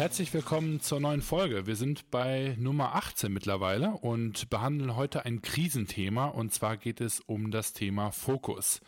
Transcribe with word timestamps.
Herzlich 0.00 0.32
willkommen 0.32 0.80
zur 0.80 0.98
neuen 0.98 1.20
Folge. 1.20 1.66
Wir 1.66 1.76
sind 1.76 2.10
bei 2.10 2.56
Nummer 2.58 2.94
18 2.94 3.30
mittlerweile 3.30 3.90
und 3.90 4.48
behandeln 4.48 4.96
heute 4.96 5.26
ein 5.26 5.42
Krisenthema 5.42 6.28
und 6.28 6.54
zwar 6.54 6.78
geht 6.78 7.02
es 7.02 7.20
um 7.20 7.50
das 7.50 7.74
Thema 7.74 8.10
Fokus. 8.10 8.80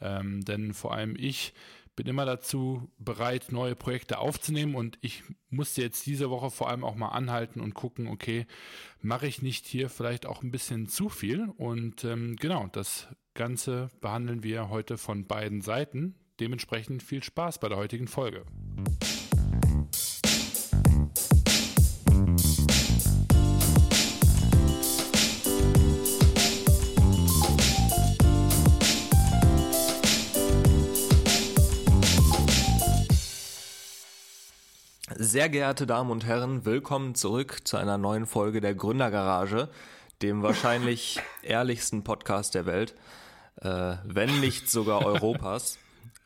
Ähm, 0.00 0.44
denn 0.44 0.74
vor 0.74 0.92
allem 0.92 1.14
ich 1.16 1.54
bin 1.94 2.08
immer 2.08 2.24
dazu 2.24 2.90
bereit, 2.98 3.52
neue 3.52 3.76
Projekte 3.76 4.18
aufzunehmen 4.18 4.74
und 4.74 4.98
ich 5.02 5.22
musste 5.50 5.82
jetzt 5.82 6.04
diese 6.04 6.30
Woche 6.30 6.50
vor 6.50 6.68
allem 6.68 6.82
auch 6.82 6.96
mal 6.96 7.10
anhalten 7.10 7.60
und 7.60 7.74
gucken, 7.74 8.08
okay, 8.08 8.44
mache 9.00 9.28
ich 9.28 9.42
nicht 9.42 9.66
hier 9.66 9.88
vielleicht 9.88 10.26
auch 10.26 10.42
ein 10.42 10.50
bisschen 10.50 10.88
zu 10.88 11.08
viel? 11.08 11.48
Und 11.58 12.02
ähm, 12.02 12.34
genau, 12.34 12.66
das 12.72 13.06
Ganze 13.34 13.88
behandeln 14.00 14.42
wir 14.42 14.68
heute 14.68 14.98
von 14.98 15.28
beiden 15.28 15.62
Seiten. 15.62 16.16
Dementsprechend 16.40 17.04
viel 17.04 17.22
Spaß 17.22 17.60
bei 17.60 17.68
der 17.68 17.78
heutigen 17.78 18.08
Folge. 18.08 18.44
Sehr 35.26 35.48
geehrte 35.48 35.88
Damen 35.88 36.12
und 36.12 36.24
Herren, 36.24 36.64
willkommen 36.64 37.16
zurück 37.16 37.66
zu 37.66 37.76
einer 37.76 37.98
neuen 37.98 38.26
Folge 38.26 38.60
der 38.60 38.76
Gründergarage, 38.76 39.68
dem 40.22 40.42
wahrscheinlich 40.42 41.18
ehrlichsten 41.42 42.04
Podcast 42.04 42.54
der 42.54 42.64
Welt, 42.64 42.94
äh, 43.60 43.96
wenn 44.04 44.38
nicht 44.38 44.70
sogar 44.70 45.04
Europas. 45.04 45.80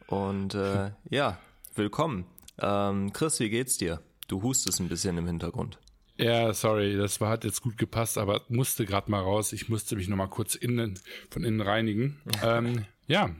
Und 0.07 0.55
äh, 0.55 0.91
ja, 1.09 1.39
willkommen. 1.75 2.27
Ähm, 2.61 3.15
Chris, 3.15 3.41
wie 3.41 3.49
geht's 3.49 3.79
dir? 3.79 4.03
Du 4.29 4.43
hustest 4.43 4.81
ein 4.81 4.89
bisschen 4.91 5.17
im 5.17 5.27
Hintergrund. 5.27 5.79
Ja, 6.19 6.53
sorry, 6.53 6.95
das 6.95 7.23
war, 7.23 7.31
hat 7.31 7.45
jetzt 7.45 7.63
gut 7.63 7.79
gepasst, 7.79 8.19
aber 8.19 8.43
musste 8.49 8.85
gerade 8.85 9.11
mal 9.11 9.23
raus. 9.23 9.55
Ich 9.55 9.71
musste 9.71 9.97
mich 9.97 10.09
nochmal 10.09 10.29
kurz 10.29 10.55
innen, 10.55 11.01
von 11.31 11.43
innen 11.43 11.63
reinigen. 11.63 12.21
ähm, 12.45 12.85
ja, 13.07 13.31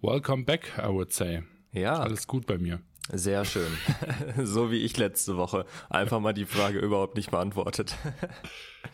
welcome 0.00 0.42
back, 0.42 0.72
I 0.76 0.88
would 0.88 1.12
say. 1.12 1.44
Ja. 1.70 2.00
Alles 2.00 2.26
gut 2.26 2.44
bei 2.46 2.58
mir. 2.58 2.80
Sehr 3.12 3.44
schön. 3.44 3.72
so 4.44 4.70
wie 4.70 4.78
ich 4.78 4.96
letzte 4.96 5.36
Woche. 5.36 5.66
Einfach 5.88 6.20
mal 6.20 6.32
die 6.32 6.44
Frage 6.44 6.78
überhaupt 6.78 7.16
nicht 7.16 7.30
beantwortet. 7.30 7.96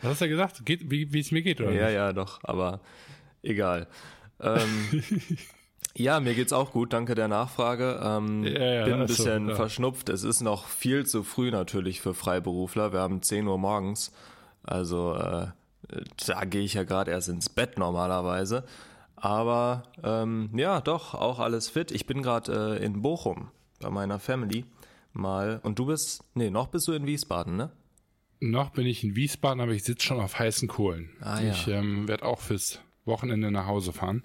Was 0.01 0.11
hast 0.11 0.21
du 0.21 0.29
gesagt? 0.29 0.65
Geht, 0.65 0.89
wie 0.89 1.19
es 1.19 1.31
mir 1.31 1.41
geht, 1.41 1.61
oder? 1.61 1.71
Ja, 1.71 1.85
nicht? 1.85 1.95
ja, 1.95 2.13
doch, 2.13 2.39
aber 2.43 2.81
egal. 3.43 3.87
Ähm, 4.39 5.03
ja, 5.95 6.19
mir 6.19 6.33
geht's 6.33 6.53
auch 6.53 6.71
gut, 6.71 6.93
danke 6.93 7.13
der 7.15 7.27
Nachfrage. 7.27 7.99
Ähm, 8.03 8.43
ja, 8.43 8.59
ja, 8.59 8.85
bin 8.85 8.93
ein 8.95 9.07
bisschen 9.07 9.45
so, 9.45 9.51
ja. 9.51 9.55
verschnupft. 9.55 10.09
Es 10.09 10.23
ist 10.23 10.41
noch 10.41 10.65
viel 10.65 11.05
zu 11.05 11.23
früh 11.23 11.51
natürlich 11.51 12.01
für 12.01 12.13
Freiberufler. 12.13 12.93
Wir 12.93 13.01
haben 13.01 13.21
10 13.21 13.47
Uhr 13.47 13.57
morgens. 13.57 14.11
Also 14.63 15.15
äh, 15.15 15.47
da 16.25 16.45
gehe 16.45 16.63
ich 16.63 16.73
ja 16.73 16.83
gerade 16.83 17.11
erst 17.11 17.29
ins 17.29 17.49
Bett 17.49 17.77
normalerweise. 17.77 18.63
Aber 19.15 19.83
ähm, 20.03 20.49
ja, 20.53 20.81
doch, 20.81 21.13
auch 21.13 21.39
alles 21.39 21.69
fit. 21.69 21.91
Ich 21.91 22.05
bin 22.05 22.21
gerade 22.21 22.77
äh, 22.79 22.83
in 22.83 23.01
Bochum 23.01 23.51
bei 23.79 23.89
meiner 23.89 24.19
Family 24.19 24.65
mal. 25.13 25.59
Und 25.63 25.79
du 25.79 25.85
bist, 25.85 26.23
nee, 26.33 26.49
noch 26.49 26.67
bist 26.67 26.87
du 26.87 26.93
in 26.93 27.05
Wiesbaden, 27.05 27.55
ne? 27.55 27.71
Noch 28.39 28.69
bin 28.69 28.85
ich 28.85 29.03
in 29.03 29.15
Wiesbaden, 29.15 29.61
aber 29.61 29.71
ich 29.71 29.83
sitze 29.83 30.05
schon 30.05 30.19
auf 30.19 30.37
heißen 30.37 30.67
Kohlen. 30.67 31.09
Ah, 31.21 31.41
ja. 31.41 31.51
Ich 31.51 31.67
ähm, 31.67 32.07
werde 32.07 32.25
auch 32.25 32.39
fürs 32.39 32.81
Wochenende 33.05 33.49
nach 33.49 33.65
Hause 33.65 33.93
fahren. 33.93 34.23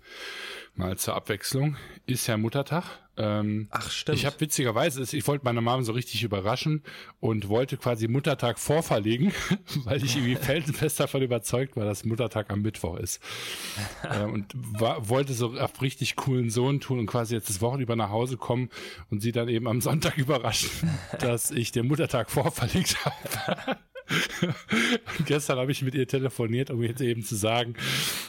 Mal 0.75 0.97
zur 0.97 1.15
Abwechslung. 1.15 1.77
Ist 2.06 2.27
ja 2.27 2.37
Muttertag. 2.37 2.84
Ähm, 3.19 3.69
Ach 3.70 3.91
stimmt. 3.91 4.17
Ich 4.17 4.25
habe 4.25 4.41
witzigerweise, 4.41 5.03
ich 5.03 5.27
wollte 5.27 5.45
meine 5.45 5.61
Mom 5.61 5.83
so 5.83 5.92
richtig 5.92 6.23
überraschen 6.23 6.83
und 7.20 7.48
wollte 7.51 7.77
quasi 7.77 8.09
Muttertag 8.09 8.59
vorverlegen, 8.59 9.33
weil 9.84 10.03
ich 10.03 10.17
irgendwie 10.17 10.37
felsenfest 10.43 10.99
davon 10.99 11.21
überzeugt 11.21 11.77
war, 11.77 11.84
dass 11.84 12.05
Muttertag 12.05 12.50
am 12.50 12.62
Mittwoch 12.62 12.97
ist. 12.97 13.21
äh, 14.11 14.25
und 14.25 14.47
war, 14.55 15.11
wollte 15.11 15.34
so 15.34 15.59
auf 15.59 15.82
richtig 15.82 16.16
coolen 16.16 16.49
Sohn 16.49 16.81
tun 16.81 17.00
und 17.00 17.06
quasi 17.06 17.34
jetzt 17.34 17.50
das 17.50 17.61
Wochenende 17.61 17.94
nach 17.94 18.11
Hause 18.11 18.38
kommen 18.38 18.71
und 19.11 19.21
sie 19.21 19.32
dann 19.32 19.49
eben 19.49 19.69
am 19.69 19.82
Sonntag 19.82 20.16
überraschen, 20.16 20.71
dass 21.19 21.50
ich 21.50 21.71
den 21.71 21.87
Muttertag 21.88 22.31
vorverlegt 22.31 23.05
habe. 23.05 23.78
gestern 25.26 25.58
habe 25.58 25.72
ich 25.72 25.82
mit 25.82 25.94
ihr 25.94 26.06
telefoniert, 26.06 26.70
um 26.70 26.82
jetzt 26.82 27.00
eben 27.00 27.22
zu 27.22 27.36
sagen, 27.36 27.74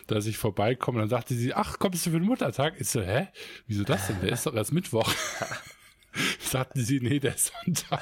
dass 0.07 0.25
ich 0.25 0.37
vorbeikomme. 0.37 0.97
Und 0.97 1.03
dann 1.03 1.09
sagte 1.09 1.33
sie, 1.33 1.53
ach, 1.53 1.79
kommst 1.79 2.05
du 2.05 2.11
für 2.11 2.19
den 2.19 2.25
Muttertag? 2.25 2.75
Ich 2.79 2.89
so, 2.89 3.01
hä? 3.01 3.27
Wieso 3.67 3.83
das 3.83 4.07
denn? 4.07 4.21
Der 4.21 4.31
ist 4.31 4.45
doch 4.45 4.55
erst 4.55 4.73
Mittwoch. 4.73 5.11
sagte 6.39 6.81
sie, 6.81 6.99
nee, 6.99 7.19
der 7.19 7.35
ist 7.35 7.51
Sonntag. 7.65 8.01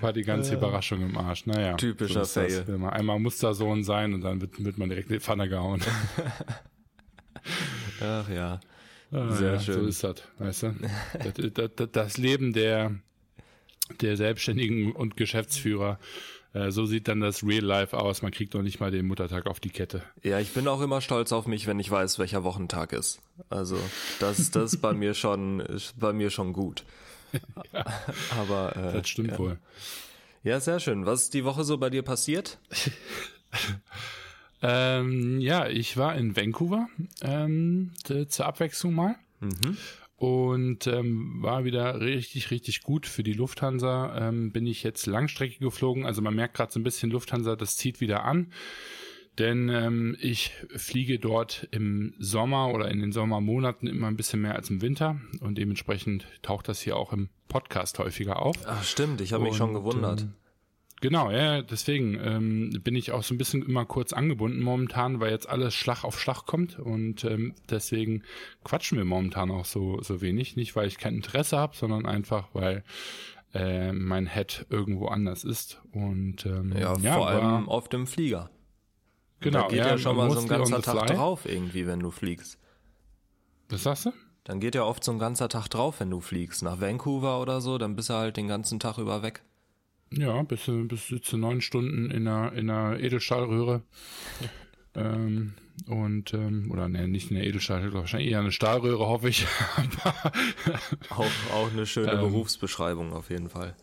War 0.00 0.12
die 0.12 0.22
ganze 0.22 0.54
Überraschung 0.54 1.02
im 1.02 1.16
Arsch. 1.16 1.46
Naja. 1.46 1.74
Typischer 1.74 2.24
so 2.24 2.40
Fail. 2.40 2.64
Das. 2.64 2.92
Einmal 2.92 3.18
Mustersohn 3.18 3.84
sein 3.84 4.14
und 4.14 4.22
dann 4.22 4.40
wird, 4.40 4.64
wird 4.64 4.78
man 4.78 4.88
direkt 4.88 5.08
in 5.08 5.14
die 5.14 5.20
Pfanne 5.20 5.48
gehauen. 5.48 5.80
Ach 8.00 8.28
ja. 8.28 8.60
Ah, 9.10 9.32
Sehr 9.32 9.54
ja, 9.54 9.60
schön. 9.60 9.74
So 9.74 9.86
ist 9.86 10.04
das, 10.04 10.22
weißt 10.38 10.62
du? 10.64 10.74
das, 11.54 11.70
das, 11.74 11.88
das 11.92 12.18
Leben 12.18 12.52
der, 12.52 12.96
der 14.00 14.16
Selbstständigen 14.16 14.92
und 14.92 15.16
Geschäftsführer. 15.16 15.98
Äh, 16.52 16.70
so 16.70 16.86
sieht 16.86 17.08
dann 17.08 17.20
das 17.20 17.44
Real 17.44 17.64
Life 17.64 17.96
aus. 17.96 18.22
Man 18.22 18.32
kriegt 18.32 18.54
noch 18.54 18.62
nicht 18.62 18.80
mal 18.80 18.90
den 18.90 19.06
Muttertag 19.06 19.46
auf 19.46 19.60
die 19.60 19.70
Kette. 19.70 20.02
Ja, 20.22 20.38
ich 20.38 20.50
bin 20.50 20.66
auch 20.68 20.80
immer 20.80 21.00
stolz 21.00 21.32
auf 21.32 21.46
mich, 21.46 21.66
wenn 21.66 21.78
ich 21.78 21.90
weiß, 21.90 22.18
welcher 22.18 22.44
Wochentag 22.44 22.92
ist. 22.92 23.20
Also 23.50 23.78
das, 24.20 24.50
das 24.52 24.74
ist 24.74 24.80
bei 24.80 24.92
mir 24.92 25.14
schon, 25.14 25.62
bei 25.96 26.12
mir 26.12 26.30
schon 26.30 26.52
gut. 26.52 26.84
ja, 27.72 27.84
Aber 28.38 28.76
äh, 28.76 28.92
das 28.92 29.08
stimmt 29.08 29.32
ja. 29.32 29.38
wohl. 29.38 29.58
Ja, 30.44 30.60
sehr 30.60 30.80
schön. 30.80 31.04
Was 31.04 31.24
ist 31.24 31.34
die 31.34 31.44
Woche 31.44 31.64
so 31.64 31.76
bei 31.78 31.90
dir 31.90 32.02
passiert? 32.02 32.58
ähm, 34.62 35.40
ja, 35.40 35.68
ich 35.68 35.96
war 35.96 36.14
in 36.16 36.36
Vancouver 36.36 36.88
ähm, 37.22 37.92
zur 38.28 38.46
Abwechslung 38.46 38.94
mal. 38.94 39.16
Mhm 39.40 39.76
und 40.18 40.88
ähm, 40.88 41.40
war 41.42 41.64
wieder 41.64 42.00
richtig, 42.00 42.50
richtig 42.50 42.82
gut 42.82 43.06
für 43.06 43.22
die 43.22 43.32
Lufthansa. 43.32 44.28
Ähm, 44.28 44.50
bin 44.50 44.66
ich 44.66 44.82
jetzt 44.82 45.06
Langstrecke 45.06 45.60
geflogen. 45.60 46.04
Also 46.04 46.22
man 46.22 46.34
merkt 46.34 46.54
gerade 46.56 46.72
so 46.72 46.80
ein 46.80 46.82
bisschen 46.82 47.10
Lufthansa, 47.10 47.54
das 47.54 47.76
zieht 47.76 48.00
wieder 48.00 48.24
an. 48.24 48.52
Denn 49.38 49.68
ähm, 49.68 50.16
ich 50.20 50.52
fliege 50.74 51.20
dort 51.20 51.68
im 51.70 52.14
Sommer 52.18 52.74
oder 52.74 52.90
in 52.90 52.98
den 52.98 53.12
Sommermonaten 53.12 53.86
immer 53.86 54.08
ein 54.08 54.16
bisschen 54.16 54.40
mehr 54.40 54.56
als 54.56 54.70
im 54.70 54.82
Winter 54.82 55.20
und 55.40 55.56
dementsprechend 55.56 56.26
taucht 56.42 56.66
das 56.66 56.80
hier 56.80 56.96
auch 56.96 57.12
im 57.12 57.28
Podcast 57.46 58.00
häufiger 58.00 58.42
auf. 58.42 58.56
Ach 58.66 58.82
stimmt, 58.82 59.20
ich 59.20 59.32
habe 59.32 59.44
mich 59.44 59.54
schon 59.54 59.72
gewundert. 59.72 60.22
Ähm, 60.22 60.34
Genau, 61.00 61.30
ja, 61.30 61.62
deswegen 61.62 62.18
ähm, 62.20 62.70
bin 62.82 62.96
ich 62.96 63.12
auch 63.12 63.22
so 63.22 63.32
ein 63.32 63.38
bisschen 63.38 63.62
immer 63.62 63.84
kurz 63.84 64.12
angebunden 64.12 64.60
momentan, 64.60 65.20
weil 65.20 65.30
jetzt 65.30 65.48
alles 65.48 65.74
Schlag 65.74 66.02
auf 66.02 66.20
Schlag 66.20 66.44
kommt 66.44 66.78
und 66.78 67.24
ähm, 67.24 67.54
deswegen 67.70 68.24
quatschen 68.64 68.98
wir 68.98 69.04
momentan 69.04 69.50
auch 69.50 69.64
so, 69.64 70.02
so 70.02 70.20
wenig. 70.20 70.56
Nicht, 70.56 70.74
weil 70.74 70.88
ich 70.88 70.98
kein 70.98 71.14
Interesse 71.14 71.56
habe, 71.56 71.76
sondern 71.76 72.04
einfach, 72.04 72.48
weil 72.52 72.82
äh, 73.54 73.92
mein 73.92 74.26
Head 74.26 74.66
irgendwo 74.70 75.06
anders 75.06 75.44
ist. 75.44 75.80
Und 75.92 76.44
ähm, 76.46 76.74
ja, 76.76 76.96
ja 76.98 77.14
vor 77.14 77.28
allem 77.28 77.68
auf 77.68 77.88
dem 77.88 78.06
Flieger. 78.06 78.50
Genau. 79.40 79.62
Da 79.62 79.68
geht 79.68 79.78
ja, 79.78 79.88
ja 79.90 79.98
schon 79.98 80.16
mal 80.16 80.30
so 80.30 80.40
ein 80.40 80.48
ganzer 80.48 80.82
Tag 80.82 81.06
drauf 81.06 81.44
irgendwie, 81.44 81.86
wenn 81.86 82.00
du 82.00 82.10
fliegst. 82.10 82.58
Was 83.68 83.84
sagst 83.84 84.06
du? 84.06 84.12
Dann 84.44 84.60
geht 84.60 84.74
ja 84.74 84.82
oft 84.82 85.04
so 85.04 85.12
ein 85.12 85.18
ganzer 85.18 85.48
Tag 85.48 85.68
drauf, 85.68 86.00
wenn 86.00 86.10
du 86.10 86.20
fliegst. 86.20 86.62
Nach 86.62 86.80
Vancouver 86.80 87.40
oder 87.40 87.60
so, 87.60 87.78
dann 87.78 87.94
bist 87.94 88.08
du 88.08 88.14
halt 88.14 88.36
den 88.36 88.48
ganzen 88.48 88.80
Tag 88.80 88.98
über 88.98 89.22
weg. 89.22 89.42
Ja, 90.10 90.42
bis, 90.42 90.62
bis 90.66 91.22
zu 91.22 91.36
neun 91.36 91.60
Stunden 91.60 92.10
in 92.10 92.26
einer, 92.26 92.52
in 92.52 92.70
einer 92.70 92.98
Edelstahlröhre. 92.98 93.82
ähm, 94.94 95.54
und, 95.86 96.34
ähm, 96.34 96.70
oder 96.70 96.88
ne, 96.88 97.06
nicht 97.06 97.30
in 97.30 97.36
der 97.36 97.46
Edelstahlröhre, 97.46 98.00
wahrscheinlich 98.00 98.30
eher 98.30 98.40
eine 98.40 98.52
Stahlröhre, 98.52 99.06
hoffe 99.06 99.28
ich. 99.28 99.46
auch, 101.10 101.30
auch 101.52 101.72
eine 101.72 101.86
schöne 101.86 102.12
ähm, 102.12 102.20
Berufsbeschreibung 102.20 103.12
auf 103.12 103.30
jeden 103.30 103.48
Fall. 103.48 103.76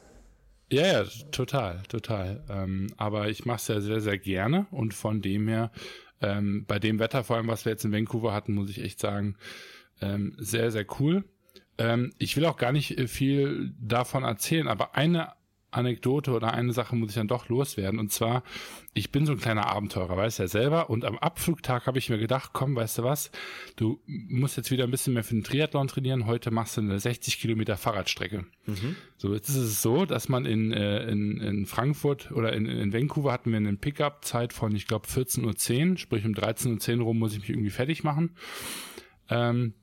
Ja, 0.72 0.88
ja, 0.88 1.04
total, 1.32 1.84
total. 1.88 2.44
Ähm, 2.50 2.88
aber 2.98 3.30
ich 3.30 3.46
mache 3.46 3.58
es 3.58 3.68
ja 3.68 3.82
sehr, 3.82 4.02
sehr 4.02 4.18
gerne 4.18 4.66
und 4.72 4.94
von 4.94 5.22
dem 5.22 5.48
her, 5.48 5.72
ähm, 6.22 6.66
bei 6.68 6.80
dem 6.80 7.00
Wetter, 7.00 7.24
vor 7.24 7.38
allem 7.38 7.48
was 7.48 7.66
wir 7.66 7.72
jetzt 7.72 7.86
in 7.86 7.92
Vancouver 7.92 8.34
hatten, 8.34 8.54
muss 8.54 8.70
ich 8.70 8.82
echt 8.82 9.00
sagen, 9.00 9.36
ähm, 10.02 10.36
sehr, 10.38 10.72
sehr 10.72 10.86
cool. 11.00 11.24
Ähm, 11.78 12.14
ich 12.18 12.36
will 12.36 12.46
auch 12.46 12.58
gar 12.58 12.72
nicht 12.72 12.98
äh, 12.98 13.08
viel 13.08 13.74
davon 13.80 14.24
erzählen, 14.24 14.68
aber 14.68 14.96
eine 14.96 15.34
Anekdote 15.76 16.32
oder 16.32 16.54
eine 16.54 16.74
Sache 16.74 16.96
muss 16.96 17.10
ich 17.10 17.16
dann 17.16 17.28
doch 17.28 17.50
loswerden. 17.50 18.00
Und 18.00 18.12
zwar, 18.12 18.44
ich 18.94 19.12
bin 19.12 19.26
so 19.26 19.34
ein 19.34 19.40
kleiner 19.40 19.68
Abenteurer, 19.68 20.16
weißt 20.16 20.40
du 20.40 20.44
ja 20.44 20.48
selber. 20.48 20.90
Und 20.90 21.06
am 21.06 21.18
Abflugtag 21.18 21.88
habe 21.88 21.98
ich 21.98 22.10
mir 22.10 22.18
gedacht, 22.18 22.52
komm, 22.54 22.76
weißt 22.76 23.00
du 23.00 23.04
was, 23.04 23.32
du 23.76 24.00
musst 24.08 24.58
jetzt 24.58 24.72
wieder 24.72 24.86
ein 24.86 24.92
bisschen 24.92 25.14
mehr 25.14 25.24
für 25.24 25.36
den 25.36 25.44
Triathlon 25.44 25.88
trainieren. 25.88 26.26
Heute 26.26 26.52
machst 26.52 26.78
du 26.78 26.82
eine 26.82 27.00
60 27.00 27.40
Kilometer 27.40 27.78
Fahrradstrecke. 27.78 28.46
Mhm. 28.66 28.96
So, 29.18 29.34
jetzt 29.34 29.50
ist 29.50 29.58
es 29.58 29.82
so, 29.82 30.06
dass 30.06 30.30
man 30.30 30.46
in, 30.46 30.72
äh, 30.72 31.10
in, 31.10 31.40
in 31.40 31.66
Frankfurt 31.66 32.32
oder 32.32 32.54
in, 32.54 32.66
in 32.66 32.94
Vancouver 32.94 33.32
hatten 33.32 33.52
wir 33.52 33.58
eine 33.58 33.76
Pickup-Zeit 33.76 34.54
von, 34.54 34.76
ich 34.76 34.88
glaube, 34.88 35.08
14.10 35.08 35.92
Uhr, 35.92 35.98
sprich 35.98 36.26
um 36.26 36.34
13.10 36.34 37.00
Uhr 37.00 37.06
rum 37.06 37.20
muss 37.20 37.34
ich 37.34 37.40
mich 37.40 37.50
irgendwie 37.50 37.70
fertig 37.70 38.04
machen. 38.04 38.32
Ähm, 39.30 39.74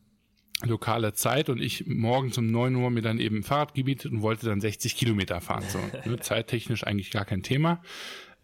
lokale 0.65 1.13
Zeit 1.13 1.49
und 1.49 1.61
ich 1.61 1.87
morgens 1.87 2.39
um 2.39 2.47
neun 2.47 2.75
Uhr 2.77 2.91
mir 2.91 3.03
dann 3.03 3.19
eben 3.19 3.39
ein 3.39 3.43
Fahrrad 3.43 3.75
gemietet 3.75 4.13
und 4.13 4.23
wollte 4.23 4.47
dann 4.47 4.61
60 4.61 4.97
Kilometer 4.97 5.41
fahren. 5.41 5.65
So, 5.69 5.79
ne, 6.11 6.19
zeittechnisch 6.21 6.85
eigentlich 6.85 7.11
gar 7.11 7.25
kein 7.25 7.43
Thema. 7.43 7.83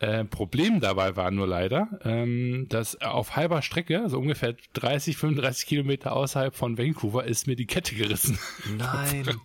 Äh, 0.01 0.25
Problem 0.25 0.79
dabei 0.81 1.17
war 1.17 1.31
nur 1.33 1.49
leider, 1.49 1.89
ähm, 2.05 2.67
dass 2.69 3.01
auf 3.01 3.35
halber 3.35 3.63
Strecke, 3.63 4.01
also 4.01 4.19
ungefähr 4.19 4.55
30, 4.75 5.17
35 5.17 5.67
Kilometer 5.67 6.13
außerhalb 6.15 6.55
von 6.55 6.79
Vancouver, 6.79 7.25
ist 7.25 7.49
mir 7.49 7.57
die 7.57 7.67
Kette 7.67 7.97
gerissen. 7.97 8.39
Nein. 8.77 9.25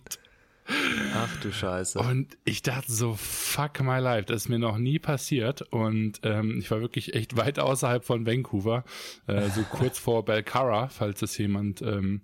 Ach 1.14 1.40
du 1.42 1.52
Scheiße. 1.52 1.98
Und 1.98 2.38
ich 2.44 2.62
dachte 2.62 2.90
so, 2.90 3.14
fuck 3.14 3.80
my 3.82 3.98
life, 3.98 4.26
das 4.26 4.42
ist 4.42 4.48
mir 4.48 4.58
noch 4.58 4.78
nie 4.78 4.98
passiert. 4.98 5.62
Und 5.62 6.20
ähm, 6.22 6.58
ich 6.58 6.70
war 6.70 6.80
wirklich 6.80 7.14
echt 7.14 7.36
weit 7.36 7.58
außerhalb 7.58 8.04
von 8.04 8.26
Vancouver, 8.26 8.84
äh, 9.26 9.48
so 9.50 9.62
kurz 9.70 9.98
vor 9.98 10.24
Belcara, 10.24 10.88
falls 10.88 11.20
es 11.22 11.36
jemand 11.36 11.82
ähm, 11.82 12.22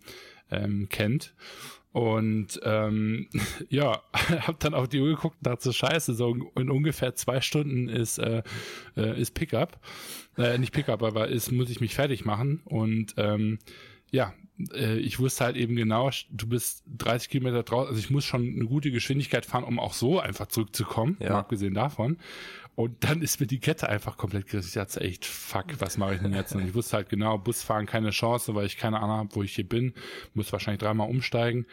ähm, 0.50 0.88
kennt. 0.88 1.34
Und 1.92 2.60
ähm, 2.62 3.28
ja, 3.68 4.00
habe 4.12 4.56
dann 4.58 4.74
auf 4.74 4.88
die 4.88 5.00
Uhr 5.00 5.08
geguckt 5.08 5.36
und 5.40 5.46
dachte 5.46 5.64
so, 5.64 5.72
scheiße, 5.72 6.14
so 6.14 6.36
in 6.56 6.70
ungefähr 6.70 7.14
zwei 7.14 7.40
Stunden 7.40 7.88
ist, 7.88 8.18
äh, 8.18 8.42
äh, 8.96 9.20
ist 9.20 9.32
Pickup. 9.34 9.80
Äh, 10.36 10.58
nicht 10.58 10.72
Pickup, 10.72 11.02
aber 11.02 11.28
ist, 11.28 11.50
muss 11.50 11.70
ich 11.70 11.80
mich 11.80 11.94
fertig 11.94 12.24
machen. 12.24 12.62
Und 12.64 13.14
ähm, 13.16 13.58
ja, 14.10 14.32
äh, 14.72 14.98
ich 14.98 15.18
wusste 15.18 15.44
halt 15.44 15.56
eben 15.56 15.76
genau, 15.76 16.10
du 16.30 16.46
bist 16.48 16.84
30 16.98 17.28
Kilometer 17.28 17.62
draußen, 17.62 17.88
also 17.88 17.98
ich 17.98 18.10
muss 18.10 18.24
schon 18.24 18.42
eine 18.42 18.66
gute 18.66 18.90
Geschwindigkeit 18.90 19.46
fahren, 19.46 19.64
um 19.64 19.78
auch 19.78 19.94
so 19.94 20.20
einfach 20.20 20.46
zurückzukommen, 20.46 21.16
ja. 21.20 21.38
abgesehen 21.38 21.74
davon. 21.74 22.18
Und 22.80 23.04
dann 23.04 23.20
ist 23.20 23.40
mir 23.40 23.46
die 23.46 23.60
Kette 23.60 23.90
einfach 23.90 24.16
komplett 24.16 24.46
gerissen. 24.46 24.68
Ich 24.68 24.74
dachte 24.74 25.02
echt, 25.02 25.26
fuck, 25.26 25.66
was 25.80 25.98
mache 25.98 26.14
ich 26.14 26.22
denn 26.22 26.32
jetzt? 26.32 26.54
Und 26.54 26.66
ich 26.66 26.72
wusste 26.72 26.96
halt 26.96 27.10
genau, 27.10 27.36
Busfahren 27.36 27.84
keine 27.84 28.08
Chance, 28.08 28.54
weil 28.54 28.64
ich 28.64 28.78
keine 28.78 29.00
Ahnung 29.00 29.18
habe, 29.18 29.34
wo 29.34 29.42
ich 29.42 29.54
hier 29.54 29.68
bin. 29.68 29.92
Muss 30.32 30.50
wahrscheinlich 30.50 30.80
dreimal 30.80 31.10
umsteigen. 31.10 31.66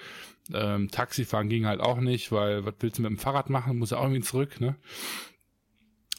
Ähm, 0.54 0.90
Taxifahren 0.92 1.48
ging 1.48 1.66
halt 1.66 1.80
auch 1.80 2.02
nicht, 2.02 2.34
weil 2.34 2.66
was 2.66 2.74
willst 2.82 2.98
du 2.98 3.04
mit 3.04 3.12
dem 3.12 3.18
Fahrrad 3.18 3.50
machen? 3.50 3.78
Muss 3.78 3.92
ja 3.92 4.00
auch 4.00 4.04
irgendwie 4.04 4.22
zurück, 4.22 4.60
ne? 4.60 4.76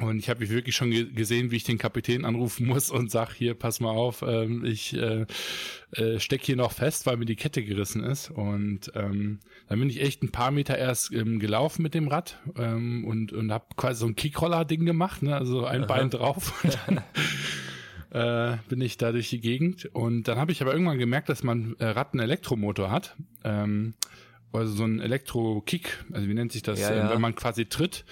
Und 0.00 0.18
ich 0.18 0.28
habe 0.30 0.40
mich 0.40 0.50
wirklich 0.50 0.76
schon 0.76 0.90
gesehen, 1.14 1.50
wie 1.50 1.56
ich 1.56 1.64
den 1.64 1.78
Kapitän 1.78 2.24
anrufen 2.24 2.66
muss 2.66 2.90
und 2.90 3.10
sag 3.10 3.32
hier, 3.32 3.54
pass 3.54 3.80
mal 3.80 3.90
auf, 3.90 4.22
ähm, 4.26 4.64
ich 4.64 4.94
äh, 4.94 5.26
äh, 5.92 6.20
steck 6.20 6.44
hier 6.44 6.56
noch 6.56 6.72
fest, 6.72 7.06
weil 7.06 7.16
mir 7.16 7.24
die 7.24 7.36
Kette 7.36 7.64
gerissen 7.64 8.04
ist. 8.04 8.30
Und 8.30 8.92
ähm, 8.94 9.40
dann 9.68 9.80
bin 9.80 9.90
ich 9.90 10.00
echt 10.00 10.22
ein 10.22 10.30
paar 10.30 10.52
Meter 10.52 10.78
erst 10.78 11.12
ähm, 11.12 11.40
gelaufen 11.40 11.82
mit 11.82 11.94
dem 11.94 12.08
Rad 12.08 12.38
ähm, 12.56 13.04
und, 13.04 13.32
und 13.32 13.50
habe 13.50 13.66
quasi 13.76 14.00
so 14.00 14.06
ein 14.06 14.14
Kickroller-Ding 14.14 14.84
gemacht, 14.84 15.22
ne? 15.22 15.34
also 15.34 15.64
ein 15.64 15.84
Aha. 15.84 15.86
Bein 15.86 16.10
drauf. 16.10 16.62
Und 16.62 16.78
dann 18.12 18.54
äh, 18.54 18.58
bin 18.68 18.80
ich 18.80 18.98
da 18.98 19.10
durch 19.10 19.30
die 19.30 19.40
Gegend. 19.40 19.86
Und 19.92 20.28
dann 20.28 20.38
habe 20.38 20.52
ich 20.52 20.62
aber 20.62 20.72
irgendwann 20.72 20.98
gemerkt, 20.98 21.28
dass 21.28 21.42
man 21.42 21.74
äh, 21.80 21.86
Rad 21.86 22.12
einen 22.12 22.20
Elektromotor 22.20 22.90
hat. 22.92 23.16
Ähm, 23.42 23.94
also 24.52 24.72
so 24.72 24.84
ein 24.84 25.00
Elektro-Kick, 25.00 26.04
also 26.12 26.28
wie 26.28 26.34
nennt 26.34 26.52
sich 26.52 26.62
das, 26.62 26.80
ja, 26.80 26.94
ja. 26.94 27.10
wenn 27.10 27.20
man 27.20 27.34
quasi 27.34 27.66
tritt 27.66 28.04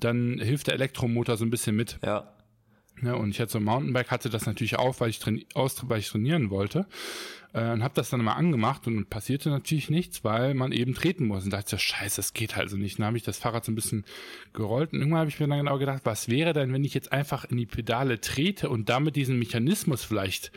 dann 0.00 0.38
hilft 0.38 0.66
der 0.66 0.74
Elektromotor 0.74 1.36
so 1.36 1.44
ein 1.44 1.50
bisschen 1.50 1.76
mit. 1.76 1.98
Ja. 2.04 2.34
Ja, 3.02 3.14
und 3.14 3.30
ich 3.30 3.40
hatte 3.40 3.52
so 3.52 3.58
ein 3.58 3.64
Mountainbike, 3.64 4.10
hatte 4.10 4.28
das 4.28 4.44
natürlich 4.44 4.78
auch, 4.78 5.00
weil 5.00 5.08
ich, 5.08 5.20
traini 5.20 5.46
aus, 5.54 5.88
weil 5.88 6.00
ich 6.00 6.08
trainieren 6.08 6.50
wollte. 6.50 6.86
Äh, 7.52 7.70
und 7.70 7.82
habe 7.82 7.94
das 7.94 8.10
dann 8.10 8.22
mal 8.22 8.34
angemacht 8.34 8.86
und 8.86 9.08
passierte 9.08 9.48
natürlich 9.48 9.90
nichts, 9.90 10.22
weil 10.22 10.54
man 10.54 10.72
eben 10.72 10.94
treten 10.94 11.26
muss. 11.26 11.44
Und 11.44 11.50
dachte 11.50 11.76
ich, 11.76 11.82
scheiße, 11.82 12.16
das 12.16 12.34
geht 12.34 12.56
halt 12.56 12.68
so 12.68 12.76
nicht. 12.76 12.98
Dann 12.98 13.06
habe 13.06 13.16
ich 13.16 13.22
das 13.22 13.38
Fahrrad 13.38 13.64
so 13.64 13.72
ein 13.72 13.74
bisschen 13.74 14.04
gerollt 14.52 14.92
und 14.92 14.98
irgendwann 14.98 15.20
habe 15.20 15.30
ich 15.30 15.40
mir 15.40 15.48
dann 15.48 15.58
genau 15.58 15.78
gedacht, 15.78 16.02
was 16.04 16.28
wäre 16.28 16.52
denn, 16.52 16.72
wenn 16.72 16.84
ich 16.84 16.94
jetzt 16.94 17.12
einfach 17.12 17.44
in 17.44 17.56
die 17.56 17.66
Pedale 17.66 18.20
trete 18.20 18.68
und 18.68 18.88
damit 18.88 19.16
diesen 19.16 19.38
Mechanismus 19.38 20.04
vielleicht 20.04 20.52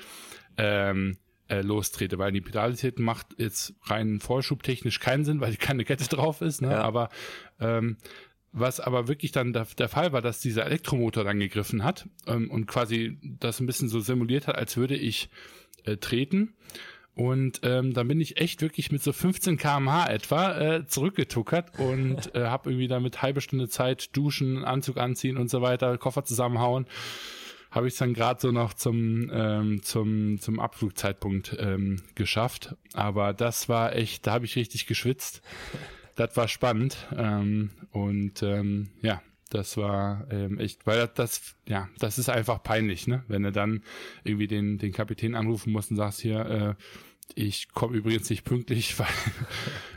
ähm, 0.57 1.17
äh, 1.47 1.61
lostrete, 1.61 2.17
weil 2.17 2.31
die 2.31 2.41
Pedale 2.41 2.75
treten 2.75 3.03
macht 3.03 3.27
jetzt 3.37 3.73
rein 3.83 4.19
vorschubtechnisch 4.19 4.99
keinen 4.99 5.25
Sinn, 5.25 5.39
weil 5.39 5.55
keine 5.55 5.85
Kette 5.85 6.07
drauf 6.15 6.41
ist, 6.41 6.61
ne? 6.61 6.71
Ja. 6.71 6.81
aber 6.81 7.09
ähm, 7.59 7.97
was 8.53 8.79
aber 8.79 9.07
wirklich 9.07 9.31
dann 9.31 9.51
der, 9.51 9.65
der, 9.77 9.89
Fall 9.89 10.13
war, 10.13 10.21
dass 10.21 10.39
dieser 10.39 10.65
Elektromotor 10.65 11.23
dann 11.23 11.39
gegriffen 11.39 11.83
hat 11.83 12.07
ähm, 12.27 12.49
und 12.51 12.67
quasi 12.67 13.17
das 13.21 13.59
ein 13.59 13.65
bisschen 13.65 13.89
so 13.89 13.99
simuliert 13.99 14.47
hat, 14.47 14.55
als 14.55 14.77
würde 14.77 14.95
ich 14.95 15.29
äh, 15.85 15.97
treten. 15.97 16.53
Und 17.15 17.61
ähm, 17.63 17.93
dann 17.93 18.07
bin 18.07 18.21
ich 18.21 18.37
echt 18.37 18.61
wirklich 18.61 18.91
mit 18.91 19.03
so 19.03 19.11
15 19.11 19.57
km/h 19.57 20.09
etwa 20.09 20.57
äh, 20.57 20.87
zurückgetuckert 20.87 21.77
und 21.79 22.33
äh, 22.35 22.45
habe 22.45 22.71
irgendwie 22.71 22.87
damit 22.87 23.21
halbe 23.21 23.41
Stunde 23.41 23.69
Zeit 23.69 24.15
duschen, 24.15 24.63
Anzug 24.63 24.97
anziehen 24.97 25.37
und 25.37 25.49
so 25.49 25.61
weiter, 25.61 25.97
Koffer 25.97 26.23
zusammenhauen. 26.23 26.87
Habe 27.69 27.87
ich 27.87 27.97
dann 27.97 28.13
gerade 28.13 28.39
so 28.39 28.51
noch 28.51 28.75
zum 28.75 29.31
ähm, 29.33 29.81
zum 29.81 30.39
zum 30.39 30.59
Abflugzeitpunkt 30.59 31.55
ähm, 31.59 32.03
geschafft. 32.13 32.75
Aber 32.93 33.33
das 33.33 33.67
war 33.67 33.95
echt, 33.95 34.27
da 34.27 34.33
habe 34.33 34.45
ich 34.45 34.55
richtig 34.55 34.85
geschwitzt 34.85 35.41
das 36.15 36.35
war 36.37 36.47
spannend. 36.47 36.97
Ähm, 37.15 37.71
und 37.91 38.43
ähm, 38.43 38.89
ja, 39.01 39.21
das 39.49 39.77
war 39.77 40.25
ähm, 40.31 40.59
echt, 40.59 40.85
weil 40.87 40.97
das, 40.97 41.13
das, 41.13 41.55
ja, 41.67 41.89
das 41.99 42.17
ist 42.17 42.29
einfach 42.29 42.63
peinlich, 42.63 43.07
ne? 43.07 43.23
Wenn 43.27 43.43
du 43.43 43.51
dann 43.51 43.83
irgendwie 44.23 44.47
den, 44.47 44.79
den 44.79 44.91
Kapitän 44.91 45.35
anrufen 45.35 45.71
musst 45.71 45.91
und 45.91 45.97
sagst 45.97 46.21
hier, 46.21 46.45
äh, 46.45 46.75
ich 47.35 47.69
komme 47.69 47.95
übrigens 47.95 48.29
nicht 48.29 48.43
pünktlich, 48.43 48.97
weil 48.99 49.07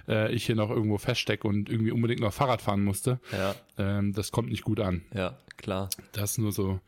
äh, 0.09 0.33
ich 0.35 0.47
hier 0.47 0.57
noch 0.57 0.71
irgendwo 0.71 0.99
feststecke 0.99 1.49
und 1.49 1.69
irgendwie 1.69 1.91
unbedingt 1.91 2.21
noch 2.21 2.33
Fahrrad 2.33 2.63
fahren 2.63 2.85
musste. 2.85 3.19
Ja. 3.33 3.55
Ähm, 3.79 4.13
das 4.13 4.31
kommt 4.31 4.51
nicht 4.51 4.63
gut 4.63 4.81
an. 4.81 5.03
Ja, 5.15 5.39
klar. 5.57 5.89
Das 6.13 6.39
nur 6.39 6.53
so 6.53 6.81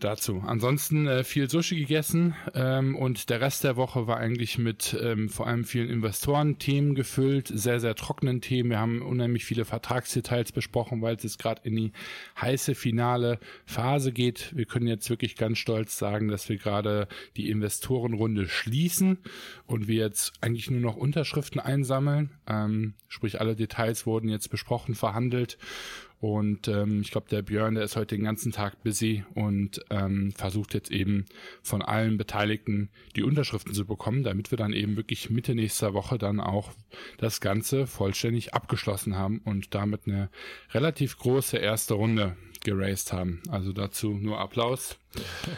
dazu. 0.00 0.42
Ansonsten 0.46 1.06
äh, 1.06 1.24
viel 1.24 1.50
Sushi 1.50 1.76
gegessen 1.76 2.34
ähm, 2.54 2.96
und 2.96 3.30
der 3.30 3.40
Rest 3.40 3.64
der 3.64 3.76
Woche 3.76 4.06
war 4.06 4.16
eigentlich 4.16 4.58
mit 4.58 4.96
ähm, 5.00 5.28
vor 5.28 5.46
allem 5.46 5.64
vielen 5.64 5.88
Investoren-Themen 5.88 6.94
gefüllt, 6.94 7.48
sehr, 7.48 7.80
sehr 7.80 7.94
trockenen 7.94 8.40
Themen. 8.40 8.70
Wir 8.70 8.78
haben 8.78 9.02
unheimlich 9.02 9.44
viele 9.44 9.64
Vertragsdetails 9.64 10.52
besprochen, 10.52 11.02
weil 11.02 11.16
es 11.16 11.22
jetzt 11.22 11.38
gerade 11.38 11.62
in 11.64 11.76
die 11.76 11.92
heiße 12.40 12.74
finale 12.74 13.38
Phase 13.66 14.12
geht. 14.12 14.54
Wir 14.56 14.66
können 14.66 14.86
jetzt 14.86 15.10
wirklich 15.10 15.36
ganz 15.36 15.58
stolz 15.58 15.98
sagen, 15.98 16.28
dass 16.28 16.48
wir 16.48 16.56
gerade 16.56 17.08
die 17.36 17.50
Investorenrunde 17.50 18.48
schließen 18.48 19.18
und 19.66 19.88
wir 19.88 19.96
jetzt 19.96 20.32
eigentlich 20.40 20.70
nur 20.70 20.80
noch 20.80 20.96
Unterschriften 20.96 21.60
einsammeln. 21.60 22.30
Ähm, 22.46 22.94
sprich, 23.08 23.40
alle 23.40 23.56
Details 23.56 24.06
wurden 24.06 24.28
jetzt 24.28 24.48
besprochen, 24.48 24.94
verhandelt 24.94 25.58
und 26.20 26.66
ähm, 26.66 27.00
ich 27.00 27.12
glaube, 27.12 27.28
der 27.28 27.42
Björn, 27.42 27.76
der 27.76 27.84
ist 27.84 27.94
heute 27.94 28.16
den 28.16 28.24
ganzen 28.24 28.50
Tag 28.50 28.82
busy 28.82 29.24
und 29.34 29.80
ähm, 29.90 30.32
versucht 30.32 30.74
jetzt 30.74 30.90
eben 30.90 31.26
von 31.62 31.80
allen 31.80 32.16
Beteiligten 32.16 32.90
die 33.14 33.22
Unterschriften 33.22 33.72
zu 33.72 33.86
bekommen, 33.86 34.24
damit 34.24 34.50
wir 34.50 34.58
dann 34.58 34.72
eben 34.72 34.96
wirklich 34.96 35.30
Mitte 35.30 35.54
nächster 35.54 35.94
Woche 35.94 36.18
dann 36.18 36.40
auch 36.40 36.72
das 37.18 37.40
Ganze 37.40 37.86
vollständig 37.86 38.52
abgeschlossen 38.52 39.16
haben 39.16 39.40
und 39.44 39.74
damit 39.74 40.02
eine 40.06 40.28
relativ 40.72 41.18
große 41.18 41.56
erste 41.56 41.94
Runde 41.94 42.36
geraced 42.64 43.12
haben. 43.12 43.40
Also 43.48 43.72
dazu 43.72 44.10
nur 44.10 44.40
Applaus. 44.40 44.98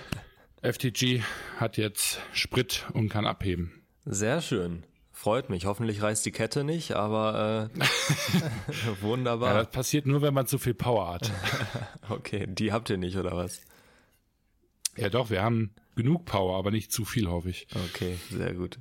FTG 0.62 1.22
hat 1.56 1.78
jetzt 1.78 2.20
Sprit 2.34 2.86
und 2.92 3.08
kann 3.08 3.24
abheben. 3.24 3.72
Sehr 4.04 4.42
schön. 4.42 4.82
Freut 5.20 5.50
mich. 5.50 5.66
Hoffentlich 5.66 6.00
reißt 6.00 6.24
die 6.24 6.32
Kette 6.32 6.64
nicht, 6.64 6.92
aber 6.92 7.70
äh, 7.74 7.80
wunderbar. 9.02 9.52
Ja, 9.52 9.58
das 9.58 9.70
passiert 9.70 10.06
nur, 10.06 10.22
wenn 10.22 10.32
man 10.32 10.46
zu 10.46 10.56
viel 10.56 10.72
Power 10.72 11.12
hat. 11.12 11.30
okay, 12.08 12.46
die 12.48 12.72
habt 12.72 12.88
ihr 12.88 12.96
nicht, 12.96 13.18
oder 13.18 13.32
was? 13.32 13.60
Ja 14.96 15.10
doch, 15.10 15.28
wir 15.28 15.42
haben 15.42 15.74
genug 15.94 16.24
Power, 16.24 16.56
aber 16.56 16.70
nicht 16.70 16.90
zu 16.90 17.04
viel, 17.04 17.28
hoffe 17.28 17.50
ich. 17.50 17.66
Okay, 17.90 18.16
sehr 18.30 18.54
gut. 18.54 18.78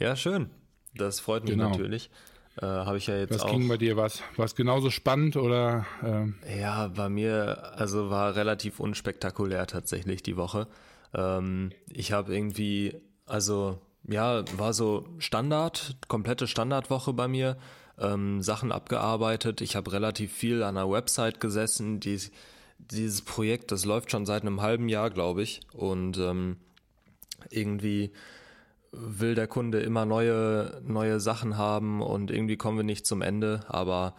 Ja, 0.00 0.16
schön. 0.16 0.50
Das 0.96 1.20
freut 1.20 1.44
mich 1.44 1.52
genau. 1.52 1.68
natürlich. 1.68 2.10
Äh, 2.56 2.66
Habe 2.66 2.98
ich 2.98 3.06
ja 3.06 3.16
jetzt 3.16 3.34
was 3.34 3.42
auch. 3.42 3.44
Was 3.44 3.52
ging 3.52 3.68
bei 3.68 3.76
dir? 3.76 3.96
Was 3.96 4.20
war 4.34 4.46
es 4.46 4.56
genauso 4.56 4.90
spannend 4.90 5.36
oder? 5.36 5.86
Ähm? 6.02 6.40
Ja, 6.58 6.88
bei 6.88 7.08
mir 7.08 7.72
also 7.76 8.10
war 8.10 8.34
relativ 8.34 8.80
unspektakulär 8.80 9.68
tatsächlich 9.68 10.24
die 10.24 10.36
Woche. 10.36 10.66
Ähm, 11.14 11.70
ich 11.88 12.10
habe 12.10 12.34
irgendwie 12.34 13.00
also 13.26 13.78
ja, 14.08 14.42
war 14.56 14.72
so 14.72 15.06
Standard, 15.18 15.96
komplette 16.08 16.46
Standardwoche 16.46 17.12
bei 17.12 17.28
mir. 17.28 17.58
Ähm, 17.98 18.42
Sachen 18.42 18.72
abgearbeitet. 18.72 19.60
Ich 19.60 19.76
habe 19.76 19.92
relativ 19.92 20.32
viel 20.32 20.62
an 20.62 20.76
der 20.76 20.90
Website 20.90 21.40
gesessen. 21.40 22.00
Dies, 22.00 22.30
dieses 22.78 23.22
Projekt, 23.22 23.72
das 23.72 23.84
läuft 23.84 24.10
schon 24.10 24.24
seit 24.24 24.42
einem 24.42 24.62
halben 24.62 24.88
Jahr, 24.88 25.10
glaube 25.10 25.42
ich. 25.42 25.60
Und 25.72 26.16
ähm, 26.18 26.56
irgendwie 27.50 28.12
will 28.92 29.34
der 29.34 29.46
Kunde 29.46 29.80
immer 29.80 30.06
neue, 30.06 30.80
neue 30.84 31.20
Sachen 31.20 31.58
haben 31.58 32.00
und 32.00 32.30
irgendwie 32.30 32.56
kommen 32.56 32.78
wir 32.78 32.84
nicht 32.84 33.06
zum 33.06 33.20
Ende. 33.20 33.60
Aber 33.68 34.14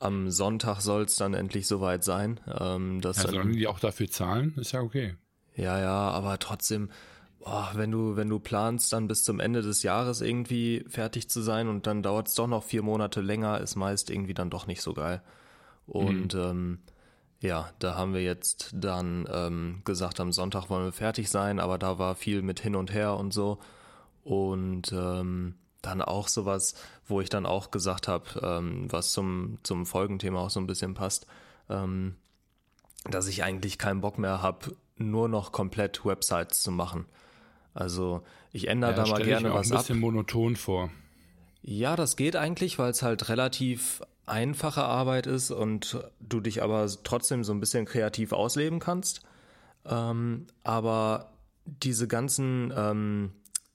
am 0.00 0.30
Sonntag 0.30 0.80
soll 0.80 1.04
es 1.04 1.16
dann 1.16 1.34
endlich 1.34 1.66
soweit 1.66 2.04
sein. 2.04 2.40
Ähm, 2.58 3.00
dass 3.00 3.22
ja, 3.22 3.30
sollen 3.30 3.52
die 3.52 3.68
auch 3.68 3.80
dafür 3.80 4.10
zahlen? 4.10 4.54
Ist 4.56 4.72
ja 4.72 4.80
okay. 4.80 5.14
Ja, 5.54 5.78
ja, 5.78 6.10
aber 6.10 6.38
trotzdem 6.38 6.90
oh, 7.40 7.64
wenn 7.74 7.90
du, 7.90 8.16
wenn 8.16 8.28
du 8.28 8.38
planst, 8.38 8.92
dann 8.92 9.08
bis 9.08 9.24
zum 9.24 9.40
Ende 9.40 9.62
des 9.62 9.82
Jahres 9.82 10.20
irgendwie 10.20 10.84
fertig 10.88 11.28
zu 11.28 11.40
sein 11.40 11.68
und 11.68 11.86
dann 11.86 12.02
dauert 12.02 12.28
es 12.28 12.34
doch 12.34 12.46
noch 12.46 12.64
vier 12.64 12.82
Monate 12.82 13.20
länger, 13.20 13.60
ist 13.60 13.76
meist 13.76 14.10
irgendwie 14.10 14.34
dann 14.34 14.50
doch 14.50 14.66
nicht 14.66 14.82
so 14.82 14.94
geil. 14.94 15.22
Und 15.86 16.34
mhm. 16.34 16.40
ähm, 16.40 16.78
ja, 17.40 17.70
da 17.78 17.94
haben 17.94 18.12
wir 18.12 18.22
jetzt 18.22 18.70
dann 18.74 19.26
ähm, 19.32 19.82
gesagt, 19.84 20.20
am 20.20 20.32
Sonntag 20.32 20.68
wollen 20.68 20.84
wir 20.84 20.92
fertig 20.92 21.30
sein, 21.30 21.58
aber 21.58 21.78
da 21.78 21.98
war 21.98 22.14
viel 22.14 22.42
mit 22.42 22.60
hin 22.60 22.76
und 22.76 22.92
her 22.92 23.16
und 23.16 23.32
so. 23.32 23.58
Und 24.22 24.92
ähm, 24.92 25.54
dann 25.80 26.02
auch 26.02 26.28
sowas, 26.28 26.74
wo 27.06 27.22
ich 27.22 27.30
dann 27.30 27.46
auch 27.46 27.70
gesagt 27.70 28.08
habe, 28.08 28.40
ähm, 28.42 28.92
was 28.92 29.12
zum, 29.12 29.58
zum 29.62 29.86
Folgenthema 29.86 30.40
auch 30.40 30.50
so 30.50 30.60
ein 30.60 30.66
bisschen 30.66 30.92
passt, 30.92 31.26
ähm, 31.70 32.16
dass 33.04 33.26
ich 33.26 33.42
eigentlich 33.42 33.78
keinen 33.78 34.02
Bock 34.02 34.18
mehr 34.18 34.42
habe, 34.42 34.76
nur 34.96 35.28
noch 35.28 35.52
komplett 35.52 36.04
Websites 36.04 36.62
zu 36.62 36.70
machen. 36.70 37.06
Also 37.74 38.22
ich 38.52 38.68
ändere 38.68 38.92
ja, 38.92 38.96
da 38.96 39.06
mal 39.06 39.22
gerne 39.22 39.48
ich 39.48 39.54
mir 39.54 39.58
was 39.58 39.70
ab. 39.70 39.78
ein 39.78 39.82
bisschen 39.82 39.96
ab. 39.96 40.00
monoton 40.00 40.56
vor. 40.56 40.90
Ja, 41.62 41.96
das 41.96 42.16
geht 42.16 42.36
eigentlich, 42.36 42.78
weil 42.78 42.90
es 42.90 43.02
halt 43.02 43.28
relativ 43.28 44.02
einfache 44.26 44.82
Arbeit 44.82 45.26
ist 45.26 45.50
und 45.50 45.98
du 46.20 46.40
dich 46.40 46.62
aber 46.62 46.88
trotzdem 47.04 47.44
so 47.44 47.52
ein 47.52 47.60
bisschen 47.60 47.84
kreativ 47.84 48.32
ausleben 48.32 48.78
kannst. 48.78 49.22
Ähm, 49.84 50.46
aber 50.62 51.32
diese 51.64 52.08
ganzen, 52.08 52.72
ähm, 52.76 53.32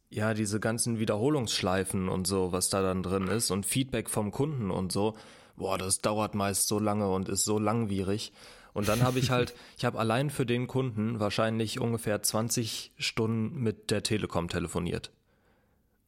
ja, 0.10 0.34
diese 0.34 0.60
ganzen 0.60 1.00
Wiederholungsschleifen 1.00 2.10
und 2.10 2.26
so, 2.26 2.52
was 2.52 2.70
da 2.70 2.82
dann 2.82 3.04
drin 3.04 3.28
ist 3.28 3.52
und 3.52 3.66
Feedback 3.66 4.10
vom 4.10 4.32
Kunden 4.32 4.72
und 4.72 4.92
so, 4.92 5.16
boah, 5.58 5.78
das 5.78 6.00
dauert 6.00 6.36
meist 6.36 6.68
so 6.68 6.80
lange 6.80 7.10
und 7.10 7.30
ist 7.30 7.46
so 7.46 7.60
langwierig. 7.60 8.32
Und 8.76 8.90
dann 8.90 9.04
habe 9.04 9.20
ich 9.20 9.32
halt, 9.32 9.56
ich 9.78 9.86
habe 9.86 9.98
allein 9.98 10.30
für 10.30 10.46
den 10.46 10.68
Kunden 10.68 11.22
wahrscheinlich 11.22 11.80
ungefähr 11.80 12.22
20 12.22 12.92
Stunden 12.98 13.58
mit 13.64 13.90
der 13.90 14.04
Telekom 14.04 14.50
telefoniert. 14.50 15.12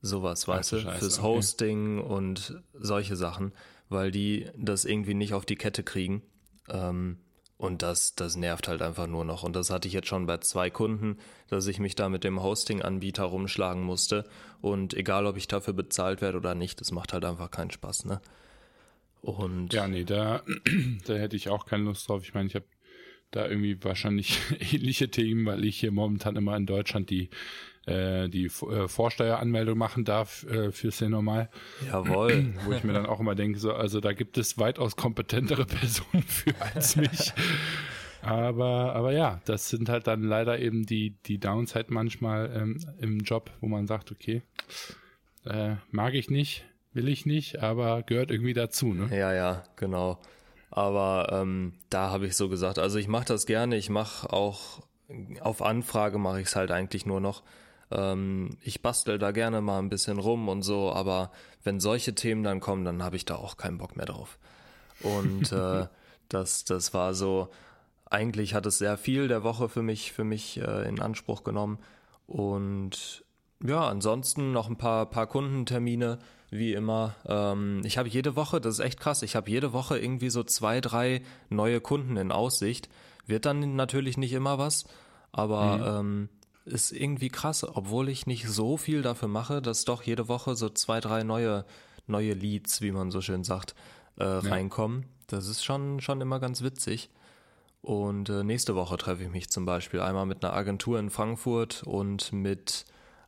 Sowas, 0.01 0.50
weißt 0.50 0.74
du, 0.74 0.79
fürs 1.00 1.21
Hosting 1.21 2.00
okay. 2.00 2.13
und 2.13 2.62
solche 2.74 3.15
Sachen, 3.15 3.53
weil 3.88 4.12
die 4.12 4.50
das 4.57 4.83
irgendwie 4.83 5.13
nicht 5.13 5.33
auf 5.33 5.45
die 5.45 5.55
Kette 5.55 5.81
kriegen. 5.81 6.24
Ähm, 6.67 7.19
und 7.55 7.83
das, 7.83 8.15
das 8.15 8.36
nervt 8.36 8.67
halt 8.67 8.81
einfach 8.81 9.07
nur 9.07 9.24
noch. 9.24 9.43
Und 9.43 9.55
das 9.55 9.69
hatte 9.69 9.88
ich 9.88 9.93
jetzt 9.93 10.09
schon 10.09 10.25
bei 10.25 10.39
zwei 10.39 10.69
Kunden, 10.69 11.19
dass 11.47 11.67
ich 11.67 11.79
mich 11.79 11.95
da 11.95 12.09
mit 12.09 12.25
dem 12.25 12.43
Hosting-Anbieter 12.43 13.24
rumschlagen 13.24 13.81
musste. 13.81 14.25
Und 14.59 14.93
egal, 14.93 15.25
ob 15.25 15.38
ich 15.38 15.47
dafür 15.47 15.74
bezahlt 15.74 16.19
werde 16.19 16.38
oder 16.38 16.53
nicht, 16.53 16.81
das 16.81 16.91
macht 16.91 17.13
halt 17.13 17.24
einfach 17.24 17.50
keinen 17.50 17.71
Spaß, 17.71 18.03
ne? 18.03 18.19
Und 19.21 19.74
ja, 19.74 19.88
nee, 19.88 20.03
da, 20.03 20.43
da 21.07 21.15
hätte 21.15 21.36
ich 21.36 21.50
auch 21.50 21.65
keine 21.65 21.83
Lust 21.83 22.07
drauf. 22.07 22.24
Ich 22.24 22.33
meine, 22.33 22.47
ich 22.47 22.55
habe 22.55 22.65
da 23.31 23.47
irgendwie 23.47 23.83
wahrscheinlich 23.83 24.39
ähnliche 24.74 25.09
Themen, 25.09 25.45
weil 25.45 25.65
ich 25.65 25.79
hier 25.79 25.91
momentan 25.91 26.36
immer 26.36 26.55
in 26.55 26.65
Deutschland 26.65 27.09
die 27.09 27.29
äh, 27.88 28.27
die 28.27 28.45
äh, 28.45 28.88
Vorsteueranmeldung 28.88 29.77
machen 29.77 30.03
darf 30.03 30.43
äh, 30.43 30.71
fürs 30.71 31.00
normal. 31.01 31.50
Jawohl. 31.89 32.53
Wo 32.65 32.74
ich 32.74 32.83
mir 32.83 32.93
dann 32.93 33.05
auch 33.05 33.19
immer 33.19 33.33
denke, 33.33 33.59
so, 33.59 33.74
also 33.74 34.01
da 34.01 34.12
gibt 34.12 34.38
es 34.38 34.57
weitaus 34.57 34.97
kompetentere 34.97 35.65
Personen 35.65 36.24
für 36.24 36.53
als 36.59 36.95
mich. 36.97 37.31
aber, 38.21 38.93
aber 38.93 39.13
ja, 39.13 39.41
das 39.45 39.69
sind 39.69 39.88
halt 39.88 40.07
dann 40.07 40.24
leider 40.24 40.59
eben 40.59 40.86
die, 40.86 41.15
die 41.25 41.39
Downside 41.39 41.86
manchmal 41.88 42.51
ähm, 42.53 42.79
im 43.00 43.19
Job, 43.19 43.51
wo 43.62 43.67
man 43.67 43.88
sagt, 43.88 44.12
okay, 44.12 44.41
äh, 45.45 45.75
mag 45.89 46.13
ich 46.13 46.29
nicht, 46.29 46.65
will 46.97 47.07
ich 47.07 47.25
nicht, 47.25 47.63
aber 47.63 48.03
gehört 48.03 48.31
irgendwie 48.31 48.53
dazu, 48.53 48.93
ne? 48.93 49.17
Ja, 49.17 49.31
ja, 49.33 49.63
genau. 49.77 50.19
Aber 50.69 51.29
ähm, 51.31 51.73
da 51.89 52.09
habe 52.09 52.27
ich 52.27 52.35
so 52.35 52.49
gesagt, 52.49 52.77
also 52.77 52.97
ich 52.97 53.07
mache 53.07 53.25
das 53.25 53.45
gerne, 53.45 53.77
ich 53.77 53.89
mache 53.89 54.33
auch 54.33 54.81
auf 55.39 55.61
Anfrage 55.61 56.17
mache 56.17 56.41
ich 56.41 56.47
es 56.47 56.55
halt 56.57 56.71
eigentlich 56.71 57.05
nur 57.05 57.21
noch. 57.21 57.43
Ähm, 57.91 58.57
ich 58.61 58.81
bastel 58.81 59.17
da 59.17 59.31
gerne 59.31 59.61
mal 59.61 59.79
ein 59.79 59.89
bisschen 59.89 60.19
rum 60.19 60.49
und 60.49 60.63
so, 60.63 60.91
aber 60.91 61.31
wenn 61.63 61.79
solche 61.79 62.13
Themen 62.13 62.43
dann 62.43 62.59
kommen, 62.59 62.83
dann 62.83 63.01
habe 63.03 63.15
ich 63.15 63.25
da 63.25 63.35
auch 63.35 63.55
keinen 63.55 63.77
Bock 63.77 63.95
mehr 63.95 64.05
drauf. 64.05 64.37
Und 65.01 65.51
äh, 65.51 65.87
das, 66.27 66.65
das 66.65 66.93
war 66.93 67.13
so, 67.13 67.49
eigentlich 68.09 68.53
hat 68.53 68.65
es 68.65 68.77
sehr 68.77 68.97
viel 68.97 69.27
der 69.27 69.43
Woche 69.43 69.69
für 69.69 69.83
mich, 69.83 70.11
für 70.11 70.25
mich 70.25 70.59
äh, 70.59 70.87
in 70.87 70.99
Anspruch 70.99 71.43
genommen. 71.43 71.79
Und 72.25 73.23
ja, 73.63 73.87
ansonsten 73.87 74.51
noch 74.51 74.69
ein 74.69 74.77
paar, 74.77 75.05
paar 75.09 75.27
Kundentermine, 75.27 76.19
wie 76.49 76.73
immer. 76.73 77.15
Ähm, 77.25 77.81
ich 77.83 77.97
habe 77.97 78.09
jede 78.09 78.35
Woche, 78.35 78.61
das 78.61 78.75
ist 78.75 78.85
echt 78.85 78.99
krass, 78.99 79.21
ich 79.21 79.35
habe 79.35 79.49
jede 79.49 79.73
Woche 79.73 79.97
irgendwie 79.97 80.29
so 80.29 80.43
zwei, 80.43 80.81
drei 80.81 81.21
neue 81.49 81.81
Kunden 81.81 82.17
in 82.17 82.31
Aussicht. 82.31 82.89
Wird 83.25 83.45
dann 83.45 83.75
natürlich 83.75 84.17
nicht 84.17 84.33
immer 84.33 84.57
was, 84.57 84.85
aber 85.31 85.77
mhm. 85.77 85.83
ähm, 85.99 86.29
ist 86.65 86.91
irgendwie 86.91 87.29
krass, 87.29 87.63
obwohl 87.63 88.09
ich 88.09 88.27
nicht 88.27 88.47
so 88.47 88.77
viel 88.77 89.01
dafür 89.01 89.27
mache, 89.27 89.61
dass 89.61 89.85
doch 89.85 90.03
jede 90.03 90.27
Woche 90.27 90.55
so 90.55 90.69
zwei, 90.69 90.99
drei 90.99 91.23
neue, 91.23 91.65
neue 92.07 92.33
Leads, 92.33 92.81
wie 92.81 92.91
man 92.91 93.11
so 93.11 93.21
schön 93.21 93.43
sagt, 93.43 93.75
äh, 94.19 94.23
ja. 94.23 94.39
reinkommen. 94.39 95.05
Das 95.27 95.47
ist 95.47 95.63
schon, 95.63 95.99
schon 95.99 96.21
immer 96.21 96.39
ganz 96.39 96.61
witzig. 96.61 97.09
Und 97.81 98.29
äh, 98.29 98.43
nächste 98.43 98.75
Woche 98.75 98.97
treffe 98.97 99.23
ich 99.23 99.29
mich 99.29 99.49
zum 99.49 99.65
Beispiel 99.65 100.01
einmal 100.01 100.25
mit 100.25 100.43
einer 100.43 100.53
Agentur 100.53 100.99
in 100.99 101.09
Frankfurt 101.09 101.83
und 101.83 102.33
mit 102.33 102.85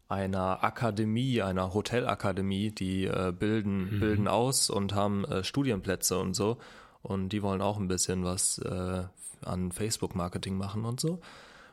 einer 0.09 0.63
Akademie, 0.63 1.41
einer 1.41 1.73
Hotelakademie, 1.73 2.71
die 2.71 3.05
äh, 3.05 3.31
bilden, 3.31 3.95
mhm. 3.95 3.99
bilden 3.99 4.27
aus 4.27 4.69
und 4.69 4.95
haben 4.95 5.23
äh, 5.25 5.43
Studienplätze 5.43 6.17
und 6.17 6.33
so. 6.33 6.57
Und 7.03 7.29
die 7.29 7.43
wollen 7.43 7.61
auch 7.61 7.77
ein 7.77 7.87
bisschen 7.87 8.25
was 8.25 8.57
äh, 8.57 9.03
an 9.45 9.71
Facebook-Marketing 9.71 10.57
machen 10.57 10.83
und 10.83 10.99
so. 10.99 11.21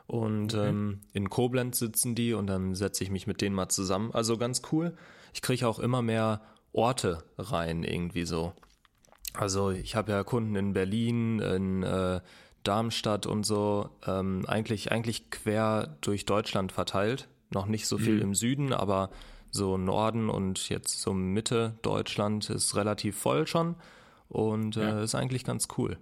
Und 0.07 0.55
okay. 0.55 0.69
ähm, 0.69 1.01
in 1.15 1.31
Koblenz 1.31 1.79
sitzen 1.79 2.15
die 2.15 2.35
und 2.35 2.47
dann 2.47 2.75
setze 2.75 3.03
ich 3.03 3.11
mich 3.11 3.27
mit 3.27 3.41
denen 3.41 3.57
mal 3.57 3.71
zusammen. 3.71 4.13
Also 4.13 4.37
ganz 4.37 4.63
cool. 4.71 4.95
Ich 5.33 5.43
kriege 5.43 5.67
auch 5.67 5.79
immer 5.79 6.03
mehr 6.03 6.43
Orte 6.73 7.25
rein, 7.39 7.83
irgendwie 7.83 8.27
so. 8.27 8.53
Also 9.33 9.71
ich 9.71 9.97
habe 9.97 10.13
ja 10.13 10.23
Kunden 10.25 10.55
in 10.57 10.75
Berlin, 10.75 11.41
in 11.41 11.83
äh, 11.83 12.21
Darmstadt 12.63 13.27
und 13.27 13.45
so, 13.45 13.89
ähm, 14.07 14.45
eigentlich, 14.47 14.93
eigentlich 14.93 15.31
quer 15.31 15.97
durch 16.03 16.27
Deutschland 16.27 16.71
verteilt. 16.73 17.29
Noch 17.51 17.67
nicht 17.67 17.87
so 17.87 17.99
viel 17.99 18.17
mhm. 18.17 18.23
im 18.23 18.35
Süden, 18.35 18.73
aber 18.73 19.11
so 19.51 19.77
Norden 19.77 20.29
und 20.29 20.69
jetzt 20.69 21.01
so 21.01 21.13
Mitte 21.15 21.75
Deutschland 21.83 22.51
ist 22.51 22.77
relativ 22.77 23.17
voll 23.17 23.47
schon 23.47 23.77
und 24.29 24.77
äh, 24.77 24.83
ja. 24.83 25.03
ist 25.03 25.15
eigentlich 25.15 25.45
ganz 25.45 25.69
cool. 25.79 25.97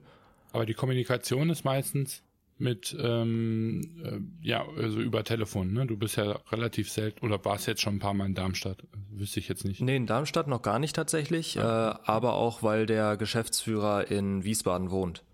Aber 0.52 0.66
die 0.66 0.74
Kommunikation 0.74 1.50
ist 1.50 1.64
meistens 1.64 2.22
mit, 2.58 2.96
ähm, 3.00 3.80
äh, 4.04 4.46
ja, 4.46 4.64
also 4.76 5.00
über 5.00 5.24
Telefon, 5.24 5.72
ne? 5.72 5.86
Du 5.86 5.96
bist 5.96 6.16
ja 6.16 6.38
relativ 6.52 6.90
selten 6.90 7.24
oder 7.26 7.44
warst 7.44 7.66
jetzt 7.66 7.82
schon 7.82 7.96
ein 7.96 7.98
paar 7.98 8.14
Mal 8.14 8.26
in 8.26 8.34
Darmstadt. 8.34 8.78
Wüsste 9.10 9.40
ich 9.40 9.48
jetzt 9.48 9.64
nicht. 9.64 9.80
Nee, 9.80 9.96
in 9.96 10.06
Darmstadt 10.06 10.46
noch 10.46 10.62
gar 10.62 10.78
nicht 10.78 10.94
tatsächlich, 10.94 11.58
ah. 11.58 12.00
äh, 12.04 12.08
aber 12.08 12.34
auch, 12.34 12.62
weil 12.62 12.86
der 12.86 13.16
Geschäftsführer 13.16 14.10
in 14.10 14.44
Wiesbaden 14.44 14.90
wohnt. 14.90 15.24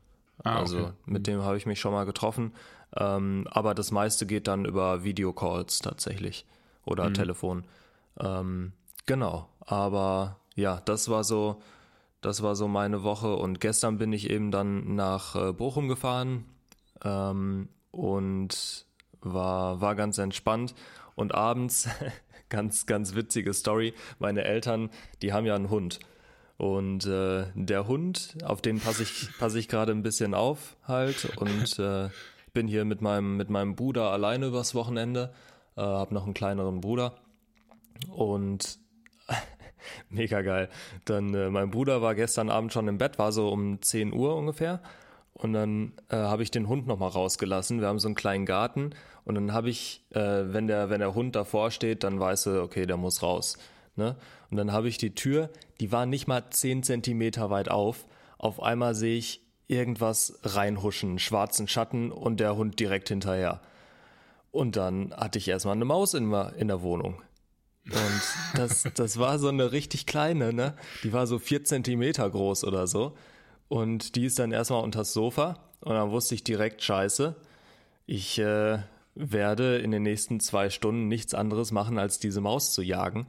Ah, 0.42 0.60
also 0.60 0.78
okay. 0.78 0.92
mit 1.04 1.26
dem 1.26 1.42
habe 1.42 1.58
ich 1.58 1.66
mich 1.66 1.78
schon 1.80 1.92
mal 1.92 2.04
getroffen. 2.04 2.52
Ähm, 2.97 3.47
aber 3.50 3.75
das 3.75 3.90
meiste 3.90 4.26
geht 4.26 4.49
dann 4.49 4.64
über 4.64 5.04
Videocalls 5.04 5.78
tatsächlich 5.78 6.47
oder 6.85 7.09
mhm. 7.09 7.14
Telefon. 7.14 7.64
Ähm, 8.18 8.73
genau. 9.06 9.49
Aber 9.61 10.40
ja, 10.56 10.80
das 10.85 11.09
war 11.09 11.25
so, 11.25 11.62
das 12.20 12.42
war 12.42 12.56
so 12.56 12.68
meine 12.68 13.02
Woche 13.02 13.35
und 13.37 13.61
gestern 13.61 13.99
bin 13.99 14.12
ich 14.12 14.28
eben 14.30 14.50
dann 14.50 14.94
nach 14.94 15.37
äh, 15.37 15.52
Bochum 15.52 15.88
gefahren 15.88 16.44
ähm, 17.04 17.68
und 17.90 18.87
war, 19.20 19.80
war 19.80 19.94
ganz 19.94 20.18
entspannt. 20.18 20.75
Und 21.14 21.35
abends, 21.35 21.88
ganz, 22.49 22.87
ganz 22.87 23.14
witzige 23.14 23.52
Story, 23.52 23.94
meine 24.18 24.44
Eltern, 24.44 24.90
die 25.23 25.32
haben 25.32 25.47
ja 25.47 25.54
einen 25.54 25.70
Hund. 25.70 26.00
Und 26.56 27.06
äh, 27.06 27.47
der 27.54 27.87
Hund, 27.87 28.37
auf 28.44 28.61
den 28.61 28.80
passe 28.80 29.02
ich, 29.02 29.30
passe 29.38 29.59
ich 29.59 29.66
gerade 29.66 29.92
ein 29.92 30.02
bisschen 30.02 30.35
auf 30.35 30.76
halt 30.87 31.37
und 31.38 31.78
äh, 31.78 32.11
bin 32.52 32.69
hier 32.69 32.85
mit 32.85 33.00
meinem, 33.00 33.37
mit 33.37 33.50
meinem 33.50 33.76
Bruder 33.76 34.11
alleine 34.11 34.47
übers 34.47 34.75
Wochenende, 34.75 35.33
äh, 35.76 35.83
habe 35.83 36.14
noch 36.14 36.25
einen 36.25 36.35
kleineren 36.35 36.80
Bruder 36.80 37.14
und 38.09 38.78
mega 40.09 40.42
geil. 40.42 40.69
Dann 41.04 41.35
äh, 41.35 41.50
mein 41.50 41.71
Bruder 41.71 42.02
war 42.02 42.14
gestern 42.14 42.50
Abend 42.50 42.73
schon 42.73 42.88
im 42.88 42.99
Bett, 42.99 43.19
war 43.19 43.33
so 43.33 43.49
um 43.49 43.80
10 43.80 44.12
Uhr 44.12 44.37
ungefähr 44.37 44.80
und 45.35 45.52
dann 45.52 45.92
äh, 46.09 46.16
habe 46.16 46.42
ich 46.42 46.50
den 46.50 46.69
Hund 46.69 46.87
nochmal 46.87 47.11
rausgelassen. 47.11 47.80
Wir 47.80 47.88
haben 47.88 47.99
so 47.99 48.09
einen 48.09 48.14
kleinen 48.14 48.47
Garten 48.47 48.90
und 49.25 49.35
dann 49.35 49.52
habe 49.52 49.71
ich, 49.71 50.04
äh, 50.11 50.19
wenn, 50.19 50.66
der, 50.66 50.90
wenn 50.90 51.00
der 51.00 51.14
Hund 51.14 51.37
davor 51.37 51.71
steht, 51.71 52.04
dann 52.04 52.21
weiß 52.21 52.47
er, 52.47 52.62
okay, 52.62 52.87
der 52.87 52.97
muss 52.97 53.23
raus. 53.23 53.57
Ne? 53.97 54.16
Und 54.50 54.57
dann 54.57 54.73
habe 54.73 54.88
ich 54.88 54.99
die 54.99 55.14
Tür, 55.14 55.50
die 55.80 55.92
war 55.92 56.07
nicht 56.07 56.26
mal 56.26 56.50
zehn 56.50 56.83
Zentimeter 56.83 57.50
weit 57.50 57.71
auf. 57.71 58.07
Auf 58.38 58.62
einmal 58.62 58.95
sehe 58.95 59.16
ich 59.16 59.42
irgendwas 59.70 60.38
reinhuschen, 60.42 61.18
schwarzen 61.18 61.68
Schatten 61.68 62.10
und 62.10 62.40
der 62.40 62.56
Hund 62.56 62.80
direkt 62.80 63.08
hinterher. 63.08 63.60
Und 64.50 64.76
dann 64.76 65.14
hatte 65.14 65.38
ich 65.38 65.48
erstmal 65.48 65.76
eine 65.76 65.84
Maus 65.84 66.14
in, 66.14 66.32
in 66.32 66.68
der 66.68 66.82
Wohnung. 66.82 67.22
Und 67.86 68.22
das, 68.54 68.84
das 68.94 69.18
war 69.18 69.38
so 69.38 69.48
eine 69.48 69.72
richtig 69.72 70.06
kleine, 70.06 70.52
ne? 70.52 70.74
Die 71.04 71.12
war 71.12 71.26
so 71.26 71.38
vier 71.38 71.64
Zentimeter 71.64 72.28
groß 72.28 72.64
oder 72.64 72.86
so. 72.86 73.16
Und 73.68 74.16
die 74.16 74.24
ist 74.24 74.40
dann 74.40 74.50
erstmal 74.50 74.82
unters 74.82 75.12
Sofa 75.12 75.60
und 75.80 75.94
dann 75.94 76.10
wusste 76.10 76.34
ich 76.34 76.42
direkt, 76.42 76.82
scheiße, 76.82 77.36
ich 78.06 78.40
äh, 78.40 78.78
werde 79.14 79.78
in 79.78 79.92
den 79.92 80.02
nächsten 80.02 80.40
zwei 80.40 80.70
Stunden 80.70 81.06
nichts 81.06 81.34
anderes 81.34 81.70
machen, 81.70 81.96
als 81.96 82.18
diese 82.18 82.40
Maus 82.40 82.72
zu 82.72 82.82
jagen. 82.82 83.26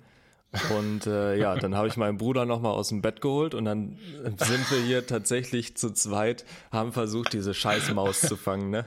Und 0.76 1.08
äh, 1.08 1.38
ja, 1.38 1.56
dann 1.56 1.76
habe 1.76 1.88
ich 1.88 1.96
meinen 1.96 2.18
Bruder 2.18 2.46
nochmal 2.46 2.74
aus 2.74 2.90
dem 2.90 3.02
Bett 3.02 3.22
geholt 3.22 3.54
und 3.54 3.64
dann 3.64 3.98
sind 4.38 4.70
wir 4.70 4.80
hier 4.80 5.08
tatsächlich 5.08 5.78
zu 5.78 5.94
zweit, 5.94 6.44
haben 6.72 6.92
versucht, 6.92 7.32
diese 7.32 7.54
scheiß 7.54 7.94
Maus 7.94 8.20
zu 8.20 8.36
fangen. 8.36 8.70
Ne? 8.70 8.86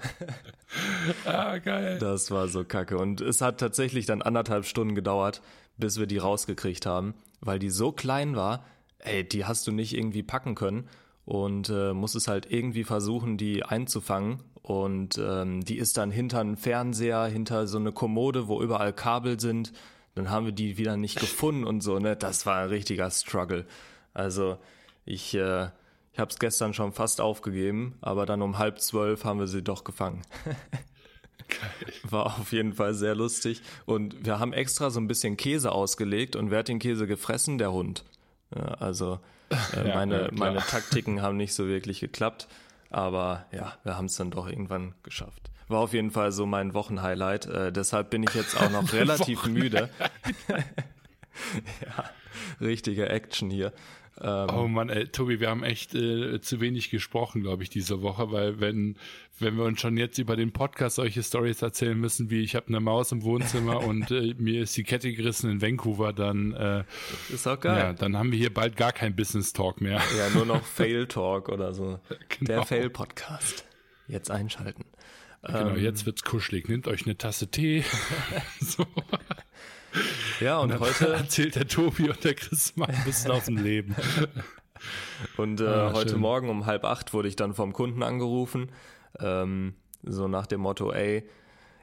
Ah, 1.24 1.58
geil. 1.58 1.98
Das 2.00 2.30
war 2.30 2.48
so 2.48 2.64
kacke. 2.64 2.98
Und 2.98 3.20
es 3.20 3.40
hat 3.40 3.58
tatsächlich 3.58 4.06
dann 4.06 4.22
anderthalb 4.22 4.66
Stunden 4.66 4.94
gedauert, 4.94 5.40
bis 5.78 5.98
wir 5.98 6.06
die 6.06 6.18
rausgekriegt 6.18 6.84
haben, 6.84 7.14
weil 7.40 7.58
die 7.58 7.70
so 7.70 7.92
klein 7.92 8.36
war, 8.36 8.64
ey, 8.98 9.26
die 9.26 9.44
hast 9.44 9.66
du 9.66 9.72
nicht 9.72 9.96
irgendwie 9.96 10.22
packen 10.22 10.54
können 10.54 10.88
und 11.24 11.70
äh, 11.70 11.92
musstest 11.92 12.28
halt 12.28 12.50
irgendwie 12.50 12.84
versuchen, 12.84 13.36
die 13.36 13.64
einzufangen. 13.64 14.40
Und 14.62 15.18
ähm, 15.18 15.64
die 15.64 15.76
ist 15.76 15.96
dann 15.96 16.10
hinter 16.10 16.40
einem 16.40 16.56
Fernseher, 16.56 17.24
hinter 17.26 17.66
so 17.66 17.78
eine 17.78 17.92
Kommode, 17.92 18.48
wo 18.48 18.62
überall 18.62 18.92
Kabel 18.92 19.38
sind. 19.38 19.72
Dann 20.14 20.30
haben 20.30 20.46
wir 20.46 20.52
die 20.52 20.78
wieder 20.78 20.96
nicht 20.96 21.18
gefunden 21.18 21.64
und 21.64 21.80
so, 21.80 21.98
ne? 21.98 22.16
Das 22.16 22.46
war 22.46 22.62
ein 22.62 22.68
richtiger 22.68 23.10
Struggle. 23.10 23.66
Also 24.12 24.58
ich, 25.04 25.34
äh, 25.34 25.68
ich 26.12 26.18
habe 26.18 26.30
es 26.30 26.38
gestern 26.38 26.72
schon 26.72 26.92
fast 26.92 27.20
aufgegeben, 27.20 27.96
aber 28.00 28.26
dann 28.26 28.42
um 28.42 28.58
halb 28.58 28.80
zwölf 28.80 29.24
haben 29.24 29.40
wir 29.40 29.48
sie 29.48 29.62
doch 29.62 29.82
gefangen. 29.84 30.22
Geil. 31.48 31.92
War 32.04 32.26
auf 32.38 32.52
jeden 32.52 32.74
Fall 32.74 32.94
sehr 32.94 33.14
lustig. 33.14 33.60
Und 33.84 34.24
wir 34.24 34.38
haben 34.38 34.52
extra 34.52 34.90
so 34.90 35.00
ein 35.00 35.08
bisschen 35.08 35.36
Käse 35.36 35.72
ausgelegt 35.72 36.36
und 36.36 36.50
wer 36.50 36.60
hat 36.60 36.68
den 36.68 36.78
Käse 36.78 37.06
gefressen? 37.06 37.58
Der 37.58 37.72
Hund. 37.72 38.04
Ja, 38.54 38.62
also 38.74 39.18
äh, 39.50 39.56
ja, 39.88 39.94
meine, 39.94 40.22
ja, 40.22 40.28
meine 40.32 40.60
Taktiken 40.60 41.20
haben 41.22 41.36
nicht 41.36 41.54
so 41.54 41.66
wirklich 41.66 42.00
geklappt. 42.00 42.48
Aber 42.90 43.46
ja, 43.50 43.76
wir 43.82 43.96
haben 43.96 44.06
es 44.06 44.16
dann 44.16 44.30
doch 44.30 44.46
irgendwann 44.46 44.94
geschafft. 45.02 45.50
War 45.68 45.80
auf 45.80 45.92
jeden 45.92 46.10
Fall 46.10 46.32
so 46.32 46.46
mein 46.46 46.74
Wochenhighlight. 46.74 47.46
Äh, 47.46 47.72
deshalb 47.72 48.10
bin 48.10 48.22
ich 48.22 48.34
jetzt 48.34 48.60
auch 48.60 48.70
noch 48.70 48.92
relativ 48.92 49.46
müde. 49.46 49.88
ja, 51.82 52.04
richtige 52.60 53.08
Action 53.08 53.50
hier. 53.50 53.72
Ähm, 54.20 54.46
oh 54.54 54.68
Mann, 54.68 54.90
ey, 54.90 55.08
Tobi, 55.08 55.40
wir 55.40 55.50
haben 55.50 55.64
echt 55.64 55.94
äh, 55.94 56.40
zu 56.40 56.60
wenig 56.60 56.90
gesprochen, 56.90 57.42
glaube 57.42 57.64
ich, 57.64 57.70
diese 57.70 58.00
Woche, 58.00 58.30
weil 58.30 58.60
wenn, 58.60 58.96
wenn 59.40 59.56
wir 59.56 59.64
uns 59.64 59.80
schon 59.80 59.96
jetzt 59.96 60.18
über 60.18 60.36
den 60.36 60.52
Podcast 60.52 60.96
solche 60.96 61.22
Stories 61.22 61.62
erzählen 61.62 61.98
müssen, 61.98 62.30
wie 62.30 62.40
ich 62.42 62.54
habe 62.54 62.68
eine 62.68 62.78
Maus 62.78 63.10
im 63.10 63.22
Wohnzimmer 63.24 63.80
und 63.84 64.12
äh, 64.12 64.34
mir 64.38 64.62
ist 64.62 64.76
die 64.76 64.84
Kette 64.84 65.12
gerissen 65.12 65.50
in 65.50 65.60
Vancouver, 65.60 66.12
dann 66.12 66.52
äh, 66.52 66.84
ist 67.28 67.48
auch 67.48 67.58
geil. 67.58 67.76
Ja, 67.76 67.92
dann 67.92 68.16
haben 68.16 68.30
wir 68.30 68.38
hier 68.38 68.54
bald 68.54 68.76
gar 68.76 68.92
kein 68.92 69.16
Business 69.16 69.52
Talk 69.52 69.80
mehr. 69.80 70.00
Ja, 70.16 70.30
nur 70.32 70.46
noch 70.46 70.62
Fail 70.64 71.06
Talk 71.06 71.48
oder 71.48 71.74
so. 71.74 71.98
Genau. 72.28 72.46
Der 72.46 72.62
Fail 72.62 72.90
Podcast. 72.90 73.64
Jetzt 74.06 74.30
einschalten. 74.30 74.84
Genau, 75.46 75.70
ähm, 75.70 75.78
jetzt 75.78 76.06
wird's 76.06 76.22
kuschelig. 76.22 76.68
Nehmt 76.68 76.88
euch 76.88 77.04
eine 77.04 77.18
Tasse 77.18 77.50
Tee. 77.50 77.84
so. 78.60 78.86
Ja, 80.40 80.58
und, 80.58 80.72
und 80.72 80.80
heute 80.80 81.08
erzählt 81.12 81.54
der 81.54 81.68
Tobi 81.68 82.08
und 82.08 82.22
der 82.24 82.34
Chris 82.34 82.76
mal 82.76 82.88
ein 82.88 83.04
bisschen 83.04 83.30
aus 83.30 83.44
dem 83.44 83.58
Leben. 83.58 83.94
Und 85.38 85.62
äh, 85.62 85.66
ah, 85.66 85.92
heute 85.94 86.10
schön. 86.10 86.20
Morgen 86.20 86.50
um 86.50 86.66
halb 86.66 86.84
acht 86.84 87.14
wurde 87.14 87.28
ich 87.28 87.36
dann 87.36 87.54
vom 87.54 87.72
Kunden 87.72 88.02
angerufen, 88.02 88.70
ähm, 89.18 89.74
so 90.02 90.28
nach 90.28 90.46
dem 90.46 90.60
Motto, 90.60 90.92
ey, 90.92 91.26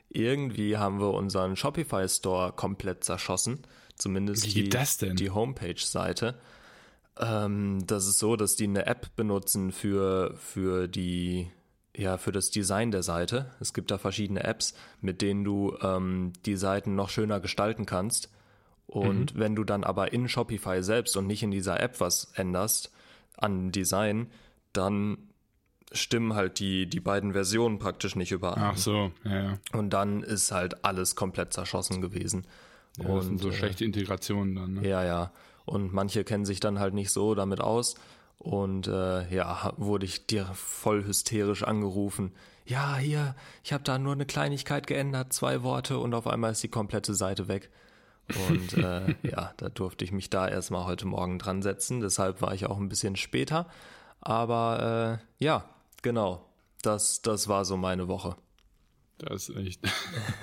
irgendwie 0.09 0.77
haben 0.77 0.99
wir 0.99 1.11
unseren 1.13 1.55
Shopify 1.55 2.07
Store 2.07 2.51
komplett 2.51 3.03
zerschossen, 3.03 3.61
zumindest 3.95 4.53
Wie 4.53 4.69
die, 4.69 5.15
die 5.15 5.29
Homepage-Seite. 5.31 6.39
Ähm, 7.17 7.79
das 7.87 8.05
ist 8.05 8.19
so, 8.19 8.35
dass 8.35 8.55
die 8.55 8.65
eine 8.65 8.85
App 8.85 9.15
benutzen 9.15 9.71
für, 9.71 10.35
für 10.37 10.87
die 10.87 11.49
ja, 11.95 12.17
für 12.17 12.31
das 12.31 12.51
Design 12.51 12.91
der 12.91 13.03
Seite. 13.03 13.51
Es 13.59 13.73
gibt 13.73 13.91
da 13.91 13.97
verschiedene 13.97 14.43
Apps, 14.43 14.73
mit 15.01 15.21
denen 15.21 15.43
du 15.43 15.77
ähm, 15.81 16.33
die 16.45 16.55
Seiten 16.55 16.95
noch 16.95 17.09
schöner 17.09 17.39
gestalten 17.39 17.85
kannst. 17.85 18.29
Und 18.87 19.35
mhm. 19.35 19.39
wenn 19.39 19.55
du 19.55 19.63
dann 19.63 19.83
aber 19.83 20.13
in 20.13 20.27
Shopify 20.27 20.83
selbst 20.83 21.15
und 21.17 21.27
nicht 21.27 21.43
in 21.43 21.51
dieser 21.51 21.79
App 21.79 21.99
was 21.99 22.31
änderst 22.35 22.91
an 23.37 23.71
Design, 23.71 24.27
dann 24.73 25.17
stimmen 25.93 26.35
halt 26.35 26.59
die, 26.59 26.87
die 26.87 26.99
beiden 26.99 27.33
Versionen 27.33 27.79
praktisch 27.79 28.15
nicht 28.15 28.31
überein. 28.31 28.63
Ach 28.63 28.77
so, 28.77 29.11
ja, 29.23 29.43
ja. 29.43 29.59
Und 29.73 29.91
dann 29.91 30.23
ist 30.23 30.51
halt 30.51 30.85
alles 30.85 31.15
komplett 31.15 31.53
zerschossen 31.53 32.01
gewesen. 32.01 32.45
Ja, 32.97 33.07
und, 33.07 33.17
das 33.17 33.25
sind 33.25 33.41
so 33.41 33.49
äh, 33.49 33.53
schlechte 33.53 33.85
Integrationen 33.85 34.55
dann. 34.55 34.73
Ne? 34.75 34.87
Ja, 34.87 35.03
ja. 35.03 35.31
Und 35.65 35.93
manche 35.93 36.23
kennen 36.23 36.45
sich 36.45 36.59
dann 36.59 36.79
halt 36.79 36.93
nicht 36.93 37.11
so 37.11 37.35
damit 37.35 37.61
aus. 37.61 37.95
Und 38.41 38.87
äh, 38.87 39.31
ja, 39.31 39.71
wurde 39.77 40.07
ich 40.07 40.25
dir 40.25 40.45
voll 40.55 41.05
hysterisch 41.05 41.61
angerufen. 41.61 42.31
Ja, 42.65 42.97
hier, 42.97 43.35
ich 43.63 43.71
habe 43.71 43.83
da 43.83 43.99
nur 43.99 44.13
eine 44.13 44.25
Kleinigkeit 44.25 44.87
geändert, 44.87 45.31
zwei 45.31 45.61
Worte 45.61 45.99
und 45.99 46.15
auf 46.15 46.25
einmal 46.25 46.51
ist 46.51 46.63
die 46.63 46.67
komplette 46.67 47.13
Seite 47.13 47.47
weg. 47.47 47.69
Und 48.49 48.73
äh, 48.73 49.13
ja, 49.29 49.53
da 49.57 49.69
durfte 49.69 50.03
ich 50.05 50.11
mich 50.11 50.31
da 50.31 50.47
erstmal 50.47 50.85
heute 50.85 51.05
Morgen 51.05 51.37
dran 51.37 51.61
setzen. 51.61 52.01
Deshalb 52.01 52.41
war 52.41 52.55
ich 52.55 52.65
auch 52.65 52.77
ein 52.77 52.89
bisschen 52.89 53.15
später. 53.15 53.69
Aber 54.21 55.19
äh, 55.21 55.43
ja, 55.43 55.69
genau. 56.01 56.49
Das, 56.81 57.21
das 57.21 57.47
war 57.47 57.63
so 57.63 57.77
meine 57.77 58.07
Woche. 58.07 58.35
Das 59.19 59.49
ist 59.49 59.55
echt 59.55 59.81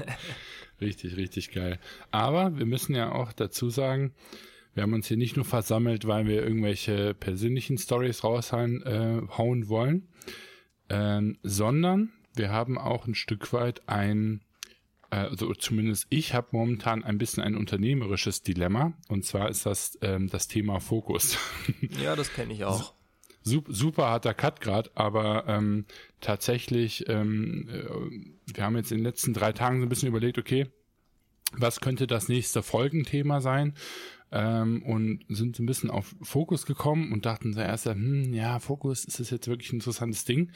richtig, 0.81 1.17
richtig 1.17 1.51
geil. 1.51 1.81
Aber 2.13 2.57
wir 2.59 2.67
müssen 2.67 2.95
ja 2.95 3.11
auch 3.11 3.33
dazu 3.33 3.71
sagen, 3.71 4.15
wir 4.79 4.83
haben 4.85 4.93
uns 4.93 5.09
hier 5.09 5.17
nicht 5.17 5.35
nur 5.35 5.45
versammelt, 5.45 6.07
weil 6.07 6.29
wir 6.29 6.41
irgendwelche 6.41 7.13
persönlichen 7.13 7.79
Stories 7.79 8.23
raushauen 8.23 8.87
äh, 8.87 9.23
hauen 9.37 9.69
wollen, 9.69 10.07
äh, 10.87 11.21
sondern 11.43 12.13
wir 12.37 12.51
haben 12.51 12.79
auch 12.79 13.09
ein 13.09 13.17
Stück 13.17 13.53
weit 13.53 13.89
ein, 13.89 14.41
äh, 15.11 15.17
also 15.17 15.53
zumindest 15.55 16.07
ich 16.11 16.33
habe 16.33 16.47
momentan 16.53 17.03
ein 17.03 17.19
bisschen 17.19 17.43
ein 17.43 17.57
unternehmerisches 17.57 18.43
Dilemma. 18.43 18.93
Und 19.09 19.25
zwar 19.25 19.49
ist 19.49 19.67
das 19.67 19.99
ähm, 20.01 20.31
das 20.31 20.47
Thema 20.47 20.79
Fokus. 20.79 21.37
Ja, 22.01 22.15
das 22.15 22.33
kenne 22.33 22.53
ich 22.53 22.65
auch. 22.65 22.95
Super, 23.43 23.73
super 23.73 24.07
harter 24.07 24.33
Cut 24.33 24.61
gerade, 24.61 24.93
aber 24.95 25.43
ähm, 25.49 25.87
tatsächlich, 26.21 27.09
ähm, 27.09 27.69
äh, 27.69 28.55
wir 28.55 28.63
haben 28.63 28.77
jetzt 28.77 28.93
in 28.93 28.99
den 28.99 29.05
letzten 29.05 29.35
drei 29.35 29.53
Tagen 29.53 29.81
so 29.81 29.87
ein 29.87 29.89
bisschen 29.89 30.09
überlegt, 30.09 30.39
okay, 30.39 30.69
was 31.53 31.81
könnte 31.81 32.07
das 32.07 32.29
nächste 32.29 32.63
Folgenthema 32.63 33.41
sein? 33.41 33.75
Ähm, 34.33 34.83
und 34.83 35.25
sind 35.29 35.59
ein 35.59 35.67
bisschen 35.67 35.91
auf 35.91 36.15
Fokus 36.23 36.67
gekommen 36.67 37.13
und 37.13 37.27
dachten 37.27 37.53
zuerst, 37.53 37.87
hm, 37.87 38.33
ja, 38.33 38.59
Fokus, 38.59 39.05
ist 39.05 39.21
das 39.21 39.31
jetzt 39.31 39.49
wirklich 39.49 39.73
ein 39.73 39.77
interessantes 39.77 40.25
Ding? 40.25 40.51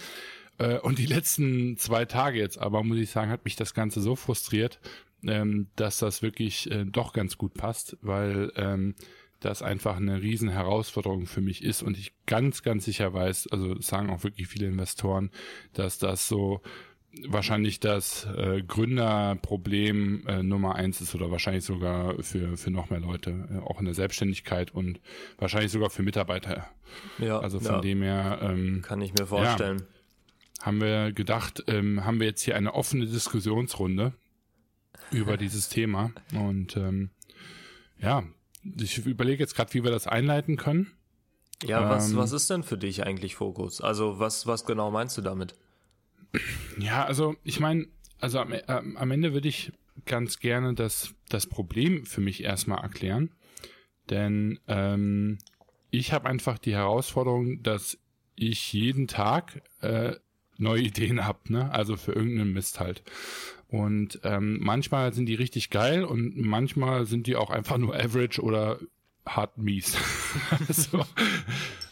Äh, 0.59 0.79
und 0.79 0.99
die 0.99 1.07
letzten 1.07 1.77
zwei 1.77 2.05
Tage 2.05 2.39
jetzt 2.39 2.59
aber, 2.59 2.83
muss 2.83 2.99
ich 2.99 3.11
sagen, 3.11 3.31
hat 3.31 3.45
mich 3.45 3.57
das 3.57 3.75
Ganze 3.75 4.01
so 4.01 4.17
frustriert, 4.17 4.81
ähm, 5.25 5.69
dass 5.77 5.99
das 5.99 6.23
wirklich 6.23 6.71
äh, 6.71 6.85
doch 6.85 7.13
ganz 7.13 7.39
gut 7.39 7.55
passt, 7.55 7.97
weil 8.03 8.53
ähm, 8.57 8.95
das 9.41 9.63
einfach 9.63 9.97
eine 9.97 10.23
riesen 10.23 10.51
Herausforderung 10.51 11.27
für 11.27 11.41
mich 11.41 11.65
ist 11.65 11.83
und 11.83 11.99
ich 11.99 12.13
ganz, 12.27 12.63
ganz 12.63 12.85
sicher 12.85 13.13
weiß, 13.13 13.49
also 13.49 13.81
sagen 13.81 14.11
auch 14.11 14.23
wirklich 14.23 14.49
viele 14.49 14.69
Investoren, 14.69 15.31
dass 15.73 15.99
das 15.99 16.29
so 16.29 16.63
wahrscheinlich 17.29 17.81
das 17.81 18.27
äh, 18.37 18.63
Gründerproblem 18.63 20.27
äh, 20.27 20.43
Nummer 20.43 20.75
eins 20.77 21.01
ist 21.01 21.15
oder 21.15 21.31
wahrscheinlich 21.31 21.65
sogar 21.65 22.23
für, 22.23 22.57
für 22.57 22.71
noch 22.71 22.91
mehr 22.91 23.01
Leute, 23.01 23.31
äh, 23.31 23.59
auch 23.59 23.79
in 23.79 23.85
der 23.85 23.95
Selbstständigkeit 23.95 24.75
und 24.75 25.01
wahrscheinlich 25.39 25.73
sogar 25.73 25.91
für 25.91 26.03
Mitarbeiter. 26.03 26.69
Ja, 27.19 27.39
also 27.39 27.61
von 27.61 27.77
ja. 27.77 27.81
dem 27.81 28.03
her 28.03 28.39
ähm, 28.43 28.83
kann 28.83 29.01
ich 29.03 29.13
mir 29.15 29.27
vorstellen. 29.27 29.79
Ja, 29.79 30.67
haben 30.67 30.81
wir 30.81 31.13
gedacht, 31.13 31.65
ähm, 31.67 32.05
haben 32.05 32.21
wir 32.21 32.27
jetzt 32.29 32.43
hier 32.43 32.57
eine 32.57 32.75
offene 32.75 33.07
Diskussionsrunde 33.07 34.13
über 35.11 35.37
dieses 35.37 35.69
Thema 35.69 36.13
und 36.33 36.77
ähm, 36.77 37.11
ja, 37.99 38.23
ich 38.81 39.05
überlege 39.05 39.43
jetzt 39.43 39.55
gerade, 39.55 39.75
wie 39.75 39.85
wir 39.85 39.91
das 39.91 40.07
einleiten 40.07 40.57
können. 40.57 40.93
Ja, 41.65 41.89
was, 41.89 42.11
ähm, 42.11 42.17
was 42.17 42.33
ist 42.33 42.49
denn 42.49 42.63
für 42.63 42.79
dich 42.79 43.05
eigentlich 43.05 43.35
Fokus? 43.37 43.81
Also 43.81 44.19
was, 44.19 44.47
was 44.47 44.65
genau 44.65 44.91
meinst 44.91 45.17
du 45.19 45.23
damit? 45.23 45.55
Ja, 46.79 47.05
also 47.05 47.37
ich 47.45 47.61
meine, 47.61 47.87
also 48.21 48.39
am, 48.39 48.53
äh, 48.53 48.63
am 48.67 49.11
Ende 49.11 49.33
würde 49.35 49.49
ich 49.49 49.73
ganz 50.07 50.39
gerne 50.39 50.75
das, 50.75 51.15
das 51.29 51.47
Problem 51.47 52.07
für 52.07 52.21
mich 52.21 52.43
erstmal 52.43 52.83
erklären. 52.83 53.31
Denn 54.11 54.59
ähm, 54.69 55.39
ich 55.91 56.13
habe 56.13 56.29
einfach 56.29 56.59
die 56.59 56.75
Herausforderung, 56.75 57.63
dass 57.63 57.99
ich 58.35 58.73
jeden 58.73 59.09
Tag 59.09 59.63
äh, 59.81 60.17
neue 60.59 60.83
Ideen 60.83 61.25
habe, 61.25 61.53
ne? 61.53 61.71
Also 61.73 61.97
für 61.97 62.13
irgendeinen 62.13 62.53
Mist 62.53 62.81
halt. 62.81 63.03
Und 63.69 64.21
ähm, 64.23 64.59
manchmal 64.61 65.15
sind 65.15 65.27
die 65.27 65.35
richtig 65.35 65.71
geil 65.71 66.05
und 66.05 66.37
manchmal 66.37 67.07
sind 67.07 67.27
die 67.27 67.37
auch 67.37 67.51
einfach 67.51 67.79
nur 67.79 67.95
average 67.95 68.43
oder 68.43 68.79
hart 69.25 69.57
mies. 69.57 69.97
so. 70.69 71.05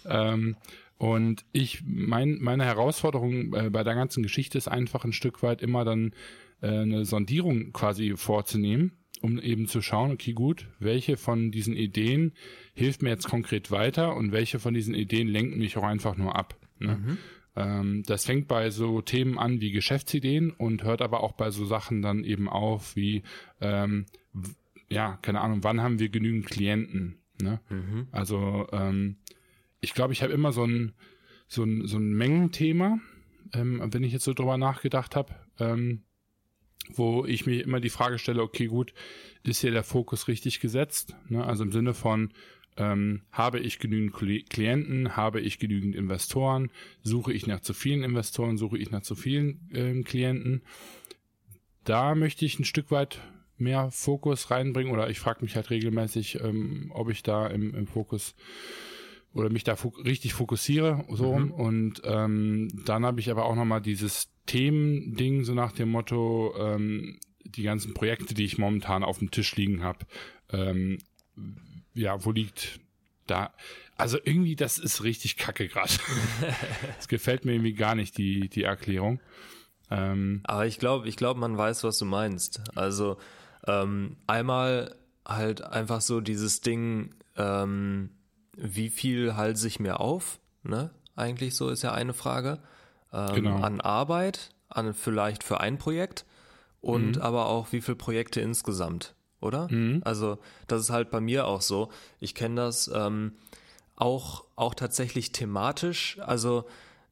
ähm, 0.04 0.56
und 1.00 1.46
ich, 1.52 1.82
mein, 1.86 2.36
meine 2.42 2.66
Herausforderung 2.66 3.54
äh, 3.54 3.70
bei 3.70 3.84
der 3.84 3.94
ganzen 3.94 4.22
Geschichte 4.22 4.58
ist 4.58 4.68
einfach 4.68 5.02
ein 5.06 5.14
Stück 5.14 5.42
weit 5.42 5.62
immer 5.62 5.82
dann 5.86 6.12
äh, 6.60 6.66
eine 6.66 7.06
Sondierung 7.06 7.72
quasi 7.72 8.18
vorzunehmen, 8.18 8.98
um 9.22 9.40
eben 9.40 9.66
zu 9.66 9.80
schauen, 9.80 10.12
okay, 10.12 10.34
gut, 10.34 10.68
welche 10.78 11.16
von 11.16 11.52
diesen 11.52 11.74
Ideen 11.74 12.34
hilft 12.74 13.00
mir 13.00 13.08
jetzt 13.08 13.30
konkret 13.30 13.70
weiter 13.70 14.14
und 14.14 14.32
welche 14.32 14.58
von 14.58 14.74
diesen 14.74 14.92
Ideen 14.92 15.26
lenken 15.26 15.56
mich 15.56 15.78
auch 15.78 15.84
einfach 15.84 16.18
nur 16.18 16.36
ab. 16.36 16.54
Ne? 16.78 16.96
Mhm. 16.96 17.18
Ähm, 17.56 18.02
das 18.04 18.26
fängt 18.26 18.46
bei 18.46 18.68
so 18.68 19.00
Themen 19.00 19.38
an 19.38 19.62
wie 19.62 19.70
Geschäftsideen 19.70 20.50
und 20.50 20.84
hört 20.84 21.00
aber 21.00 21.22
auch 21.22 21.32
bei 21.32 21.50
so 21.50 21.64
Sachen 21.64 22.02
dann 22.02 22.24
eben 22.24 22.46
auf 22.46 22.94
wie, 22.94 23.22
ähm, 23.62 24.04
ja, 24.90 25.18
keine 25.22 25.40
Ahnung, 25.40 25.64
wann 25.64 25.80
haben 25.80 25.98
wir 25.98 26.10
genügend 26.10 26.44
Klienten? 26.44 27.22
Ne? 27.40 27.58
Mhm. 27.70 28.08
Also 28.12 28.68
ähm, 28.70 29.16
ich 29.80 29.94
glaube, 29.94 30.12
ich 30.12 30.22
habe 30.22 30.32
immer 30.32 30.52
so 30.52 30.64
ein, 30.64 30.92
so 31.48 31.64
ein, 31.64 31.86
so 31.86 31.98
ein 31.98 32.12
Mengenthema, 32.12 32.98
ähm, 33.52 33.82
wenn 33.92 34.04
ich 34.04 34.12
jetzt 34.12 34.24
so 34.24 34.34
drüber 34.34 34.56
nachgedacht 34.56 35.16
habe. 35.16 35.34
Ähm, 35.58 36.04
wo 36.94 37.24
ich 37.24 37.46
mir 37.46 37.62
immer 37.62 37.78
die 37.78 37.90
Frage 37.90 38.18
stelle, 38.18 38.42
okay, 38.42 38.66
gut, 38.66 38.94
ist 39.44 39.60
hier 39.60 39.70
der 39.70 39.84
Fokus 39.84 40.28
richtig 40.28 40.60
gesetzt? 40.60 41.14
Ne? 41.28 41.44
Also 41.44 41.62
im 41.62 41.72
Sinne 41.72 41.94
von, 41.94 42.32
ähm, 42.76 43.22
habe 43.32 43.60
ich 43.60 43.78
genügend 43.78 44.14
Klienten, 44.48 45.16
habe 45.16 45.40
ich 45.40 45.58
genügend 45.58 45.94
Investoren, 45.94 46.70
suche 47.02 47.32
ich 47.32 47.46
nach 47.46 47.60
zu 47.60 47.74
vielen 47.74 48.02
Investoren, 48.02 48.56
suche 48.56 48.78
ich 48.78 48.90
nach 48.90 49.02
zu 49.02 49.14
vielen 49.14 49.68
ähm, 49.72 50.04
Klienten. 50.04 50.62
Da 51.84 52.14
möchte 52.14 52.44
ich 52.44 52.58
ein 52.58 52.64
Stück 52.64 52.90
weit 52.90 53.20
mehr 53.56 53.90
Fokus 53.90 54.50
reinbringen 54.50 54.92
oder 54.92 55.10
ich 55.10 55.18
frage 55.18 55.42
mich 55.42 55.56
halt 55.56 55.70
regelmäßig, 55.70 56.40
ähm, 56.40 56.90
ob 56.94 57.10
ich 57.10 57.22
da 57.22 57.46
im, 57.46 57.74
im 57.74 57.86
Fokus 57.86 58.34
oder 59.32 59.50
mich 59.50 59.64
da 59.64 59.76
fok 59.76 60.04
richtig 60.04 60.34
fokussiere 60.34 61.04
so 61.10 61.38
mhm. 61.38 61.50
und 61.52 62.02
ähm, 62.04 62.68
dann 62.84 63.04
habe 63.04 63.20
ich 63.20 63.30
aber 63.30 63.44
auch 63.44 63.54
nochmal 63.54 63.80
dieses 63.80 64.28
Themending 64.46 65.44
so 65.44 65.54
nach 65.54 65.72
dem 65.72 65.90
Motto 65.90 66.54
ähm, 66.58 67.18
die 67.44 67.62
ganzen 67.62 67.94
Projekte, 67.94 68.34
die 68.34 68.44
ich 68.44 68.58
momentan 68.58 69.04
auf 69.04 69.18
dem 69.18 69.30
Tisch 69.30 69.54
liegen 69.56 69.82
habe, 69.82 70.06
ähm, 70.52 70.98
ja, 71.94 72.24
wo 72.24 72.32
liegt 72.32 72.80
da? 73.26 73.52
Also 73.96 74.18
irgendwie, 74.22 74.56
das 74.56 74.78
ist 74.78 75.02
richtig 75.04 75.36
kacke 75.36 75.68
gerade. 75.68 75.92
Es 76.98 77.08
gefällt 77.08 77.44
mir 77.44 77.52
irgendwie 77.52 77.74
gar 77.74 77.94
nicht, 77.94 78.16
die, 78.18 78.48
die 78.48 78.62
Erklärung. 78.62 79.20
Ähm, 79.90 80.40
Aber 80.44 80.66
ich 80.66 80.78
glaube, 80.78 81.08
ich 81.08 81.16
glaube, 81.16 81.40
man 81.40 81.56
weiß, 81.56 81.84
was 81.84 81.98
du 81.98 82.04
meinst. 82.04 82.62
Also 82.74 83.18
ähm, 83.66 84.16
einmal 84.26 84.96
halt 85.26 85.62
einfach 85.62 86.00
so 86.00 86.20
dieses 86.20 86.60
Ding, 86.60 87.14
ähm, 87.36 88.10
wie 88.56 88.90
viel 88.90 89.36
halte 89.36 89.66
ich 89.66 89.80
mir 89.80 90.00
auf, 90.00 90.38
ne? 90.62 90.90
Eigentlich 91.16 91.54
so 91.54 91.68
ist 91.68 91.82
ja 91.82 91.92
eine 91.92 92.14
Frage. 92.14 92.58
Ähm, 93.12 93.34
genau. 93.34 93.56
An 93.56 93.80
Arbeit, 93.80 94.50
an 94.68 94.94
vielleicht 94.94 95.44
für 95.44 95.60
ein 95.60 95.78
Projekt 95.78 96.24
und 96.80 97.16
mhm. 97.16 97.22
aber 97.22 97.46
auch 97.46 97.72
wie 97.72 97.80
viele 97.80 97.96
Projekte 97.96 98.40
insgesamt, 98.40 99.14
oder? 99.40 99.68
Mhm. 99.70 100.02
Also 100.04 100.38
das 100.66 100.82
ist 100.82 100.90
halt 100.90 101.10
bei 101.10 101.20
mir 101.20 101.46
auch 101.46 101.60
so. 101.60 101.90
Ich 102.20 102.34
kenne 102.34 102.56
das 102.56 102.90
ähm, 102.92 103.32
auch 103.96 104.44
auch 104.56 104.74
tatsächlich 104.74 105.32
thematisch. 105.32 106.18
Also 106.20 106.66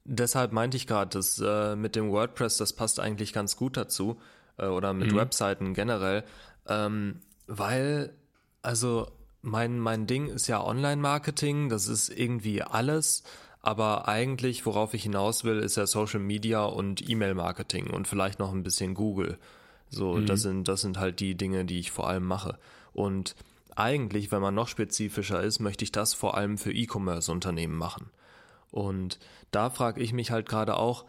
deshalb 0.05 0.53
meinte 0.53 0.77
ich 0.77 0.87
gerade, 0.87 1.11
das 1.11 1.41
äh, 1.45 1.77
mit 1.77 1.97
dem 1.97 2.11
WordPress, 2.11 2.57
das 2.57 2.73
passt 2.73 3.01
eigentlich 3.01 3.33
ganz 3.33 3.57
gut 3.57 3.77
dazu 3.77 4.21
äh, 4.57 4.67
oder 4.67 4.95
mit 4.95 5.13
mhm. 5.13 5.17
Webseiten 5.17 5.75
generell, 5.75 6.25
ähm, 6.67 7.21
weil 7.47 8.15
also 8.63 9.11
mein 9.43 9.79
mein 9.79 10.07
Ding 10.07 10.29
ist 10.29 10.47
ja 10.47 10.63
Online-Marketing. 10.63 11.69
Das 11.69 11.89
ist 11.89 12.09
irgendwie 12.09 12.63
alles. 12.63 13.23
Aber 13.61 14.09
eigentlich, 14.09 14.65
worauf 14.67 14.95
ich 14.95 15.03
hinaus 15.03 15.45
will, 15.45 15.59
ist 15.59 15.77
ja 15.77 15.87
Social 15.87 16.21
Media 16.21 16.65
und 16.65 17.09
E-Mail-Marketing 17.09 17.91
und 17.91 18.07
vielleicht 18.07 18.39
noch 18.39 18.53
ein 18.53 18.63
bisschen 18.63 18.95
Google. 18.95 19.39
So, 19.91 20.15
mhm. 20.15 20.27
das 20.27 20.43
sind, 20.43 20.69
das 20.69 20.83
sind 20.83 20.99
halt 20.99 21.21
die 21.21 21.35
Dinge, 21.35 21.65
die 21.65 21.81
ich 21.81 21.91
vor 21.91 22.09
allem 22.09 22.25
mache. 22.25 22.59
Und 22.93 23.35
eigentlich, 23.75 24.31
wenn 24.33 24.43
man 24.43 24.55
noch 24.55 24.69
spezifischer 24.69 25.43
ist, 25.43 25.61
möchte 25.61 25.85
ich 25.85 25.93
das 25.93 26.15
vor 26.15 26.37
allem 26.37 26.59
für 26.59 26.73
E-Commerce-Unternehmen 26.73 27.77
machen. 27.77 28.11
Und 28.71 29.19
da 29.51 29.71
frage 29.71 30.01
ich 30.01 30.13
mich 30.13 30.31
halt 30.31 30.49
gerade 30.49 30.77
auch, 30.77 31.05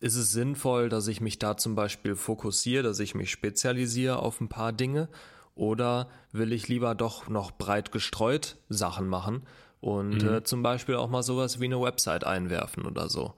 ist 0.00 0.16
es 0.16 0.32
sinnvoll, 0.32 0.88
dass 0.88 1.08
ich 1.08 1.20
mich 1.20 1.38
da 1.38 1.56
zum 1.56 1.74
Beispiel 1.74 2.14
fokussiere, 2.14 2.82
dass 2.82 3.00
ich 3.00 3.14
mich 3.14 3.30
spezialisiere 3.30 4.18
auf 4.18 4.40
ein 4.40 4.48
paar 4.48 4.72
Dinge? 4.72 5.08
Oder 5.54 6.08
will 6.32 6.52
ich 6.52 6.68
lieber 6.68 6.94
doch 6.94 7.28
noch 7.28 7.52
breit 7.52 7.92
gestreut 7.92 8.56
Sachen 8.68 9.06
machen 9.06 9.42
und 9.80 10.22
mhm. 10.22 10.28
äh, 10.28 10.44
zum 10.44 10.62
Beispiel 10.62 10.96
auch 10.96 11.08
mal 11.08 11.22
sowas 11.22 11.60
wie 11.60 11.66
eine 11.66 11.80
Website 11.80 12.24
einwerfen 12.24 12.86
oder 12.86 13.08
so? 13.08 13.34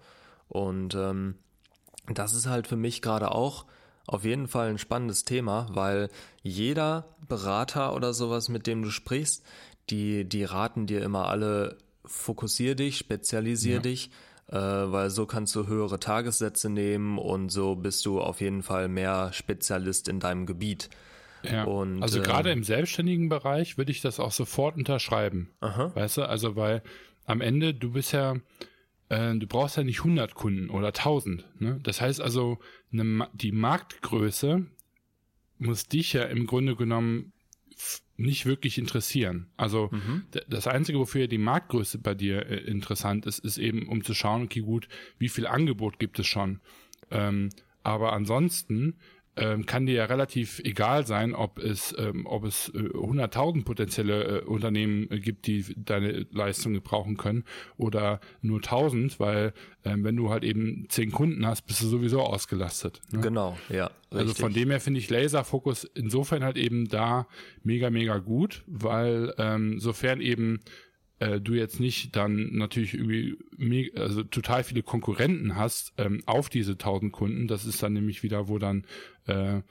Und 0.49 0.95
ähm, 0.95 1.35
das 2.13 2.35
ist 2.35 2.47
halt 2.47 2.67
für 2.67 2.77
mich 2.77 3.03
gerade 3.03 3.33
auch 3.33 3.67
auf 4.07 4.25
jeden 4.25 4.47
Fall 4.47 4.69
ein 4.69 4.79
spannendes 4.79 5.25
Thema, 5.25 5.67
weil 5.71 6.09
jeder 6.43 7.17
Berater 7.29 7.95
oder 7.95 8.15
sowas, 8.15 8.49
mit 8.49 8.67
dem 8.67 8.83
du 8.83 8.91
sprichst, 8.91 9.45
die, 9.91 10.25
die 10.25 10.45
raten 10.45 10.87
dir 10.87 11.03
immer 11.03 11.29
alle, 11.29 11.77
fokussier 12.05 12.77
dich, 12.77 12.99
spezialisier 12.99 13.77
ja. 13.77 13.81
dich, 13.81 14.11
äh, 14.49 14.57
weil 14.57 15.11
so 15.11 15.27
kannst 15.27 15.55
du 15.57 15.67
höhere 15.67 15.99
Tagessätze 15.99 16.71
nehmen 16.71 17.19
und 17.19 17.51
so 17.51 17.75
bist 17.75 18.07
du 18.07 18.21
auf 18.21 18.41
jeden 18.41 18.63
Fall 18.63 18.89
mehr 18.89 19.33
Spezialist 19.33 20.09
in 20.09 20.21
deinem 20.21 20.47
Gebiet. 20.47 20.89
Ja. 21.51 21.65
Und, 21.65 22.03
also 22.03 22.21
gerade 22.21 22.51
im 22.51 22.65
selbstständigen 22.65 23.29
Bereich 23.29 23.79
würde 23.79 23.93
ich 23.93 24.01
das 24.01 24.21
auch 24.21 24.33
sofort 24.33 24.77
unterschreiben. 24.77 25.51
Aha. 25.61 25.95
Weißt 25.95 26.19
du, 26.19 26.29
also 26.29 26.57
weil 26.57 26.83
am 27.25 27.41
Ende 27.41 27.75
du 27.75 27.93
bist 27.93 28.13
ja, 28.13 28.37
äh, 29.09 29.35
du 29.35 29.47
brauchst 29.47 29.77
ja 29.77 29.85
nicht 29.85 29.99
100 29.99 30.35
Kunden 30.35 30.71
oder 30.71 30.89
1000. 30.89 31.45
Ne? 31.61 31.81
Das 31.83 32.01
heißt 32.01 32.21
also, 32.21 32.59
eine, 32.93 33.29
die 33.33 33.53
Marktgröße 33.53 34.67
muss 35.59 35.89
dich 35.89 36.13
ja 36.13 36.25
im 36.25 36.47
Grunde 36.47 36.77
genommen 36.77 37.33
nicht 38.17 38.47
wirklich 38.47 38.79
interessieren. 38.79 39.49
Also 39.57 39.91
mhm. 39.93 40.25
das 40.49 40.67
Einzige, 40.67 40.99
wofür 40.99 41.29
die 41.29 41.39
Marktgröße 41.39 41.99
bei 41.99 42.15
dir 42.15 42.47
äh, 42.47 42.57
interessant 42.57 43.27
ist, 43.27 43.41
ist 43.41 43.59
eben, 43.59 43.89
um 43.89 44.03
zu 44.05 44.15
schauen, 44.15 44.45
okay, 44.45 44.61
gut, 44.61 44.89
wie 45.19 45.29
viel 45.29 45.47
Angebot 45.47 45.99
gibt 45.99 46.19
es 46.19 46.27
schon. 46.27 46.61
Ähm, 47.11 47.51
aber 47.83 48.13
ansonsten 48.13 48.97
ähm, 49.37 49.67
kann 49.67 49.87
dir 49.87 49.95
ja 49.95 50.05
relativ 50.07 50.61
egal 50.61 51.07
sein, 51.07 51.35
ob 51.35 51.59
es, 51.59 51.95
ähm, 51.99 52.27
ob 52.27 52.45
es 52.45 52.71
äh, 52.71 52.79
100.000 52.79 53.65
potenzielle 53.65 54.25
äh, 54.25 54.45
Unternehmen 54.45 55.11
äh, 55.11 55.21
gibt, 55.21 55.47
die 55.47 55.65
deine 55.77 56.27
Leistung 56.31 56.73
gebrauchen 56.73 57.17
können 57.17 57.45
oder 57.77 58.21
nur 58.41 58.59
1000, 58.59 59.21
weil 59.21 59.53
ähm, 59.85 60.05
wenn 60.05 60.17
du 60.17 60.31
halt 60.31 60.43
eben 60.43 60.87
10 60.89 61.13
Kunden 61.13 61.47
hast, 61.47 61.63
bist 61.67 61.83
du 61.83 61.87
sowieso 61.87 62.23
ausgelastet. 62.23 63.03
Ne? 63.11 63.21
Genau, 63.21 63.59
ja. 63.69 63.91
Richtig. 64.13 64.21
Also 64.21 64.35
von 64.35 64.53
dem 64.53 64.71
her 64.71 64.81
finde 64.81 65.01
ich 65.01 65.11
Laserfokus 65.11 65.85
insofern 65.85 66.45
halt 66.45 66.57
eben 66.57 66.89
da 66.89 67.27
mega, 67.63 67.91
mega 67.91 68.19
gut, 68.19 68.63
weil 68.67 69.35
ähm, 69.37 69.81
sofern 69.81 70.21
eben 70.21 70.61
äh, 71.19 71.41
du 71.41 71.55
jetzt 71.55 71.81
nicht 71.81 72.15
dann 72.17 72.57
natürlich 72.57 72.95
irgendwie 72.95 73.93
also 73.97 74.23
total 74.23 74.65
viele 74.65 74.83
Konkurrenten 74.83 75.57
hast 75.57 75.93
ähm, 75.97 76.23
auf 76.27 76.49
diese 76.49 76.73
1000 76.73 77.13
Kunden, 77.13 77.49
das 77.49 77.65
ist 77.65 77.83
dann 77.83 77.93
nämlich 77.93 78.23
wieder, 78.23 78.49
wo 78.49 78.59
dann 78.59 78.85
äh, 79.27 79.63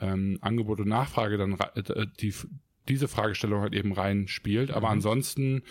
ähm, 0.00 0.38
Angebot 0.40 0.80
und 0.80 0.88
Nachfrage 0.88 1.36
dann 1.36 1.58
äh, 1.74 2.06
die, 2.20 2.34
diese 2.88 3.08
Fragestellung 3.08 3.60
halt 3.60 3.74
eben 3.74 3.92
reinspielt. 3.92 4.70
Aber 4.70 4.88
mhm. 4.88 4.94
ansonsten 4.94 5.62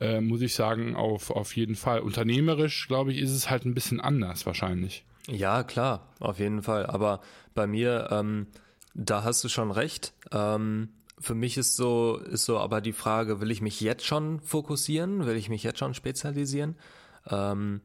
äh, 0.00 0.20
muss 0.20 0.40
ich 0.40 0.54
sagen, 0.54 0.96
auf, 0.96 1.30
auf 1.30 1.56
jeden 1.56 1.74
Fall. 1.74 2.00
Unternehmerisch, 2.00 2.88
glaube 2.88 3.12
ich, 3.12 3.18
ist 3.18 3.32
es 3.32 3.50
halt 3.50 3.64
ein 3.64 3.74
bisschen 3.74 4.00
anders 4.00 4.46
wahrscheinlich. 4.46 5.04
Ja, 5.26 5.62
klar, 5.62 6.08
auf 6.18 6.38
jeden 6.38 6.62
Fall. 6.62 6.86
Aber 6.86 7.20
bei 7.54 7.66
mir, 7.66 8.08
ähm, 8.10 8.46
da 8.94 9.22
hast 9.22 9.44
du 9.44 9.48
schon 9.48 9.70
recht. 9.70 10.14
Ähm, 10.32 10.88
für 11.20 11.34
mich 11.34 11.56
ist 11.56 11.76
so, 11.76 12.16
ist 12.16 12.44
so 12.44 12.58
aber 12.58 12.80
die 12.80 12.92
Frage, 12.92 13.40
will 13.40 13.50
ich 13.50 13.60
mich 13.60 13.80
jetzt 13.80 14.04
schon 14.04 14.40
fokussieren? 14.40 15.26
Will 15.26 15.36
ich 15.36 15.48
mich 15.48 15.62
jetzt 15.62 15.78
schon 15.78 15.94
spezialisieren? 15.94 16.76
Ähm, 17.28 17.82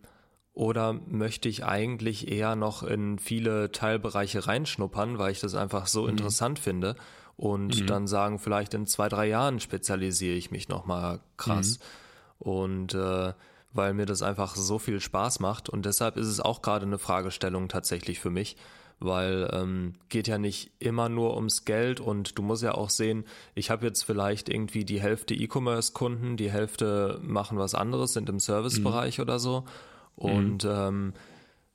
oder 0.54 0.94
möchte 0.94 1.50
ich 1.50 1.66
eigentlich 1.66 2.32
eher 2.32 2.56
noch 2.56 2.82
in 2.82 3.20
viele 3.20 3.72
Teilbereiche 3.74 4.48
reinschnuppern, 4.48 5.18
weil 5.18 5.34
ich 5.34 5.42
das 5.42 5.54
einfach 5.54 5.88
so 5.88 6.04
mhm. 6.04 6.10
interessant 6.10 6.60
finde 6.60 6.96
und 7.36 7.82
mhm. 7.82 7.88
dann 7.88 8.08
sagen, 8.08 8.40
vielleicht 8.40 8.74
in 8.74 8.88
zwei, 8.88 9.10
drei 9.10 9.28
Jahren 9.28 9.60
spezialisiere 9.60 10.36
ich 10.36 10.52
mich 10.52 10.70
nochmal 10.70 11.20
krass. 11.36 11.80
Mhm. 11.80 12.50
Und 12.50 12.94
äh, 12.94 13.34
weil 13.74 13.94
mir 13.94 14.06
das 14.06 14.22
einfach 14.22 14.56
so 14.56 14.80
viel 14.80 15.02
Spaß 15.02 15.42
macht 15.42 15.68
und 15.68 15.86
deshalb 15.86 16.16
ist 16.16 16.28
es 16.28 16.40
auch 16.40 16.62
gerade 16.62 16.86
eine 16.86 16.98
Fragestellung 16.98 17.68
tatsächlich 17.68 18.22
für 18.22 18.30
mich, 18.30 18.56
weil 19.00 19.50
ähm, 19.54 19.96
geht 20.10 20.28
ja 20.28 20.38
nicht 20.38 20.72
immer 20.80 21.10
nur 21.10 21.36
ums 21.36 21.66
Geld 21.66 22.00
und 22.00 22.38
du 22.38 22.42
musst 22.42 22.64
ja 22.64 22.74
auch 22.74 22.90
sehen, 22.90 23.26
ich 23.54 23.70
habe 23.70 23.86
jetzt 23.86 24.04
vielleicht 24.04 24.50
irgendwie 24.50 24.86
die 24.86 25.02
Hälfte 25.02 25.34
E-Commerce-Kunden, 25.34 26.38
die 26.38 26.52
Hälfte 26.52 27.20
machen 27.22 27.58
was 27.58 27.76
anderes, 27.76 28.14
sind 28.14 28.30
im 28.30 28.40
Servicebereich 28.40 29.18
mhm. 29.18 29.22
oder 29.24 29.40
so 29.40 29.66
und 30.16 30.64
mhm. 30.64 30.70
ähm, 30.72 31.14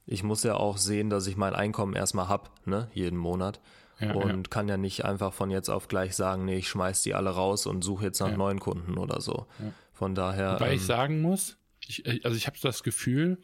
ich 0.06 0.22
muss 0.22 0.42
ja 0.42 0.54
auch 0.54 0.76
sehen, 0.76 1.10
dass 1.10 1.26
ich 1.26 1.36
mein 1.36 1.54
Einkommen 1.54 1.94
erstmal 1.94 2.28
hab, 2.28 2.50
ne, 2.66 2.88
jeden 2.94 3.18
Monat. 3.18 3.60
Ja, 4.00 4.14
und 4.14 4.46
ja. 4.46 4.50
kann 4.50 4.66
ja 4.66 4.78
nicht 4.78 5.04
einfach 5.04 5.34
von 5.34 5.50
jetzt 5.50 5.68
auf 5.68 5.86
gleich 5.86 6.16
sagen, 6.16 6.46
nee, 6.46 6.56
ich 6.56 6.68
schmeiß 6.68 7.02
die 7.02 7.14
alle 7.14 7.30
raus 7.30 7.66
und 7.66 7.82
suche 7.82 8.06
jetzt 8.06 8.20
nach 8.20 8.30
ja. 8.30 8.36
neuen 8.36 8.58
Kunden 8.58 8.96
oder 8.96 9.20
so. 9.20 9.46
Von 9.92 10.14
daher. 10.14 10.54
Wobei 10.54 10.70
ähm, 10.70 10.76
ich 10.76 10.86
sagen 10.86 11.20
muss, 11.20 11.58
ich, 11.86 12.06
äh, 12.06 12.18
also 12.24 12.34
ich 12.34 12.46
habe 12.46 12.56
das 12.62 12.82
Gefühl, 12.82 13.38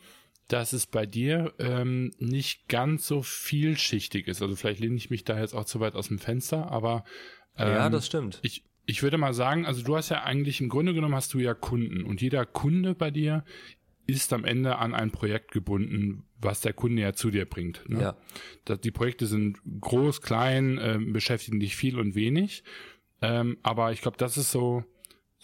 dass 0.48 0.72
es 0.72 0.86
bei 0.86 1.06
dir 1.06 1.52
ähm, 1.58 2.12
nicht 2.18 2.68
ganz 2.68 3.06
so 3.06 3.22
vielschichtig 3.22 4.28
ist. 4.28 4.42
Also 4.42 4.54
vielleicht 4.54 4.80
lehne 4.80 4.96
ich 4.96 5.10
mich 5.10 5.24
da 5.24 5.38
jetzt 5.38 5.54
auch 5.54 5.64
zu 5.64 5.80
weit 5.80 5.94
aus 5.94 6.08
dem 6.08 6.18
Fenster, 6.18 6.70
aber 6.70 7.04
ähm, 7.56 7.68
ja, 7.68 7.90
das 7.90 8.06
stimmt. 8.06 8.38
Ich, 8.42 8.64
ich 8.84 9.02
würde 9.02 9.18
mal 9.18 9.34
sagen, 9.34 9.66
also 9.66 9.82
du 9.82 9.96
hast 9.96 10.10
ja 10.10 10.22
eigentlich 10.22 10.60
im 10.60 10.68
Grunde 10.68 10.94
genommen 10.94 11.14
hast 11.14 11.34
du 11.34 11.38
ja 11.38 11.54
Kunden 11.54 12.04
und 12.04 12.20
jeder 12.20 12.46
Kunde 12.46 12.94
bei 12.94 13.10
dir 13.10 13.44
ist 14.06 14.32
am 14.32 14.44
Ende 14.44 14.76
an 14.76 14.94
ein 14.94 15.10
Projekt 15.10 15.50
gebunden, 15.50 16.24
was 16.40 16.60
der 16.60 16.72
Kunde 16.72 17.02
ja 17.02 17.12
zu 17.12 17.30
dir 17.30 17.44
bringt. 17.44 17.82
Ne? 17.88 18.00
Ja. 18.00 18.16
Das, 18.64 18.80
die 18.80 18.92
Projekte 18.92 19.26
sind 19.26 19.58
groß, 19.80 20.22
klein, 20.22 20.78
äh, 20.78 20.98
beschäftigen 21.00 21.58
dich 21.58 21.74
viel 21.74 21.98
und 21.98 22.14
wenig. 22.14 22.62
Ähm, 23.20 23.58
aber 23.62 23.92
ich 23.92 24.02
glaube, 24.02 24.16
das 24.16 24.36
ist 24.36 24.52
so, 24.52 24.84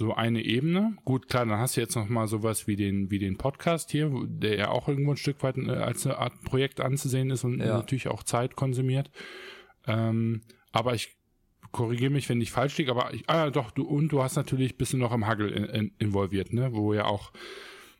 so 0.02 0.14
eine 0.14 0.42
Ebene. 0.42 0.96
Gut, 1.04 1.28
klar, 1.28 1.46
dann 1.46 1.58
hast 1.58 1.76
du 1.76 1.80
jetzt 1.80 1.94
noch 1.94 2.08
mal 2.08 2.26
sowas 2.26 2.66
wie 2.66 2.74
den, 2.74 3.12
wie 3.12 3.20
den 3.20 3.38
Podcast 3.38 3.92
hier, 3.92 4.10
der 4.26 4.56
ja 4.56 4.68
auch 4.68 4.88
irgendwo 4.88 5.12
ein 5.12 5.16
Stück 5.16 5.42
weit 5.44 5.56
äh, 5.56 5.70
als 5.70 6.04
eine 6.04 6.18
Art 6.18 6.42
Projekt 6.42 6.80
anzusehen 6.80 7.30
ist 7.30 7.44
und 7.44 7.60
ja. 7.60 7.76
natürlich 7.76 8.08
auch 8.08 8.24
Zeit 8.24 8.56
konsumiert. 8.56 9.12
Ähm, 9.86 10.42
aber 10.72 10.94
ich 10.94 11.16
korrigiere 11.70 12.10
mich, 12.10 12.28
wenn 12.28 12.40
ich 12.40 12.50
falsch 12.50 12.76
liege, 12.78 12.90
aber 12.90 13.14
ich, 13.14 13.22
ah, 13.28 13.50
doch, 13.50 13.70
du, 13.70 13.84
und 13.84 14.08
du 14.08 14.24
hast 14.24 14.34
natürlich 14.34 14.74
ein 14.74 14.76
bisschen 14.76 14.98
noch 14.98 15.12
im 15.12 15.24
Hagel 15.24 15.50
in, 15.50 15.64
in, 15.66 15.92
involviert, 15.98 16.52
ne, 16.52 16.72
wo 16.72 16.92
ja 16.92 17.04
auch, 17.04 17.30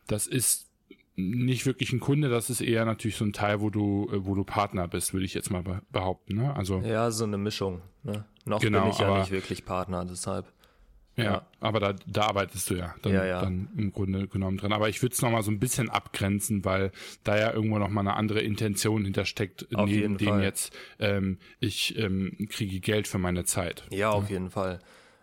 das 0.08 0.26
ist 0.26 0.68
nicht 1.14 1.66
wirklich 1.66 1.92
ein 1.92 2.00
Kunde, 2.00 2.30
das 2.30 2.50
ist 2.50 2.62
eher 2.62 2.84
natürlich 2.84 3.16
so 3.16 3.24
ein 3.24 3.32
Teil, 3.32 3.60
wo 3.60 3.70
du, 3.70 4.08
äh, 4.12 4.26
wo 4.26 4.34
du 4.34 4.42
Partner 4.42 4.88
bist, 4.88 5.12
würde 5.12 5.24
ich 5.24 5.34
jetzt 5.34 5.50
mal 5.50 5.82
behaupten, 5.92 6.34
ne, 6.34 6.56
also. 6.56 6.80
Ja, 6.80 7.12
so 7.12 7.24
eine 7.24 7.38
Mischung, 7.38 7.80
ne. 8.02 8.24
Noch 8.44 8.60
genau, 8.60 8.82
bin 8.82 8.90
ich 8.90 8.98
ja 8.98 9.06
aber, 9.06 9.20
nicht 9.20 9.30
wirklich 9.30 9.64
Partner, 9.64 10.04
deshalb. 10.04 10.52
Ja, 11.16 11.24
ja, 11.24 11.46
aber 11.60 11.78
da, 11.78 11.94
da 12.06 12.22
arbeitest 12.22 12.70
du 12.70 12.74
ja 12.74 12.94
dann, 13.02 13.12
ja, 13.12 13.24
ja. 13.24 13.42
dann 13.42 13.68
im 13.76 13.92
Grunde 13.92 14.28
genommen 14.28 14.56
dran. 14.56 14.72
Aber 14.72 14.88
ich 14.88 15.02
würde 15.02 15.12
es 15.12 15.20
nochmal 15.20 15.42
so 15.42 15.50
ein 15.50 15.58
bisschen 15.58 15.90
abgrenzen, 15.90 16.64
weil 16.64 16.90
da 17.22 17.38
ja 17.38 17.52
irgendwo 17.52 17.78
nochmal 17.78 18.06
eine 18.06 18.16
andere 18.16 18.40
Intention 18.40 19.04
hintersteckt, 19.04 19.74
auf 19.74 19.88
neben 19.88 20.16
dem 20.16 20.28
Fall. 20.28 20.42
jetzt, 20.42 20.72
ähm, 20.98 21.38
ich 21.60 21.98
ähm, 21.98 22.48
kriege 22.48 22.80
Geld 22.80 23.08
für 23.08 23.18
meine 23.18 23.44
Zeit. 23.44 23.84
Ja, 23.90 24.10
auf 24.10 24.30
jeden 24.30 24.50
Fall. 24.50 24.78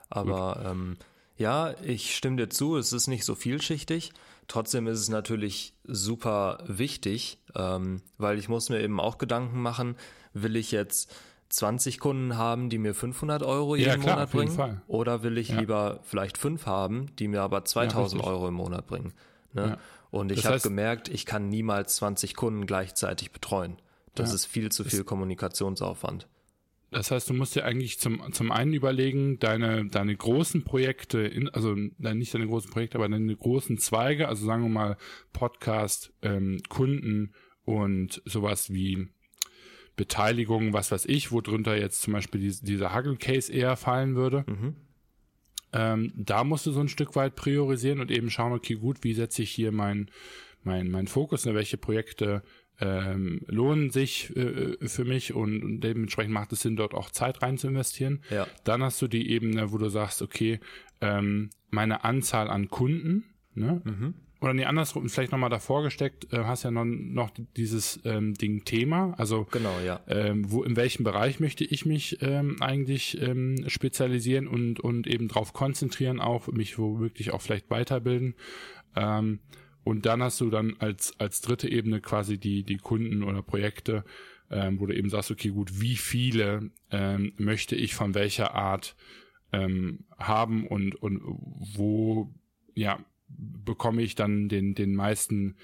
Aber 0.10 0.64
ähm, 0.70 0.98
ja, 1.38 1.74
ich 1.84 2.16
stimme 2.16 2.38
dir 2.38 2.50
zu, 2.50 2.78
es 2.78 2.94
ist 2.94 3.08
nicht 3.08 3.26
so 3.26 3.34
vielschichtig. 3.34 4.12
Trotzdem 4.48 4.88
ist 4.88 5.00
es 5.00 5.10
natürlich 5.10 5.74
super 5.86 6.64
wichtig, 6.68 7.40
ähm, 7.56 8.02
weil 8.18 8.38
ich 8.38 8.50
muss 8.50 8.70
mir 8.70 8.82
eben 8.82 9.00
auch 9.00 9.18
Gedanken 9.18 9.62
machen, 9.62 9.96
will 10.34 10.56
ich 10.56 10.72
jetzt 10.72 11.12
20 11.50 12.00
Kunden 12.00 12.38
haben, 12.38 12.70
die 12.70 12.78
mir 12.78 12.94
500 12.94 13.44
Euro 13.44 13.76
jeden 13.76 13.90
ja, 13.90 13.98
klar, 13.98 14.16
Monat 14.16 14.32
bringen? 14.32 14.82
Oder 14.88 15.24
will 15.24 15.38
ich 15.38 15.50
ja. 15.50 15.60
lieber 15.60 16.00
vielleicht 16.04 16.38
fünf 16.38 16.66
haben, 16.66 17.08
die 17.18 17.28
mir 17.28 17.42
aber 17.42 17.66
2000 17.66 18.22
ja, 18.22 18.28
Euro 18.28 18.48
im 18.48 18.54
Monat 18.54 18.86
bringen? 18.88 19.14
Ne? 19.54 19.78
Und 20.12 20.32
ich 20.32 20.46
habe 20.46 20.60
gemerkt, 20.60 21.10
ich 21.10 21.26
kann 21.26 21.50
niemals 21.50 21.96
20 21.98 22.36
Kunden 22.36 22.66
gleichzeitig 22.66 23.32
betreuen. 23.32 23.78
Das 24.16 24.34
ist 24.34 24.46
viel 24.46 24.72
zu 24.72 24.84
viel 24.84 25.04
Kommunikationsaufwand. 25.04 26.28
Das 26.92 27.12
heißt, 27.12 27.30
du 27.30 27.34
musst 27.36 27.56
dir 27.56 27.66
eigentlich 27.66 28.00
zum, 28.00 28.34
zum 28.34 28.52
einen 28.52 28.74
überlegen, 28.74 29.38
deine, 29.38 29.86
deine 29.86 30.16
großen 30.16 30.64
Projekte, 30.64 31.20
in, 31.20 31.48
also 31.50 31.76
nicht 31.76 32.34
deine 32.34 32.48
großen 32.48 32.72
Projekte, 32.72 32.98
aber 32.98 33.08
deine 33.08 33.36
großen 33.36 33.78
Zweige, 33.78 34.28
also 34.28 34.46
sagen 34.46 34.64
wir 34.64 34.70
mal 34.70 34.98
Podcast, 35.32 36.12
ähm, 36.24 36.62
Kunden 36.68 37.34
und 37.64 38.24
sowas 38.26 38.74
wie 38.74 39.08
Beteiligung, 40.00 40.72
was 40.72 40.94
weiß 40.94 41.08
ich, 41.08 41.34
wo 41.34 41.42
drunter 41.42 41.78
jetzt 41.78 42.02
zum 42.04 42.14
Beispiel 42.14 42.40
die, 42.40 42.56
dieser 42.62 42.96
Huggle-Case 42.96 43.52
eher 43.52 43.76
fallen 43.76 44.16
würde. 44.16 44.46
Mhm. 44.48 44.76
Ähm, 45.74 46.14
da 46.16 46.46
musst 46.46 46.66
du 46.66 46.72
so 46.72 46.80
ein 46.80 46.88
Stück 46.88 47.18
weit 47.18 47.36
priorisieren 47.36 48.00
und 48.00 48.10
eben 48.10 48.30
schauen, 48.30 48.54
okay, 48.54 48.76
gut, 48.76 49.04
wie 49.04 49.14
setze 49.14 49.42
ich 49.44 49.52
hier 49.52 49.74
mein, 49.74 50.10
mein, 50.64 50.90
mein 50.90 51.08
Fokus, 51.08 51.46
ne, 51.46 51.54
welche 51.54 51.76
Projekte 51.76 52.44
ähm, 52.80 53.42
lohnen 53.48 53.90
sich 53.90 54.34
äh, 54.38 54.78
für 54.88 55.04
mich 55.04 55.34
und, 55.34 55.62
und, 55.64 55.82
dementsprechend 55.82 56.34
macht 56.34 56.54
es 56.54 56.62
Sinn, 56.62 56.78
dort 56.78 56.94
auch 56.94 57.10
Zeit 57.12 57.42
rein 57.42 57.58
zu 57.58 57.68
investieren. 57.68 58.22
Ja. 58.30 58.48
Dann 58.64 58.82
hast 58.82 59.02
du 59.02 59.10
die 59.10 59.30
Ebene, 59.32 59.74
wo 59.74 59.78
du 59.78 59.90
sagst, 59.90 60.22
okay, 60.22 60.62
ähm, 61.02 61.50
meine 61.72 62.06
Anzahl 62.06 62.50
an 62.50 62.70
Kunden, 62.70 63.26
ne? 63.54 63.82
Mhm 63.84 64.14
oder 64.42 64.54
nee, 64.54 64.64
andersrum, 64.64 65.10
vielleicht 65.10 65.34
nochmal 65.34 65.50
davor 65.50 65.84
gesteckt, 65.84 66.32
äh, 66.32 66.46
hast 66.46 66.64
ja 66.64 66.72
noch, 66.72 66.86
noch 66.86 67.30
dieses 67.58 68.00
ähm, 68.06 68.36
Ding 68.36 68.64
Thema, 68.64 69.14
also 69.18 69.46
genau, 69.52 69.78
ja. 69.86 70.00
ähm, 70.08 70.50
wo 70.50 70.64
in 70.64 70.78
welchem 70.78 71.04
Bereich 71.04 71.40
möchte 71.42 71.66
ich 71.66 71.86
mich 71.86 72.22
ähm, 72.22 72.56
eigentlich 72.62 73.22
ähm, 73.22 73.66
spezialisieren 73.68 74.48
und 74.48 74.80
und 74.80 75.08
eben 75.08 75.28
drauf 75.28 75.52
konzentrieren, 75.52 76.22
auch 76.22 76.48
mich 76.48 76.78
womöglich 76.78 77.32
auch 77.32 77.42
vielleicht 77.42 77.70
weiterbilden. 77.70 78.36
Ähm, 78.96 79.40
und 79.84 80.06
dann 80.06 80.24
hast 80.24 80.40
du 80.40 80.50
dann 80.50 80.76
als 80.80 81.20
als 81.20 81.42
dritte 81.42 81.70
Ebene 81.70 82.00
quasi 82.00 82.38
die 82.38 82.64
die 82.64 82.78
Kunden 82.78 83.24
oder 83.24 83.42
Projekte, 83.42 84.06
ähm, 84.50 84.80
wo 84.80 84.86
du 84.86 84.96
eben 84.96 85.10
sagst, 85.10 85.32
okay, 85.32 85.50
gut, 85.50 85.82
wie 85.82 85.98
viele 85.98 86.72
ähm, 86.92 87.34
möchte 87.38 87.76
ich 87.76 87.94
von 87.94 88.16
welcher 88.16 88.56
Art 88.56 88.96
ähm, 89.52 90.06
haben 90.18 90.66
und 90.66 90.96
und 90.96 91.22
wo 91.76 92.34
ja 92.74 93.00
bekomme 93.30 94.02
ich 94.02 94.16
dann 94.16 94.50
den, 94.50 94.76
den 94.76 94.96
meisten 94.96 95.56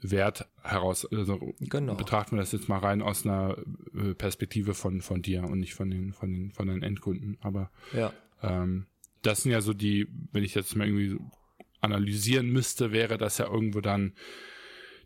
Wert 0.00 0.48
heraus. 0.62 1.06
Also 1.12 1.54
genau. 1.60 1.94
betrachten 1.94 2.36
wir 2.36 2.40
das 2.40 2.52
jetzt 2.52 2.68
mal 2.68 2.78
rein 2.78 3.02
aus 3.02 3.24
einer 3.24 3.56
äh, 3.94 4.14
Perspektive 4.14 4.74
von, 4.74 5.00
von 5.02 5.22
dir 5.22 5.44
und 5.44 5.60
nicht 5.60 5.74
von 5.74 5.90
den, 5.90 6.12
von 6.12 6.32
den, 6.32 6.52
von 6.52 6.66
deinen 6.66 6.82
Endkunden. 6.82 7.38
Aber 7.40 7.70
ja. 7.92 8.12
ähm, 8.42 8.86
das 9.22 9.42
sind 9.42 9.52
ja 9.52 9.60
so 9.60 9.74
die, 9.74 10.08
wenn 10.32 10.44
ich 10.44 10.54
jetzt 10.54 10.74
mal 10.76 10.86
irgendwie 10.86 11.18
analysieren 11.80 12.48
müsste, 12.48 12.92
wäre 12.92 13.18
das 13.18 13.38
ja 13.38 13.46
irgendwo 13.46 13.80
dann 13.80 14.14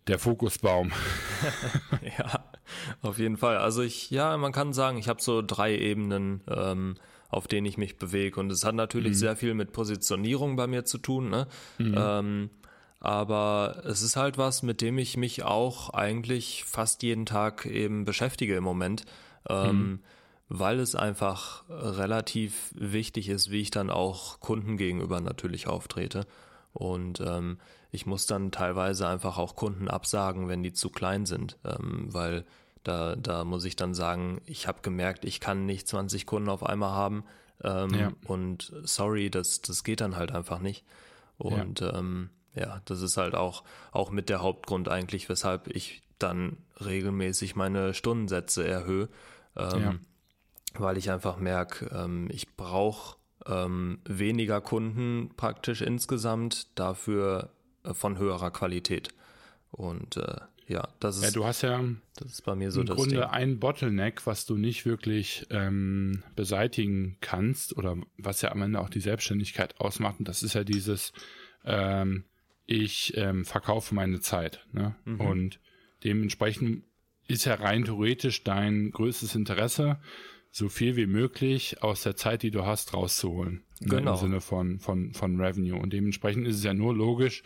der 0.07 0.19
Fokusbaum. 0.19 0.93
ja, 2.19 2.45
auf 3.01 3.19
jeden 3.19 3.37
Fall. 3.37 3.57
Also 3.57 3.83
ich, 3.83 4.11
ja, 4.11 4.37
man 4.37 4.53
kann 4.53 4.73
sagen, 4.73 4.99
ich 4.99 5.09
habe 5.09 5.23
so 5.23 5.43
drei 5.43 5.77
Ebenen 5.77 6.43
ähm, 6.49 6.97
auf 7.35 7.49
denen 7.49 7.67
ich 7.67 7.77
mich 7.77 7.97
bewege. 7.99 8.39
Und 8.41 8.51
es 8.51 8.65
hat 8.65 8.75
natürlich 8.75 9.13
mhm. 9.13 9.19
sehr 9.19 9.37
viel 9.37 9.55
mit 9.55 9.73
Positionierung 9.73 10.57
bei 10.57 10.67
mir 10.67 10.85
zu 10.85 10.99
tun. 10.99 11.29
Ne? 11.29 11.47
Mhm. 11.79 11.95
Ähm, 11.97 12.51
aber 13.01 13.83
es 13.85 14.01
ist 14.03 14.17
halt 14.17 14.39
was, 14.39 14.63
mit 14.63 14.81
dem 14.81 14.97
ich 14.97 15.17
mich 15.17 15.43
auch 15.43 15.91
eigentlich 15.91 16.65
fast 16.65 17.03
jeden 17.03 17.27
Tag 17.27 17.67
eben 17.67 18.05
beschäftige 18.05 18.57
im 18.57 18.65
Moment, 18.65 19.05
ähm, 19.49 19.77
mhm. 19.77 19.99
weil 20.49 20.81
es 20.81 20.95
einfach 20.95 21.65
relativ 21.69 22.73
wichtig 22.75 23.29
ist, 23.29 23.51
wie 23.51 23.61
ich 23.61 23.71
dann 23.71 23.91
auch 23.91 24.41
Kunden 24.41 24.77
gegenüber 24.77 25.21
natürlich 25.21 25.67
auftrete. 25.67 26.27
Und 26.73 27.21
ähm, 27.21 27.59
ich 27.91 28.07
muss 28.07 28.27
dann 28.27 28.51
teilweise 28.51 29.07
einfach 29.07 29.39
auch 29.39 29.55
Kunden 29.55 29.89
absagen, 29.89 30.49
wenn 30.49 30.63
die 30.63 30.73
zu 30.73 30.89
klein 30.89 31.27
sind, 31.27 31.59
ähm, 31.65 32.07
weil 32.09 32.45
da, 32.85 33.17
da 33.17 33.45
muss 33.45 33.65
ich 33.65 33.77
dann 33.77 33.95
sagen, 33.95 34.41
ich 34.47 34.69
habe 34.69 34.83
gemerkt, 34.83 35.25
ich 35.25 35.41
kann 35.41 35.67
nicht 35.67 35.89
20 35.89 36.27
Kunden 36.27 36.49
auf 36.49 36.65
einmal 36.65 36.91
haben. 36.93 37.25
Ähm, 37.63 37.95
ja. 37.95 38.13
Und 38.27 38.73
sorry, 38.85 39.31
das, 39.31 39.63
das 39.63 39.85
geht 39.85 40.01
dann 40.01 40.17
halt 40.17 40.33
einfach 40.33 40.61
nicht. 40.61 40.85
Und 41.39 41.81
ja. 41.81 41.99
Ähm, 41.99 42.31
ja, 42.55 42.81
das 42.85 43.03
ist 43.03 43.17
halt 43.17 43.35
auch, 43.35 43.65
auch 43.91 44.11
mit 44.11 44.29
der 44.29 44.41
Hauptgrund 44.41 44.89
eigentlich, 44.89 45.29
weshalb 45.29 45.69
ich 45.69 46.03
dann 46.19 46.59
regelmäßig 46.81 47.57
meine 47.57 47.95
Stundensätze 47.95 48.67
erhöhe. 48.67 49.09
Ähm, 49.57 49.81
ja. 49.81 49.95
Weil 50.75 50.97
ich 50.99 51.11
einfach 51.11 51.37
merke, 51.37 51.87
ähm, 51.87 52.29
ich 52.31 52.57
brauche 52.57 53.17
ähm, 53.47 53.99
weniger 54.05 54.61
Kunden 54.61 55.31
praktisch 55.37 55.81
insgesamt, 55.81 56.79
dafür 56.79 57.51
äh, 57.83 57.95
von 57.95 58.19
höherer 58.19 58.51
Qualität. 58.51 59.09
Und 59.71 60.17
äh, 60.17 60.41
ja, 60.67 60.89
das 61.01 61.17
ist. 61.17 61.25
Ja, 61.25 61.31
du 61.31 61.45
hast 61.45 61.63
ja 61.63 61.83
das 62.17 62.33
ist 62.33 62.43
bei 62.43 62.55
mir 62.55 62.71
so 62.71 62.81
im 62.81 62.87
das 62.87 62.97
Grunde 62.97 63.17
Ding. 63.17 63.25
ein 63.25 63.59
Bottleneck, 63.59 64.27
was 64.27 64.47
du 64.47 64.57
nicht 64.57 64.87
wirklich 64.87 65.47
ähm, 65.51 66.23
beseitigen 66.37 67.17
kannst 67.21 67.77
oder 67.77 67.97
was 68.17 68.43
ja 68.43 68.53
am 68.53 68.63
Ende 68.63 68.81
auch 68.81 68.89
die 68.89 69.01
Selbstständigkeit 69.01 69.79
ausmacht. 69.81 70.21
Und 70.21 70.29
das 70.29 70.43
ist 70.43 70.55
ja 70.55 70.65
dieses, 70.65 71.13
ähm, 71.65 72.25
ich 72.67 73.17
ähm, 73.17 73.45
verkaufe 73.45 73.95
meine 73.95 74.21
Zeit. 74.21 74.65
Ne? 74.73 74.95
Mhm. 75.05 75.21
Und 75.21 75.61
dementsprechend 76.05 76.85
ist 77.27 77.45
ja 77.45 77.55
rein 77.55 77.85
theoretisch 77.85 78.45
dein 78.45 78.91
größtes 78.91 79.35
Interesse, 79.35 79.99
so 80.51 80.69
viel 80.69 80.95
wie 80.97 81.07
möglich 81.07 81.83
aus 81.83 82.03
der 82.05 82.15
Zeit, 82.15 82.43
die 82.43 82.53
du 82.53 82.65
hast, 82.65 82.95
rauszuholen. 82.95 83.65
Genau. 83.81 84.03
Ne? 84.03 84.11
Im 84.11 84.17
Sinne 84.17 84.41
von, 84.41 84.79
von, 84.79 85.13
von 85.13 85.41
Revenue. 85.41 85.81
Und 85.81 85.93
dementsprechend 85.93 86.47
ist 86.47 86.57
es 86.57 86.65
ja 86.65 86.75
nur 86.75 86.95
logisch, 86.95 87.43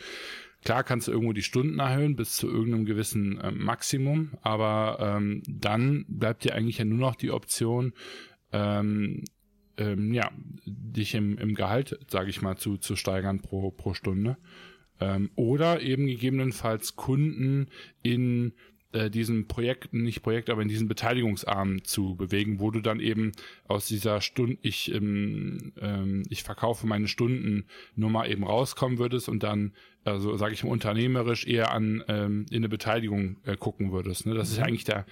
Klar 0.63 0.83
kannst 0.83 1.07
du 1.07 1.11
irgendwo 1.11 1.33
die 1.33 1.41
Stunden 1.41 1.79
erhöhen 1.79 2.15
bis 2.15 2.33
zu 2.33 2.47
irgendeinem 2.47 2.85
gewissen 2.85 3.39
äh, 3.39 3.51
Maximum, 3.51 4.31
aber 4.41 4.97
ähm, 4.99 5.41
dann 5.47 6.05
bleibt 6.07 6.43
dir 6.43 6.53
eigentlich 6.53 6.79
ja 6.79 6.85
nur 6.85 6.97
noch 6.97 7.15
die 7.15 7.31
Option, 7.31 7.93
ähm, 8.51 9.23
ähm, 9.77 10.13
ja, 10.13 10.31
dich 10.65 11.15
im, 11.15 11.37
im 11.37 11.55
Gehalt, 11.55 11.97
sage 12.09 12.29
ich 12.29 12.41
mal, 12.41 12.57
zu, 12.57 12.77
zu 12.77 12.95
steigern 12.97 13.39
pro, 13.39 13.71
pro 13.71 13.93
Stunde. 13.93 14.37
Ähm, 14.99 15.31
oder 15.35 15.81
eben 15.81 16.07
gegebenenfalls 16.07 16.97
Kunden 16.97 17.69
in 18.03 18.53
äh, 18.91 19.09
diesen 19.09 19.47
Projekten, 19.47 20.03
nicht 20.03 20.23
Projekt, 20.23 20.49
aber 20.49 20.61
in 20.61 20.67
diesen 20.67 20.87
Beteiligungsarm 20.87 21.83
zu 21.83 22.15
bewegen, 22.15 22.59
wo 22.59 22.71
du 22.71 22.81
dann 22.81 22.99
eben 22.99 23.33
aus 23.67 23.85
dieser 23.85 24.21
Stunde, 24.21 24.57
ich, 24.61 24.93
ähm, 24.93 25.73
ähm, 25.79 26.23
ich 26.29 26.43
verkaufe 26.43 26.87
meine 26.87 27.07
Stundennummer 27.07 28.27
eben 28.27 28.43
rauskommen 28.43 28.97
würdest 28.97 29.29
und 29.29 29.43
dann, 29.43 29.73
also 30.03 30.37
sage 30.37 30.53
ich 30.53 30.63
mal, 30.63 30.71
unternehmerisch 30.71 31.45
eher 31.45 31.71
an 31.71 32.03
ähm, 32.07 32.45
in 32.49 32.57
eine 32.57 32.69
Beteiligung 32.69 33.37
äh, 33.45 33.55
gucken 33.55 33.91
würdest. 33.91 34.25
Ne? 34.25 34.33
Das 34.33 34.49
mhm. 34.49 34.55
ist 34.55 34.63
eigentlich 34.63 34.83
der 34.85 35.05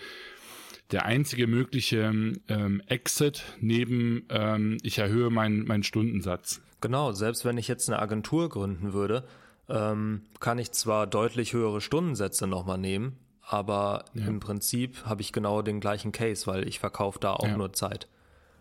der 0.91 1.05
einzige 1.05 1.47
mögliche 1.47 2.13
ähm, 2.47 2.81
Exit 2.87 3.43
neben 3.59 4.25
ähm, 4.29 4.77
ich 4.83 4.97
erhöhe 4.99 5.29
meinen 5.29 5.65
meinen 5.65 5.83
Stundensatz. 5.83 6.61
Genau, 6.79 7.11
selbst 7.11 7.43
wenn 7.43 7.57
ich 7.57 7.67
jetzt 7.67 7.89
eine 7.89 7.99
Agentur 7.99 8.49
gründen 8.49 8.93
würde, 8.93 9.27
ähm, 9.69 10.21
kann 10.39 10.59
ich 10.59 10.71
zwar 10.71 11.07
deutlich 11.07 11.53
höhere 11.53 11.81
Stundensätze 11.81 12.47
nochmal 12.47 12.77
nehmen, 12.77 13.17
aber 13.47 14.05
ja. 14.13 14.27
im 14.27 14.39
Prinzip 14.39 15.05
habe 15.05 15.21
ich 15.21 15.31
genau 15.31 15.62
den 15.62 15.79
gleichen 15.79 16.12
Case, 16.12 16.47
weil 16.47 16.67
ich 16.67 16.79
verkaufe 16.79 17.19
da 17.19 17.33
auch 17.33 17.47
ja. 17.47 17.57
nur 17.57 17.73
Zeit. 17.73 18.07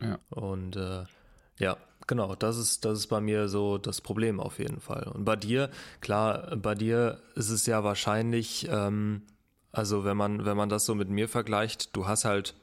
Ja. 0.00 0.18
Und 0.30 0.76
äh, 0.76 1.04
ja, 1.58 1.76
genau, 2.06 2.36
das 2.36 2.56
ist, 2.56 2.84
das 2.84 3.00
ist 3.00 3.06
bei 3.08 3.20
mir 3.20 3.48
so 3.48 3.78
das 3.78 4.00
Problem 4.00 4.38
auf 4.38 4.58
jeden 4.60 4.80
Fall. 4.80 5.10
Und 5.12 5.24
bei 5.24 5.34
dir, 5.34 5.70
klar, 6.00 6.56
bei 6.56 6.74
dir 6.74 7.20
ist 7.34 7.50
es 7.50 7.66
ja 7.66 7.82
wahrscheinlich, 7.82 8.68
ähm, 8.70 9.22
also 9.72 10.04
wenn 10.04 10.16
man, 10.16 10.44
wenn 10.44 10.56
man 10.56 10.68
das 10.68 10.86
so 10.86 10.94
mit 10.94 11.08
mir 11.08 11.28
vergleicht, 11.28 11.96
du 11.96 12.06
hast 12.06 12.24
halt 12.24 12.54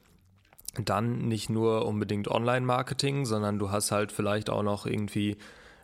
dann 0.86 1.28
nicht 1.28 1.50
nur 1.50 1.86
unbedingt 1.86 2.30
Online-Marketing, 2.30 3.26
sondern 3.26 3.60
du 3.60 3.70
hast 3.70 3.92
halt 3.92 4.12
vielleicht 4.12 4.50
auch 4.50 4.64
noch 4.64 4.86
irgendwie 4.86 5.38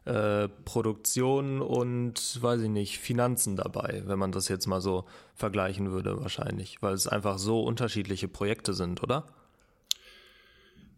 äh, 0.05 0.47
Produktion 0.65 1.61
und, 1.61 2.41
weiß 2.41 2.61
ich 2.61 2.69
nicht, 2.69 2.99
Finanzen 2.99 3.55
dabei, 3.55 4.03
wenn 4.05 4.19
man 4.19 4.31
das 4.31 4.47
jetzt 4.47 4.67
mal 4.67 4.81
so 4.81 5.05
vergleichen 5.35 5.91
würde 5.91 6.19
wahrscheinlich, 6.21 6.81
weil 6.81 6.93
es 6.93 7.07
einfach 7.07 7.37
so 7.37 7.61
unterschiedliche 7.61 8.27
Projekte 8.27 8.73
sind, 8.73 9.03
oder? 9.03 9.25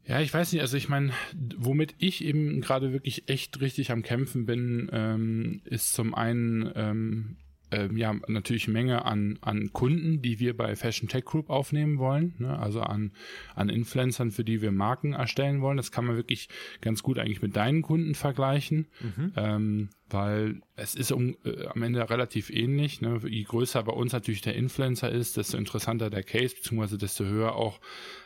Ja, 0.06 0.20
ich 0.20 0.34
weiß 0.34 0.52
nicht, 0.52 0.62
also 0.62 0.78
ich 0.78 0.90
meine, 0.90 1.14
womit 1.58 1.96
ich 2.00 2.24
eben 2.24 2.60
gerade 2.62 2.92
wirklich 2.92 3.30
echt 3.30 3.62
richtig 3.62 3.92
am 3.92 4.02
Kämpfen 4.02 4.46
bin, 4.46 4.90
ähm, 4.92 5.62
ist 5.66 5.94
zum 5.94 6.16
einen 6.16 6.72
ähm, 6.76 7.38
ähm, 7.72 7.98
ja 7.98 8.14
natürlich 8.28 8.68
Menge 8.68 9.06
an, 9.06 9.40
an 9.42 9.72
Kunden, 9.74 10.22
die 10.22 10.40
wir 10.40 10.56
bei 10.56 10.76
Fashion 10.76 11.08
Tech 11.08 11.26
Group 11.26 11.50
aufnehmen 11.50 11.98
wollen, 11.98 12.36
ne? 12.38 12.58
also 12.60 12.82
an, 12.82 13.12
an 13.56 13.70
Influencern, 13.70 14.32
für 14.32 14.44
die 14.44 14.62
wir 14.62 14.72
Marken 14.72 15.14
erstellen 15.14 15.62
wollen. 15.62 15.78
Das 15.78 15.92
kann 15.92 16.06
man 16.06 16.16
wirklich 16.16 16.50
ganz 16.82 17.02
gut 17.02 17.18
eigentlich 17.18 17.42
mit 17.42 17.56
deinen 17.56 17.82
Kunden 17.82 18.16
vergleichen, 18.16 18.88
mhm. 19.00 19.34
ähm, 19.38 19.90
weil 20.10 20.62
es 20.76 20.96
ist 20.96 21.12
um, 21.12 21.38
äh, 21.46 21.68
am 21.68 21.82
Ende 21.84 22.10
relativ 22.10 22.50
ähnlich. 22.50 23.02
Ne? 23.02 23.22
Je 23.28 23.44
größer 23.44 23.82
bei 23.84 23.94
uns 23.94 24.12
natürlich 24.12 24.42
der 24.42 24.56
Influencer 24.56 25.10
ist, 25.10 25.38
desto 25.38 25.58
interessanter 25.58 26.10
der 26.10 26.24
Case, 26.24 26.56
beziehungsweise 26.56 26.98
desto 26.98 27.24
höher 27.26 27.56
auch 27.56 27.80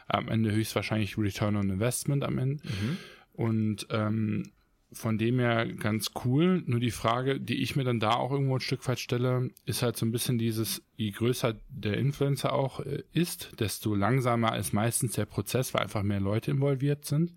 am 0.07 0.27
Ende 0.27 0.51
höchstwahrscheinlich 0.51 1.17
Return 1.17 1.55
on 1.55 1.69
Investment 1.69 2.23
am 2.23 2.37
Ende. 2.37 2.63
Mhm. 2.63 2.97
Und 3.33 3.87
ähm, 3.91 4.51
von 4.91 5.17
dem 5.17 5.39
her 5.39 5.65
ganz 5.65 6.11
cool. 6.23 6.63
Nur 6.65 6.79
die 6.79 6.91
Frage, 6.91 7.39
die 7.39 7.61
ich 7.61 7.75
mir 7.75 7.83
dann 7.83 7.99
da 7.99 8.11
auch 8.11 8.31
irgendwo 8.31 8.55
ein 8.55 8.61
Stück 8.61 8.87
weit 8.87 8.99
stelle, 8.99 9.49
ist 9.65 9.81
halt 9.81 9.97
so 9.97 10.05
ein 10.05 10.11
bisschen 10.11 10.37
dieses, 10.37 10.83
je 10.95 11.11
größer 11.11 11.55
der 11.69 11.97
Influencer 11.97 12.53
auch 12.53 12.79
äh, 12.79 13.03
ist, 13.11 13.59
desto 13.59 13.93
langsamer 13.95 14.57
ist 14.57 14.73
meistens 14.73 15.13
der 15.13 15.25
Prozess, 15.25 15.73
weil 15.73 15.81
einfach 15.81 16.03
mehr 16.03 16.19
Leute 16.19 16.51
involviert 16.51 17.05
sind. 17.05 17.33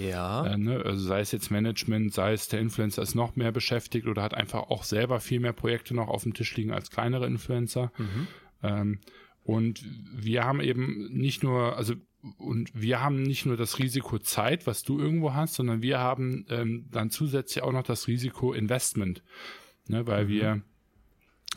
Ja. 0.00 0.46
Äh, 0.46 0.56
ne? 0.56 0.82
Also 0.84 1.06
sei 1.06 1.20
es 1.20 1.32
jetzt 1.32 1.50
Management, 1.50 2.14
sei 2.14 2.32
es 2.32 2.48
der 2.48 2.60
Influencer 2.60 3.02
ist 3.02 3.14
noch 3.14 3.36
mehr 3.36 3.52
beschäftigt 3.52 4.06
oder 4.06 4.22
hat 4.22 4.34
einfach 4.34 4.70
auch 4.70 4.84
selber 4.84 5.20
viel 5.20 5.40
mehr 5.40 5.52
Projekte 5.52 5.94
noch 5.94 6.08
auf 6.08 6.22
dem 6.22 6.34
Tisch 6.34 6.56
liegen 6.56 6.72
als 6.72 6.90
kleinere 6.90 7.26
Influencer. 7.26 7.92
Mhm. 7.98 8.28
Ähm, 8.62 9.00
und 9.44 9.84
wir 10.14 10.44
haben 10.44 10.60
eben 10.60 11.08
nicht 11.12 11.42
nur, 11.42 11.76
also 11.76 11.94
und 12.38 12.70
wir 12.74 13.00
haben 13.00 13.22
nicht 13.22 13.46
nur 13.46 13.56
das 13.56 13.78
Risiko 13.78 14.18
Zeit, 14.18 14.66
was 14.66 14.82
du 14.82 14.98
irgendwo 14.98 15.34
hast, 15.34 15.54
sondern 15.54 15.82
wir 15.82 15.98
haben 15.98 16.46
ähm, 16.48 16.86
dann 16.90 17.10
zusätzlich 17.10 17.62
auch 17.62 17.72
noch 17.72 17.82
das 17.82 18.06
Risiko 18.06 18.52
Investment, 18.52 19.22
ne, 19.88 20.06
weil 20.06 20.24
mhm. 20.24 20.28
wir 20.28 20.62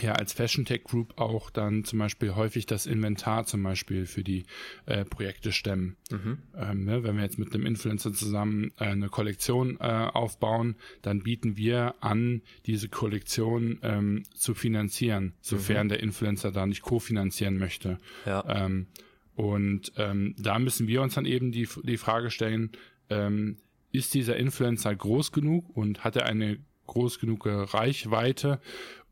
ja 0.01 0.13
als 0.13 0.33
Fashion 0.33 0.65
Tech 0.65 0.83
Group 0.83 1.17
auch 1.17 1.49
dann 1.49 1.85
zum 1.85 1.99
Beispiel 1.99 2.35
häufig 2.35 2.65
das 2.65 2.85
Inventar 2.85 3.45
zum 3.45 3.63
Beispiel 3.63 4.05
für 4.05 4.23
die 4.23 4.43
äh, 4.87 5.05
Projekte 5.05 5.51
stemmen. 5.51 5.95
Mhm. 6.11 6.39
Ähm, 6.57 6.83
ne, 6.83 7.03
wenn 7.03 7.15
wir 7.15 7.23
jetzt 7.23 7.39
mit 7.39 7.53
einem 7.53 7.65
Influencer 7.65 8.11
zusammen 8.11 8.71
äh, 8.77 8.85
eine 8.85 9.09
Kollektion 9.09 9.77
äh, 9.79 9.83
aufbauen, 9.83 10.75
dann 11.01 11.23
bieten 11.23 11.57
wir 11.57 11.95
an, 12.01 12.41
diese 12.65 12.89
Kollektion 12.89 13.79
ähm, 13.83 14.23
zu 14.33 14.53
finanzieren, 14.53 15.33
sofern 15.41 15.87
mhm. 15.87 15.89
der 15.89 15.99
Influencer 16.01 16.51
da 16.51 16.65
nicht 16.65 16.81
kofinanzieren 16.81 17.57
möchte. 17.57 17.99
Ja. 18.25 18.43
Ähm, 18.65 18.87
und 19.35 19.91
ähm, 19.97 20.35
da 20.37 20.59
müssen 20.59 20.87
wir 20.87 21.01
uns 21.01 21.15
dann 21.15 21.25
eben 21.25 21.51
die, 21.51 21.67
die 21.83 21.97
Frage 21.97 22.31
stellen, 22.31 22.71
ähm, 23.09 23.57
ist 23.91 24.13
dieser 24.13 24.37
Influencer 24.37 24.95
groß 24.95 25.31
genug 25.31 25.75
und 25.75 26.03
hat 26.03 26.15
er 26.15 26.25
eine 26.25 26.57
groß 26.87 27.19
genug 27.19 27.45
Reichweite, 27.45 28.59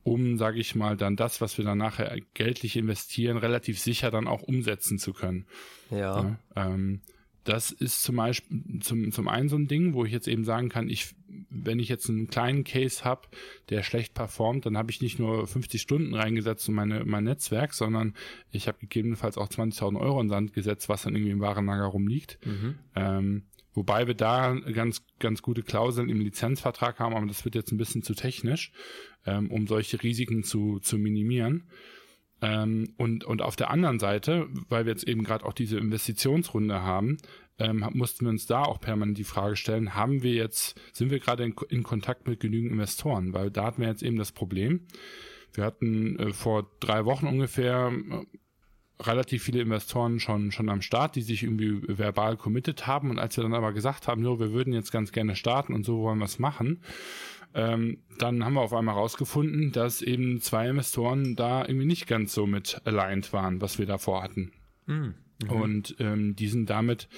um, 0.03 0.37
sage 0.37 0.59
ich 0.59 0.75
mal, 0.75 0.97
dann 0.97 1.15
das, 1.15 1.41
was 1.41 1.57
wir 1.57 1.65
dann 1.65 1.77
nachher 1.77 2.17
geldlich 2.33 2.75
investieren, 2.75 3.37
relativ 3.37 3.79
sicher 3.79 4.11
dann 4.11 4.27
auch 4.27 4.41
umsetzen 4.41 4.99
zu 4.99 5.13
können. 5.13 5.45
Ja. 5.89 5.97
ja 5.97 6.37
ähm, 6.55 7.01
das 7.43 7.71
ist 7.71 8.03
zum 8.03 8.15
Beispiel 8.15 8.79
zum, 8.79 9.11
zum 9.11 9.27
einen 9.27 9.49
so 9.49 9.57
ein 9.57 9.67
Ding, 9.67 9.93
wo 9.93 10.05
ich 10.05 10.11
jetzt 10.11 10.27
eben 10.27 10.45
sagen 10.45 10.69
kann, 10.69 10.89
ich, 10.89 11.13
wenn 11.49 11.79
ich 11.79 11.89
jetzt 11.89 12.09
einen 12.09 12.27
kleinen 12.27 12.63
Case 12.63 13.03
habe, 13.03 13.27
der 13.69 13.83
schlecht 13.83 14.13
performt, 14.13 14.65
dann 14.65 14.77
habe 14.77 14.91
ich 14.91 15.01
nicht 15.01 15.19
nur 15.19 15.45
50 15.45 15.81
Stunden 15.81 16.13
reingesetzt 16.13 16.67
in 16.69 16.75
meine, 16.75 17.03
mein 17.05 17.25
Netzwerk, 17.25 17.73
sondern 17.73 18.13
ich 18.51 18.67
habe 18.67 18.79
gegebenenfalls 18.79 19.37
auch 19.37 19.49
20.000 19.49 19.99
Euro 19.99 20.21
in 20.21 20.29
Sand 20.29 20.53
gesetzt, 20.53 20.87
was 20.87 21.03
dann 21.03 21.15
irgendwie 21.15 21.31
im 21.31 21.41
Warenlager 21.41 21.85
rumliegt. 21.85 22.39
Mhm. 22.45 22.75
Ähm, 22.95 23.43
wobei 23.73 24.07
wir 24.07 24.15
da 24.15 24.55
ganz, 24.73 25.03
ganz 25.19 25.41
gute 25.41 25.63
Klauseln 25.63 26.09
im 26.09 26.21
Lizenzvertrag 26.21 26.99
haben, 26.99 27.15
aber 27.15 27.25
das 27.25 27.43
wird 27.43 27.55
jetzt 27.55 27.71
ein 27.73 27.77
bisschen 27.77 28.03
zu 28.03 28.13
technisch, 28.13 28.71
ähm, 29.25 29.51
um 29.51 29.67
solche 29.67 30.01
Risiken 30.01 30.43
zu, 30.43 30.79
zu 30.79 30.97
minimieren. 30.97 31.63
Ähm, 32.43 32.93
und, 32.97 33.23
und 33.23 33.41
auf 33.41 33.55
der 33.55 33.71
anderen 33.71 33.99
Seite, 33.99 34.49
weil 34.67 34.85
wir 34.85 34.91
jetzt 34.91 35.07
eben 35.07 35.23
gerade 35.23 35.45
auch 35.45 35.53
diese 35.53 35.77
Investitionsrunde 35.77 36.81
haben, 36.83 37.17
ähm, 37.57 37.87
mussten 37.93 38.25
wir 38.25 38.31
uns 38.31 38.47
da 38.47 38.63
auch 38.63 38.81
permanent 38.81 39.17
die 39.17 39.23
Frage 39.23 39.55
stellen, 39.55 39.95
haben 39.95 40.23
wir 40.23 40.33
jetzt, 40.33 40.77
sind 40.91 41.09
wir 41.09 41.19
gerade 41.19 41.45
in, 41.45 41.55
in, 41.69 41.83
Kontakt 41.83 42.27
mit 42.27 42.41
genügend 42.41 42.73
Investoren? 42.73 43.31
Weil 43.31 43.49
da 43.49 43.63
hatten 43.63 43.81
wir 43.81 43.87
jetzt 43.87 44.03
eben 44.03 44.17
das 44.17 44.33
Problem. 44.33 44.81
Wir 45.53 45.63
hatten 45.63 46.19
äh, 46.19 46.33
vor 46.33 46.69
drei 46.81 47.05
Wochen 47.05 47.27
ungefähr 47.27 47.93
äh, 47.93 49.03
relativ 49.03 49.43
viele 49.43 49.61
Investoren 49.61 50.19
schon, 50.19 50.51
schon 50.51 50.67
am 50.67 50.81
Start, 50.81 51.15
die 51.15 51.21
sich 51.21 51.43
irgendwie 51.43 51.81
verbal 51.97 52.35
committed 52.35 52.87
haben. 52.87 53.09
Und 53.09 53.19
als 53.19 53.37
wir 53.37 53.43
dann 53.43 53.53
aber 53.53 53.71
gesagt 53.71 54.09
haben, 54.09 54.21
nur 54.21 54.39
wir 54.41 54.51
würden 54.51 54.73
jetzt 54.73 54.91
ganz 54.91 55.13
gerne 55.13 55.37
starten 55.37 55.73
und 55.73 55.85
so 55.85 56.01
wollen 56.01 56.19
wir 56.19 56.25
es 56.25 56.39
machen, 56.39 56.81
ähm, 57.53 57.99
dann 58.19 58.43
haben 58.43 58.53
wir 58.53 58.61
auf 58.61 58.73
einmal 58.73 58.95
herausgefunden, 58.95 59.71
dass 59.71 60.01
eben 60.01 60.41
zwei 60.41 60.69
Investoren 60.69 61.35
da 61.35 61.65
irgendwie 61.65 61.85
nicht 61.85 62.07
ganz 62.07 62.33
so 62.33 62.47
mit 62.47 62.81
aligned 62.85 63.33
waren, 63.33 63.61
was 63.61 63.79
wir 63.79 63.85
davor 63.85 64.23
hatten. 64.23 64.51
Mhm. 64.85 65.15
Und 65.49 65.95
ähm, 65.99 66.35
die 66.35 66.47
sind 66.47 66.69
damit 66.69 67.09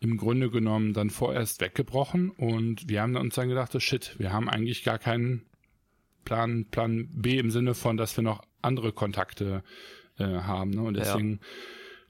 im 0.00 0.16
Grunde 0.16 0.50
genommen 0.50 0.92
dann 0.92 1.10
vorerst 1.10 1.60
weggebrochen 1.60 2.30
und 2.30 2.88
wir 2.88 3.00
haben 3.00 3.16
uns 3.16 3.36
dann 3.36 3.48
gedacht, 3.48 3.74
oh 3.74 3.80
shit, 3.80 4.14
wir 4.18 4.32
haben 4.32 4.48
eigentlich 4.48 4.84
gar 4.84 4.98
keinen 4.98 5.42
Plan, 6.24 6.66
Plan 6.66 7.08
B 7.12 7.38
im 7.38 7.50
Sinne 7.50 7.74
von, 7.74 7.96
dass 7.96 8.16
wir 8.16 8.24
noch 8.24 8.42
andere 8.60 8.92
Kontakte 8.92 9.62
äh, 10.18 10.24
haben. 10.24 10.70
Ne? 10.70 10.82
Und 10.82 10.94
deswegen 10.94 11.32
ja 11.32 11.38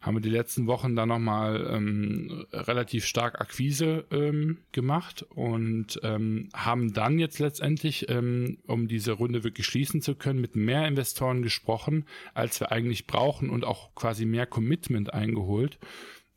haben 0.03 0.17
wir 0.17 0.21
die 0.21 0.31
letzten 0.31 0.67
Wochen 0.67 0.97
dann 0.97 1.09
nochmal 1.09 1.65
ähm, 1.71 2.45
relativ 2.53 3.07
stark 3.07 3.41
Akquise 3.41 4.05
ähm, 4.11 4.59
gemacht 4.73 5.25
und 5.31 6.01
ähm, 6.03 6.49
haben 6.53 6.93
dann 6.93 7.21
jetzt 7.21 7.39
letztendlich, 7.39 8.09
ähm, 8.11 8.59
um 8.67 8.89
diese 8.89 9.13
Runde 9.13 9.45
wirklich 9.45 9.67
schließen 9.67 10.03
zu 10.03 10.17
können, 10.17 10.41
mit 10.41 10.57
mehr 10.57 10.89
Investoren 10.89 11.43
gesprochen, 11.43 12.05
als 12.35 12.59
wir 12.59 12.73
eigentlich 12.73 13.07
brauchen 13.07 13.49
und 13.49 13.65
auch 13.65 13.95
quasi 13.95 14.27
mehr 14.27 14.47
Commitment 14.47 15.15
eingeholt. 15.15 15.79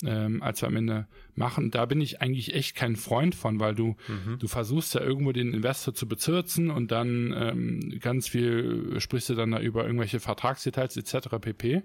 Ähm, 0.04 0.44
als 0.44 0.62
wir 0.62 0.68
am 0.68 0.76
Ende 0.76 1.08
machen. 1.36 1.72
Da 1.72 1.86
bin 1.86 2.02
ich 2.02 2.22
eigentlich 2.22 2.54
echt 2.54 2.76
kein 2.76 2.98
Freund 2.98 3.34
von, 3.34 3.62
weil 3.62 3.76
du, 3.76 3.96
mhm. 4.10 4.38
du 4.40 4.48
versuchst 4.50 4.94
ja 4.94 5.00
irgendwo 5.00 5.32
den 5.32 5.54
Investor 5.54 5.94
zu 5.94 6.06
bezirzen 6.06 6.70
und 6.70 6.92
dann 6.92 7.34
ähm, 7.34 7.98
ganz 8.02 8.28
viel 8.28 9.00
sprichst 9.00 9.30
du 9.30 9.36
dann 9.36 9.52
da 9.52 9.60
über 9.62 9.86
irgendwelche 9.86 10.20
Vertragsdetails 10.20 10.98
etc. 10.98 11.30
pp. 11.40 11.84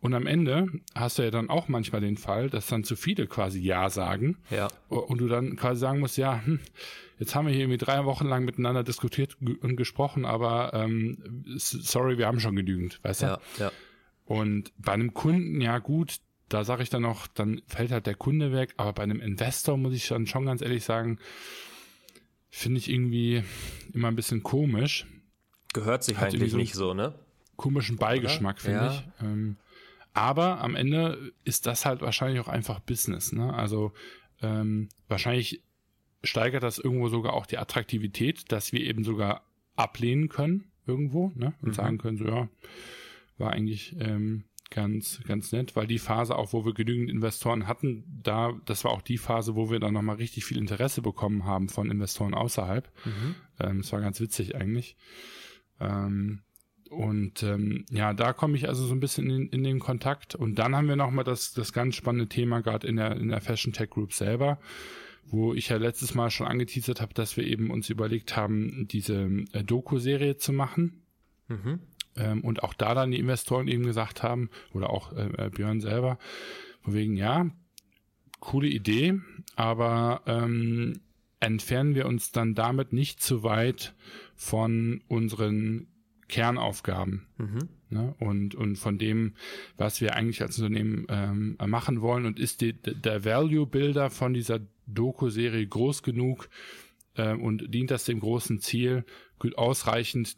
Und 0.00 0.14
am 0.14 0.26
Ende 0.26 0.68
hast 0.94 1.18
du 1.18 1.22
ja 1.22 1.30
dann 1.30 1.50
auch 1.50 1.68
manchmal 1.68 2.00
den 2.00 2.16
Fall, 2.16 2.48
dass 2.48 2.66
dann 2.68 2.84
zu 2.84 2.96
viele 2.96 3.26
quasi 3.26 3.60
Ja 3.60 3.90
sagen. 3.90 4.38
Ja. 4.48 4.68
Und 4.88 5.18
du 5.18 5.28
dann 5.28 5.56
quasi 5.56 5.80
sagen 5.80 6.00
musst, 6.00 6.16
ja, 6.16 6.42
hm, 6.42 6.58
jetzt 7.18 7.34
haben 7.34 7.46
wir 7.46 7.52
hier 7.52 7.64
irgendwie 7.64 7.78
drei 7.78 8.04
Wochen 8.06 8.26
lang 8.26 8.44
miteinander 8.44 8.82
diskutiert 8.82 9.36
und 9.40 9.76
gesprochen, 9.76 10.24
aber 10.24 10.72
ähm, 10.72 11.44
sorry, 11.56 12.16
wir 12.16 12.26
haben 12.26 12.40
schon 12.40 12.56
genügend, 12.56 12.98
weißt 13.02 13.22
du? 13.22 13.26
Ja, 13.26 13.40
ja. 13.58 13.72
Und 14.24 14.72
bei 14.78 14.92
einem 14.92 15.12
Kunden, 15.12 15.60
ja 15.60 15.78
gut, 15.78 16.20
da 16.48 16.64
sage 16.64 16.82
ich 16.82 16.88
dann 16.88 17.02
noch, 17.02 17.26
dann 17.26 17.60
fällt 17.66 17.92
halt 17.92 18.06
der 18.06 18.14
Kunde 18.14 18.52
weg, 18.52 18.74
aber 18.78 18.94
bei 18.94 19.02
einem 19.02 19.20
Investor 19.20 19.76
muss 19.76 19.92
ich 19.92 20.08
dann 20.08 20.26
schon 20.26 20.46
ganz 20.46 20.62
ehrlich 20.62 20.84
sagen, 20.84 21.18
finde 22.48 22.78
ich 22.78 22.90
irgendwie 22.90 23.44
immer 23.92 24.08
ein 24.08 24.16
bisschen 24.16 24.42
komisch. 24.42 25.06
Gehört 25.72 26.04
sich 26.04 26.16
Hat 26.16 26.32
eigentlich 26.32 26.52
so 26.52 26.56
nicht 26.56 26.74
so, 26.74 26.94
ne? 26.94 27.14
Komischen 27.56 27.96
Beigeschmack, 27.96 28.60
finde 28.60 28.78
ja. 28.78 28.92
ich. 28.92 29.24
Ähm, 29.24 29.56
aber 30.12 30.60
am 30.60 30.74
Ende 30.74 31.32
ist 31.44 31.66
das 31.66 31.86
halt 31.86 32.00
wahrscheinlich 32.00 32.40
auch 32.40 32.48
einfach 32.48 32.80
Business. 32.80 33.32
Ne? 33.32 33.52
Also 33.52 33.92
ähm, 34.42 34.88
wahrscheinlich 35.08 35.62
steigert 36.22 36.62
das 36.62 36.78
irgendwo 36.78 37.08
sogar 37.08 37.32
auch 37.34 37.46
die 37.46 37.58
Attraktivität, 37.58 38.50
dass 38.52 38.72
wir 38.72 38.80
eben 38.80 39.04
sogar 39.04 39.44
ablehnen 39.76 40.28
können 40.28 40.70
irgendwo 40.86 41.32
ne? 41.34 41.54
und 41.62 41.68
mhm. 41.68 41.74
sagen 41.74 41.98
können, 41.98 42.16
so 42.16 42.26
ja, 42.26 42.48
war 43.38 43.52
eigentlich 43.52 43.96
ähm, 43.98 44.44
ganz, 44.70 45.20
ganz 45.26 45.52
nett, 45.52 45.76
weil 45.76 45.86
die 45.86 45.98
Phase 45.98 46.36
auch, 46.36 46.52
wo 46.52 46.64
wir 46.64 46.74
genügend 46.74 47.10
Investoren 47.10 47.66
hatten, 47.66 48.04
da, 48.22 48.52
das 48.66 48.84
war 48.84 48.92
auch 48.92 49.02
die 49.02 49.18
Phase, 49.18 49.56
wo 49.56 49.70
wir 49.70 49.80
dann 49.80 49.94
nochmal 49.94 50.16
richtig 50.16 50.44
viel 50.44 50.58
Interesse 50.58 51.02
bekommen 51.02 51.44
haben 51.44 51.68
von 51.68 51.90
Investoren 51.90 52.34
außerhalb. 52.34 52.90
Mhm. 53.04 53.34
Ähm, 53.58 53.78
das 53.82 53.92
war 53.92 54.00
ganz 54.00 54.20
witzig 54.20 54.54
eigentlich. 54.54 54.96
Ähm, 55.80 56.42
und 56.90 57.44
ähm, 57.44 57.84
ja, 57.88 58.12
da 58.12 58.32
komme 58.32 58.56
ich 58.56 58.68
also 58.68 58.84
so 58.84 58.92
ein 58.92 59.00
bisschen 59.00 59.30
in, 59.30 59.48
in 59.48 59.62
den 59.62 59.78
Kontakt. 59.78 60.34
Und 60.34 60.56
dann 60.56 60.74
haben 60.74 60.88
wir 60.88 60.96
nochmal 60.96 61.24
das, 61.24 61.52
das 61.52 61.72
ganz 61.72 61.94
spannende 61.94 62.28
Thema 62.28 62.60
gerade 62.60 62.88
in 62.88 62.96
der, 62.96 63.16
in 63.16 63.28
der 63.28 63.40
Fashion 63.40 63.72
Tech 63.72 63.90
Group 63.90 64.12
selber. 64.12 64.58
wo 65.26 65.54
ich 65.54 65.68
ja 65.68 65.76
letztes 65.76 66.14
Mal 66.14 66.30
schon 66.30 66.48
angeteasert 66.48 67.00
habe, 67.00 67.14
dass 67.14 67.36
wir 67.36 67.44
eben 67.46 67.70
uns 67.70 67.88
überlegt 67.88 68.36
haben, 68.36 68.88
diese 68.90 69.22
äh, 69.52 69.62
Doku-Serie 69.62 70.36
zu 70.36 70.52
machen. 70.52 71.02
Mhm. 71.46 71.78
Ähm, 72.16 72.40
und 72.42 72.64
auch 72.64 72.74
da 72.74 72.94
dann 72.94 73.12
die 73.12 73.20
Investoren 73.20 73.68
eben 73.68 73.84
gesagt 73.84 74.24
haben, 74.24 74.50
oder 74.72 74.90
auch 74.90 75.12
äh, 75.12 75.46
äh 75.46 75.50
Björn 75.50 75.80
selber, 75.80 76.18
von 76.82 76.94
wegen, 76.94 77.16
ja, 77.16 77.48
coole 78.40 78.66
Idee, 78.66 79.20
aber 79.54 80.22
ähm, 80.26 81.00
entfernen 81.38 81.94
wir 81.94 82.06
uns 82.06 82.32
dann 82.32 82.56
damit 82.56 82.92
nicht 82.92 83.22
zu 83.22 83.44
weit 83.44 83.94
von 84.34 85.02
unseren 85.06 85.86
Kernaufgaben. 86.30 87.26
Mhm. 87.38 87.68
Ne? 87.90 88.14
Und, 88.18 88.54
und 88.54 88.76
von 88.76 88.98
dem, 88.98 89.34
was 89.76 90.00
wir 90.00 90.14
eigentlich 90.14 90.42
als 90.42 90.58
Unternehmen 90.58 91.06
ähm, 91.08 91.56
machen 91.66 92.00
wollen 92.00 92.24
und 92.24 92.38
ist 92.38 92.60
die, 92.60 92.72
der 92.72 93.24
Value 93.24 93.66
Builder 93.66 94.10
von 94.10 94.32
dieser 94.32 94.60
Doku-Serie 94.86 95.66
groß 95.66 96.02
genug 96.02 96.48
äh, 97.16 97.34
und 97.34 97.74
dient 97.74 97.90
das 97.90 98.04
dem 98.04 98.20
großen 98.20 98.60
Ziel 98.60 99.04
gut 99.38 99.58
ausreichend, 99.58 100.36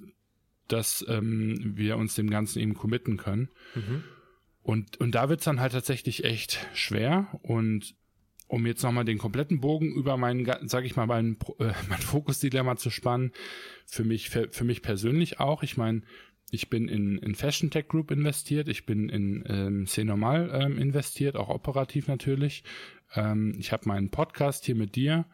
dass 0.68 1.04
ähm, 1.08 1.72
wir 1.76 1.98
uns 1.98 2.14
dem 2.14 2.30
Ganzen 2.30 2.60
eben 2.60 2.74
committen 2.74 3.18
können. 3.18 3.50
Mhm. 3.74 4.04
Und, 4.62 4.98
und 5.00 5.14
da 5.14 5.28
wird's 5.28 5.44
dann 5.44 5.60
halt 5.60 5.72
tatsächlich 5.72 6.24
echt 6.24 6.66
schwer. 6.72 7.38
Und 7.42 7.94
um 8.52 8.66
jetzt 8.66 8.82
nochmal 8.82 9.06
den 9.06 9.16
kompletten 9.16 9.60
Bogen 9.60 9.94
über 9.94 10.18
meinen, 10.18 10.46
sag 10.68 10.84
ich 10.84 10.94
mal, 10.94 11.06
meinen, 11.06 11.38
äh, 11.58 11.72
mein 11.88 12.00
Fokusdilemma 12.00 12.76
zu 12.76 12.90
spannen, 12.90 13.32
für 13.86 14.04
mich, 14.04 14.28
für, 14.28 14.50
für 14.50 14.64
mich 14.64 14.82
persönlich 14.82 15.40
auch. 15.40 15.62
Ich 15.62 15.78
meine, 15.78 16.02
ich 16.50 16.68
bin 16.68 16.86
in, 16.86 17.16
in 17.16 17.34
Fashion 17.34 17.70
Tech 17.70 17.88
Group 17.88 18.10
investiert, 18.10 18.68
ich 18.68 18.84
bin 18.84 19.08
in 19.08 19.42
ähm, 19.48 19.86
C 19.86 20.04
Normal 20.04 20.50
ähm, 20.52 20.76
investiert, 20.76 21.34
auch 21.34 21.48
operativ 21.48 22.08
natürlich. 22.08 22.62
Ähm, 23.14 23.54
ich 23.58 23.72
habe 23.72 23.88
meinen 23.88 24.10
Podcast 24.10 24.66
hier 24.66 24.74
mit 24.74 24.96
dir. 24.96 25.24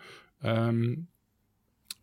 Ähm, 0.40 1.08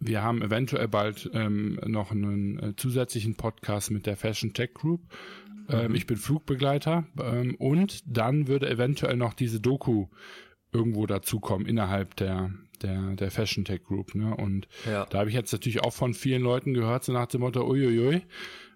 wir 0.02 0.22
haben 0.22 0.42
eventuell 0.42 0.90
bald 0.90 1.30
ähm, 1.34 1.80
noch 1.86 2.12
einen 2.12 2.60
äh, 2.60 2.76
zusätzlichen 2.76 3.36
Podcast 3.36 3.90
mit 3.90 4.06
der 4.06 4.18
Fashion 4.18 4.52
Tech 4.52 4.74
Group. 4.74 5.02
Ähm, 5.70 5.92
mhm. 5.92 5.96
Ich 5.96 6.08
bin 6.08 6.18
Flugbegleiter 6.18 7.08
ähm, 7.18 7.56
und 7.56 8.04
dann 8.06 8.50
würde 8.50 8.70
eventuell 8.70 9.16
noch 9.16 9.34
diese 9.34 9.62
Doku 9.62 10.08
irgendwo 10.76 11.06
dazukommen 11.06 11.66
innerhalb 11.66 12.16
der, 12.18 12.52
der, 12.82 13.16
der 13.16 13.32
Fashion 13.32 13.66
Tech 13.66 13.84
Group. 13.84 14.14
Ne? 14.16 14.36
Und 14.36 14.68
ja. 14.86 15.06
da 15.06 15.20
habe 15.20 15.30
ich 15.30 15.36
jetzt 15.36 15.52
natürlich 15.52 15.82
auch 15.82 15.94
von 15.94 16.14
vielen 16.14 16.42
Leuten 16.42 16.74
gehört, 16.74 17.06
so 17.06 17.14
nach 17.14 17.28
dem 17.28 17.42
Motto, 17.42 17.66
uiuiui, 17.66 18.22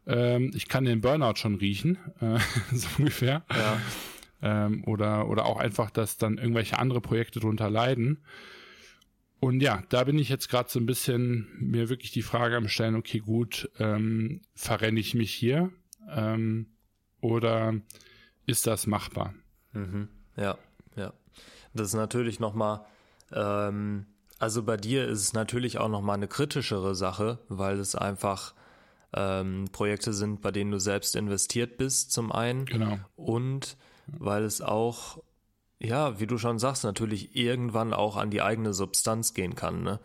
ähm, 0.08 0.52
ich 0.56 0.68
kann 0.68 0.86
den 0.86 1.02
Burnout 1.02 1.36
schon 1.36 1.56
riechen, 1.56 1.98
äh, 2.22 2.40
so 2.74 2.88
ungefähr. 2.98 3.44
Ja. 3.50 3.82
Ähm, 4.42 4.84
oder, 4.86 5.28
oder 5.28 5.46
auch 5.46 5.58
einfach, 5.58 5.92
dass 5.92 6.18
dann 6.18 6.38
irgendwelche 6.38 6.80
andere 6.80 7.02
Projekte 7.02 7.42
drunter 7.42 7.70
leiden. 7.70 8.20
Und 9.42 9.62
ja, 9.62 9.84
da 9.90 10.06
bin 10.06 10.18
ich 10.18 10.30
jetzt 10.30 10.50
gerade 10.50 10.70
so 10.70 10.80
ein 10.80 10.86
bisschen 10.86 11.48
mir 11.60 11.90
wirklich 11.90 12.12
die 12.12 12.22
Frage 12.22 12.58
am 12.58 12.68
Stellen, 12.68 12.96
okay, 12.96 13.20
gut, 13.20 13.70
ähm, 13.80 14.42
verrenne 14.56 15.00
ich 15.00 15.14
mich 15.14 15.34
hier? 15.34 15.72
Ähm, 16.10 16.68
oder 17.22 17.74
ist 18.46 18.68
das 18.68 18.88
machbar? 18.88 19.34
Mhm. 19.74 20.10
Ja, 20.36 20.44
ja. 20.44 20.58
Das 21.80 21.90
ist 21.90 21.96
natürlich 21.96 22.40
nochmal, 22.40 22.82
ähm, 23.32 24.06
also 24.38 24.64
bei 24.64 24.78
dir 24.78 25.08
ist 25.08 25.22
es 25.22 25.34
natürlich 25.34 25.78
auch 25.78 25.90
nochmal 25.90 26.16
eine 26.16 26.28
kritischere 26.28 26.96
Sache, 26.96 27.40
weil 27.48 27.80
es 27.80 27.96
einfach 27.96 28.54
ähm, 29.14 29.66
Projekte 29.72 30.14
sind, 30.14 30.42
bei 30.42 30.52
denen 30.52 30.72
du 30.72 30.80
selbst 30.80 31.16
investiert 31.16 31.78
bist, 31.78 32.12
zum 32.12 32.32
einen. 32.32 32.66
Genau. 32.66 33.00
Und 33.16 33.78
weil 34.08 34.44
es 34.44 34.62
auch, 34.62 35.22
ja, 35.80 36.20
wie 36.20 36.28
du 36.28 36.38
schon 36.38 36.60
sagst, 36.60 36.84
natürlich 36.84 37.36
irgendwann 37.36 37.94
auch 37.94 38.18
an 38.18 38.30
die 38.30 38.42
eigene 38.42 38.74
Substanz 38.74 39.34
gehen 39.34 39.56
kann, 39.56 39.84
ne? 39.84 40.00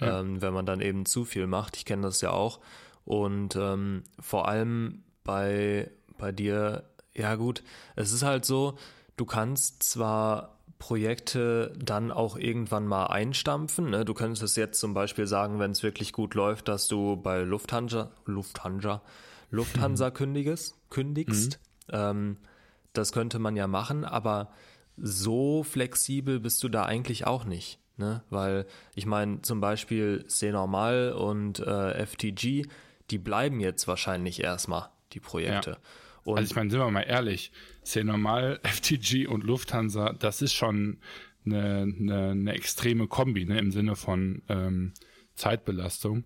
Ja. 0.00 0.20
Ähm, 0.20 0.42
wenn 0.42 0.52
man 0.52 0.66
dann 0.66 0.80
eben 0.80 1.06
zu 1.06 1.24
viel 1.24 1.46
macht. 1.46 1.76
Ich 1.76 1.84
kenne 1.84 2.02
das 2.02 2.20
ja 2.20 2.30
auch. 2.30 2.58
Und 3.04 3.54
ähm, 3.54 4.02
vor 4.18 4.48
allem 4.48 5.04
bei, 5.22 5.88
bei 6.18 6.32
dir, 6.32 6.82
ja 7.14 7.36
gut, 7.36 7.62
es 7.94 8.10
ist 8.10 8.24
halt 8.24 8.44
so, 8.44 8.76
du 9.16 9.24
kannst 9.24 9.84
zwar 9.84 10.58
Projekte 10.84 11.72
dann 11.82 12.12
auch 12.12 12.36
irgendwann 12.36 12.86
mal 12.86 13.06
einstampfen. 13.06 13.88
Ne? 13.88 14.04
Du 14.04 14.12
könntest 14.12 14.54
jetzt 14.58 14.78
zum 14.78 14.92
Beispiel 14.92 15.26
sagen, 15.26 15.58
wenn 15.58 15.70
es 15.70 15.82
wirklich 15.82 16.12
gut 16.12 16.34
läuft, 16.34 16.68
dass 16.68 16.88
du 16.88 17.16
bei 17.16 17.40
Lufthansa, 17.40 18.10
Lufthansa, 18.26 19.00
Lufthansa 19.50 20.10
mhm. 20.10 20.12
kündigst, 20.12 20.74
kündigst. 20.90 21.58
Mhm. 21.88 21.94
Ähm, 21.94 22.36
das 22.92 23.12
könnte 23.12 23.38
man 23.38 23.56
ja 23.56 23.66
machen, 23.66 24.04
aber 24.04 24.50
so 24.98 25.62
flexibel 25.62 26.38
bist 26.38 26.62
du 26.62 26.68
da 26.68 26.84
eigentlich 26.84 27.26
auch 27.26 27.46
nicht. 27.46 27.78
Ne? 27.96 28.22
Weil 28.28 28.66
ich 28.94 29.06
meine, 29.06 29.40
zum 29.40 29.62
Beispiel 29.62 30.26
C-Normal 30.26 31.12
und 31.12 31.60
äh, 31.60 32.04
FTG, 32.04 32.66
die 33.10 33.18
bleiben 33.18 33.58
jetzt 33.58 33.88
wahrscheinlich 33.88 34.42
erstmal, 34.42 34.90
die 35.14 35.20
Projekte. 35.20 35.70
Ja. 35.70 35.76
Und 36.24 36.38
also 36.38 36.50
ich 36.50 36.56
meine, 36.56 36.70
sind 36.70 36.80
wir 36.80 36.90
mal 36.90 37.02
ehrlich, 37.02 37.52
ja 37.94 38.04
normal, 38.04 38.60
FTG 38.64 39.26
und 39.26 39.44
Lufthansa, 39.44 40.12
das 40.12 40.42
ist 40.42 40.54
schon 40.54 40.98
eine, 41.46 41.82
eine, 41.82 42.30
eine 42.30 42.52
extreme 42.54 43.06
Kombi, 43.06 43.44
ne, 43.44 43.58
im 43.58 43.70
Sinne 43.70 43.96
von 43.96 44.42
ähm, 44.48 44.92
Zeitbelastung. 45.34 46.24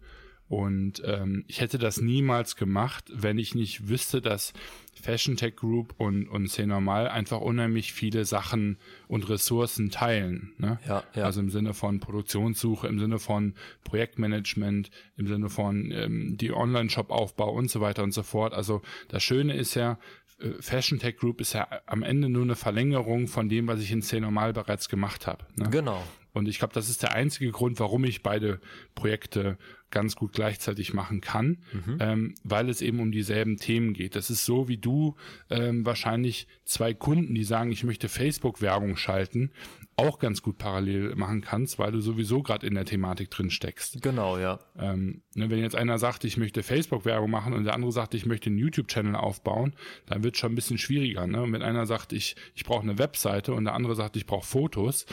Und 0.49 1.03
ähm, 1.05 1.45
ich 1.47 1.61
hätte 1.61 1.79
das 1.79 2.01
niemals 2.01 2.57
gemacht, 2.57 3.05
wenn 3.13 3.39
ich 3.39 3.55
nicht 3.55 3.89
wüsste, 3.89 4.23
dass 4.23 4.55
Fashion 4.95 5.37
Tech 5.37 5.57
Group 5.57 5.95
und, 5.99 6.27
und 6.27 6.49
C 6.49 6.67
Normal 6.67 7.09
einfach 7.09 7.41
unheimlich 7.41 7.93
viele 7.93 8.25
Sachen 8.25 8.79
und 9.09 9.29
Ressourcen 9.29 9.91
teilen. 9.91 10.53
Ne? 10.59 10.79
Ja, 10.89 11.05
ja. 11.15 11.25
Also 11.25 11.41
im 11.41 11.51
Sinne 11.51 11.75
von 11.75 12.01
Produktionssuche, 12.01 12.89
im 12.89 12.99
Sinne 12.99 13.19
von 13.19 13.55
Projektmanagement, 13.85 14.91
im 15.17 15.27
Sinne 15.27 15.51
von 15.51 15.91
ähm, 15.93 16.37
die 16.39 16.53
Online-Shop-Aufbau 16.53 17.53
und 17.53 17.71
so 17.71 17.81
weiter 17.81 18.03
und 18.03 18.13
so 18.13 18.23
fort. 18.23 18.55
Also 18.55 18.83
das 19.09 19.23
Schöne 19.23 19.55
ist 19.55 19.75
ja, 19.75 19.99
äh, 20.41 20.51
Fashion 20.61 20.99
Tech 20.99 21.17
Group 21.19 21.41
ist 21.41 21.53
ja 21.53 21.69
am 21.87 22.03
Ende 22.03 22.29
nur 22.29 22.43
eine 22.43 22.57
Verlängerung 22.57 23.29
von 23.29 23.49
dem, 23.49 23.67
was 23.67 23.81
ich 23.81 23.93
in 23.93 24.03
C 24.03 24.19
Normal 24.19 24.53
bereits 24.53 24.89
gemacht 24.89 25.27
habe. 25.27 25.45
Ne? 25.57 25.69
Genau. 25.71 26.03
Und 26.33 26.47
ich 26.49 26.59
glaube, 26.59 26.75
das 26.75 26.89
ist 26.89 27.03
der 27.03 27.13
einzige 27.13 27.51
Grund, 27.51 27.81
warum 27.81 28.05
ich 28.05 28.23
beide 28.23 28.61
Projekte 28.95 29.59
ganz 29.91 30.17
gut 30.17 30.33
gleichzeitig 30.33 30.93
machen 30.93 31.21
kann, 31.21 31.59
mhm. 31.73 31.99
ähm, 32.01 32.35
weil 32.45 32.69
es 32.69 32.83
eben 32.83 33.01
um 33.01 33.11
dieselben 33.11 33.57
Themen 33.57 33.95
geht. 33.95 34.17
Das 34.17 34.31
ist 34.31 34.45
so, 34.45 34.69
wie 34.69 34.77
du 34.77 35.17
ähm, 35.51 35.87
wahrscheinlich 35.87 36.47
zwei 36.65 36.95
Kunden, 36.95 37.35
die 37.35 37.45
sagen, 37.45 37.73
ich 37.73 37.85
möchte 37.85 38.09
Facebook-Werbung 38.09 38.97
schalten, 38.97 39.51
auch 39.99 40.21
ganz 40.21 40.43
gut 40.43 40.59
parallel 40.59 41.17
machen 41.17 41.41
kannst, 41.41 41.79
weil 41.79 41.91
du 41.91 42.01
sowieso 42.01 42.43
gerade 42.43 42.67
in 42.67 42.75
der 42.75 42.85
Thematik 42.85 43.31
drin 43.31 43.51
steckst. 43.51 44.01
Genau, 44.01 44.39
ja. 44.39 44.61
Ähm, 44.79 45.23
ne, 45.35 45.51
wenn 45.51 45.59
jetzt 45.59 45.75
einer 45.75 45.99
sagt, 45.99 46.25
ich 46.25 46.37
möchte 46.37 46.63
Facebook-Werbung 46.63 47.31
machen 47.31 47.53
und 47.53 47.65
der 47.65 47.75
andere 47.75 47.91
sagt, 47.91 48.15
ich 48.15 48.25
möchte 48.25 48.49
einen 48.49 48.59
YouTube-Channel 48.59 49.17
aufbauen, 49.17 49.75
dann 50.07 50.23
wird 50.23 50.37
es 50.37 50.41
schon 50.41 50.53
ein 50.53 50.55
bisschen 50.55 50.79
schwieriger. 50.79 51.27
Ne? 51.27 51.43
Und 51.43 51.53
wenn 51.53 51.63
einer 51.63 51.85
sagt, 51.85 52.13
ich, 52.13 52.37
ich 52.55 52.65
brauche 52.65 52.83
eine 52.83 52.99
Webseite 52.99 53.53
und 53.55 53.65
der 53.65 53.75
andere 53.75 53.97
sagt, 53.97 54.17
ich 54.17 54.27
brauche 54.27 54.47
Fotos, 54.47 55.05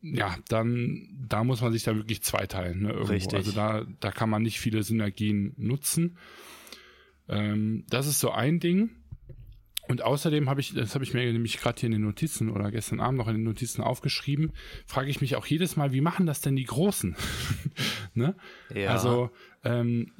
ja, 0.00 0.36
dann 0.48 1.08
da 1.28 1.44
muss 1.44 1.60
man 1.60 1.72
sich 1.72 1.82
da 1.82 1.94
wirklich 1.94 2.22
zweiteilen. 2.22 2.82
Ne, 2.82 3.08
Richtig. 3.10 3.34
Also 3.34 3.52
da, 3.52 3.84
da 4.00 4.10
kann 4.10 4.30
man 4.30 4.42
nicht 4.42 4.58
viele 4.58 4.82
Synergien 4.82 5.52
nutzen. 5.58 6.16
Ähm, 7.28 7.84
das 7.90 8.06
ist 8.06 8.20
so 8.20 8.30
ein 8.30 8.58
Ding. 8.58 8.90
Und 9.92 10.00
außerdem 10.00 10.48
habe 10.48 10.62
ich, 10.62 10.72
das 10.72 10.94
habe 10.94 11.04
ich 11.04 11.12
mir 11.12 11.30
nämlich 11.30 11.58
gerade 11.58 11.78
hier 11.78 11.88
in 11.88 11.92
den 11.92 12.00
Notizen 12.00 12.48
oder 12.48 12.70
gestern 12.70 12.98
Abend 12.98 13.18
noch 13.18 13.28
in 13.28 13.34
den 13.34 13.42
Notizen 13.42 13.82
aufgeschrieben, 13.82 14.52
frage 14.86 15.10
ich 15.10 15.20
mich 15.20 15.36
auch 15.36 15.44
jedes 15.44 15.76
Mal, 15.76 15.92
wie 15.92 16.00
machen 16.00 16.24
das 16.24 16.40
denn 16.40 16.56
die 16.56 16.64
Großen? 16.64 17.14
ne? 18.14 18.34
ja. 18.74 18.88
Also 18.88 19.28
ähm, 19.64 20.10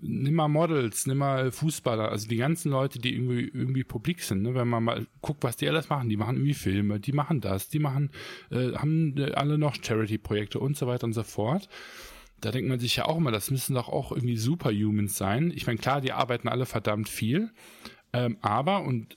nimm 0.00 0.32
mal 0.32 0.48
Models, 0.48 1.06
nimm 1.06 1.18
mal 1.18 1.50
Fußballer, 1.52 2.08
also 2.10 2.28
die 2.28 2.38
ganzen 2.38 2.70
Leute, 2.70 2.98
die 2.98 3.14
irgendwie 3.14 3.42
irgendwie 3.42 3.84
publik 3.84 4.22
sind. 4.22 4.40
Ne? 4.40 4.54
Wenn 4.54 4.68
man 4.68 4.84
mal 4.84 5.06
guckt, 5.20 5.44
was 5.44 5.58
die 5.58 5.68
alles 5.68 5.90
machen, 5.90 6.08
die 6.08 6.16
machen 6.16 6.36
irgendwie 6.36 6.54
Filme, 6.54 6.98
die 6.98 7.12
machen 7.12 7.42
das, 7.42 7.68
die 7.68 7.78
machen, 7.78 8.12
äh, 8.50 8.72
haben 8.72 9.14
alle 9.34 9.58
noch 9.58 9.76
Charity-Projekte 9.84 10.58
und 10.58 10.78
so 10.78 10.86
weiter 10.86 11.04
und 11.04 11.12
so 11.12 11.24
fort 11.24 11.68
da 12.40 12.50
denkt 12.50 12.70
man 12.70 12.78
sich 12.78 12.96
ja 12.96 13.04
auch 13.04 13.18
immer, 13.18 13.32
das 13.32 13.50
müssen 13.50 13.74
doch 13.74 13.90
auch 13.90 14.12
irgendwie 14.12 14.38
Superhumans 14.38 15.14
sein. 15.14 15.52
Ich 15.54 15.66
meine, 15.66 15.78
klar, 15.78 16.00
die 16.00 16.12
arbeiten 16.12 16.48
alle 16.48 16.64
verdammt 16.64 17.10
viel, 17.10 17.50
ähm, 18.12 18.38
aber, 18.40 18.82
und 18.82 19.16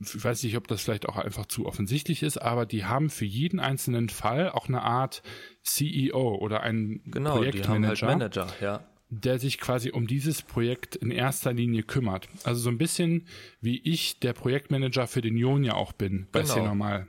ich 0.00 0.24
weiß 0.24 0.42
nicht, 0.42 0.56
ob 0.56 0.68
das 0.68 0.82
vielleicht 0.82 1.08
auch 1.08 1.16
einfach 1.16 1.46
zu 1.46 1.66
offensichtlich 1.66 2.22
ist, 2.22 2.38
aber 2.38 2.66
die 2.66 2.84
haben 2.84 3.10
für 3.10 3.24
jeden 3.24 3.60
einzelnen 3.60 4.08
Fall 4.08 4.50
auch 4.50 4.68
eine 4.68 4.82
Art 4.82 5.22
CEO 5.62 6.36
oder 6.36 6.62
einen 6.62 7.02
genau, 7.10 7.36
Projektmanager, 7.36 8.08
halt 8.08 8.18
Manager, 8.18 8.48
ja. 8.60 8.84
der 9.10 9.38
sich 9.38 9.58
quasi 9.58 9.90
um 9.90 10.06
dieses 10.06 10.42
Projekt 10.42 10.96
in 10.96 11.10
erster 11.10 11.52
Linie 11.52 11.82
kümmert. 11.82 12.28
Also 12.44 12.60
so 12.60 12.70
ein 12.70 12.78
bisschen 12.78 13.26
wie 13.60 13.80
ich 13.84 14.18
der 14.20 14.32
Projektmanager 14.32 15.06
für 15.06 15.20
den 15.20 15.36
Jon 15.36 15.62
ja 15.62 15.74
auch 15.74 15.92
bin 15.92 16.26
bei 16.32 16.40
genau. 16.40 16.54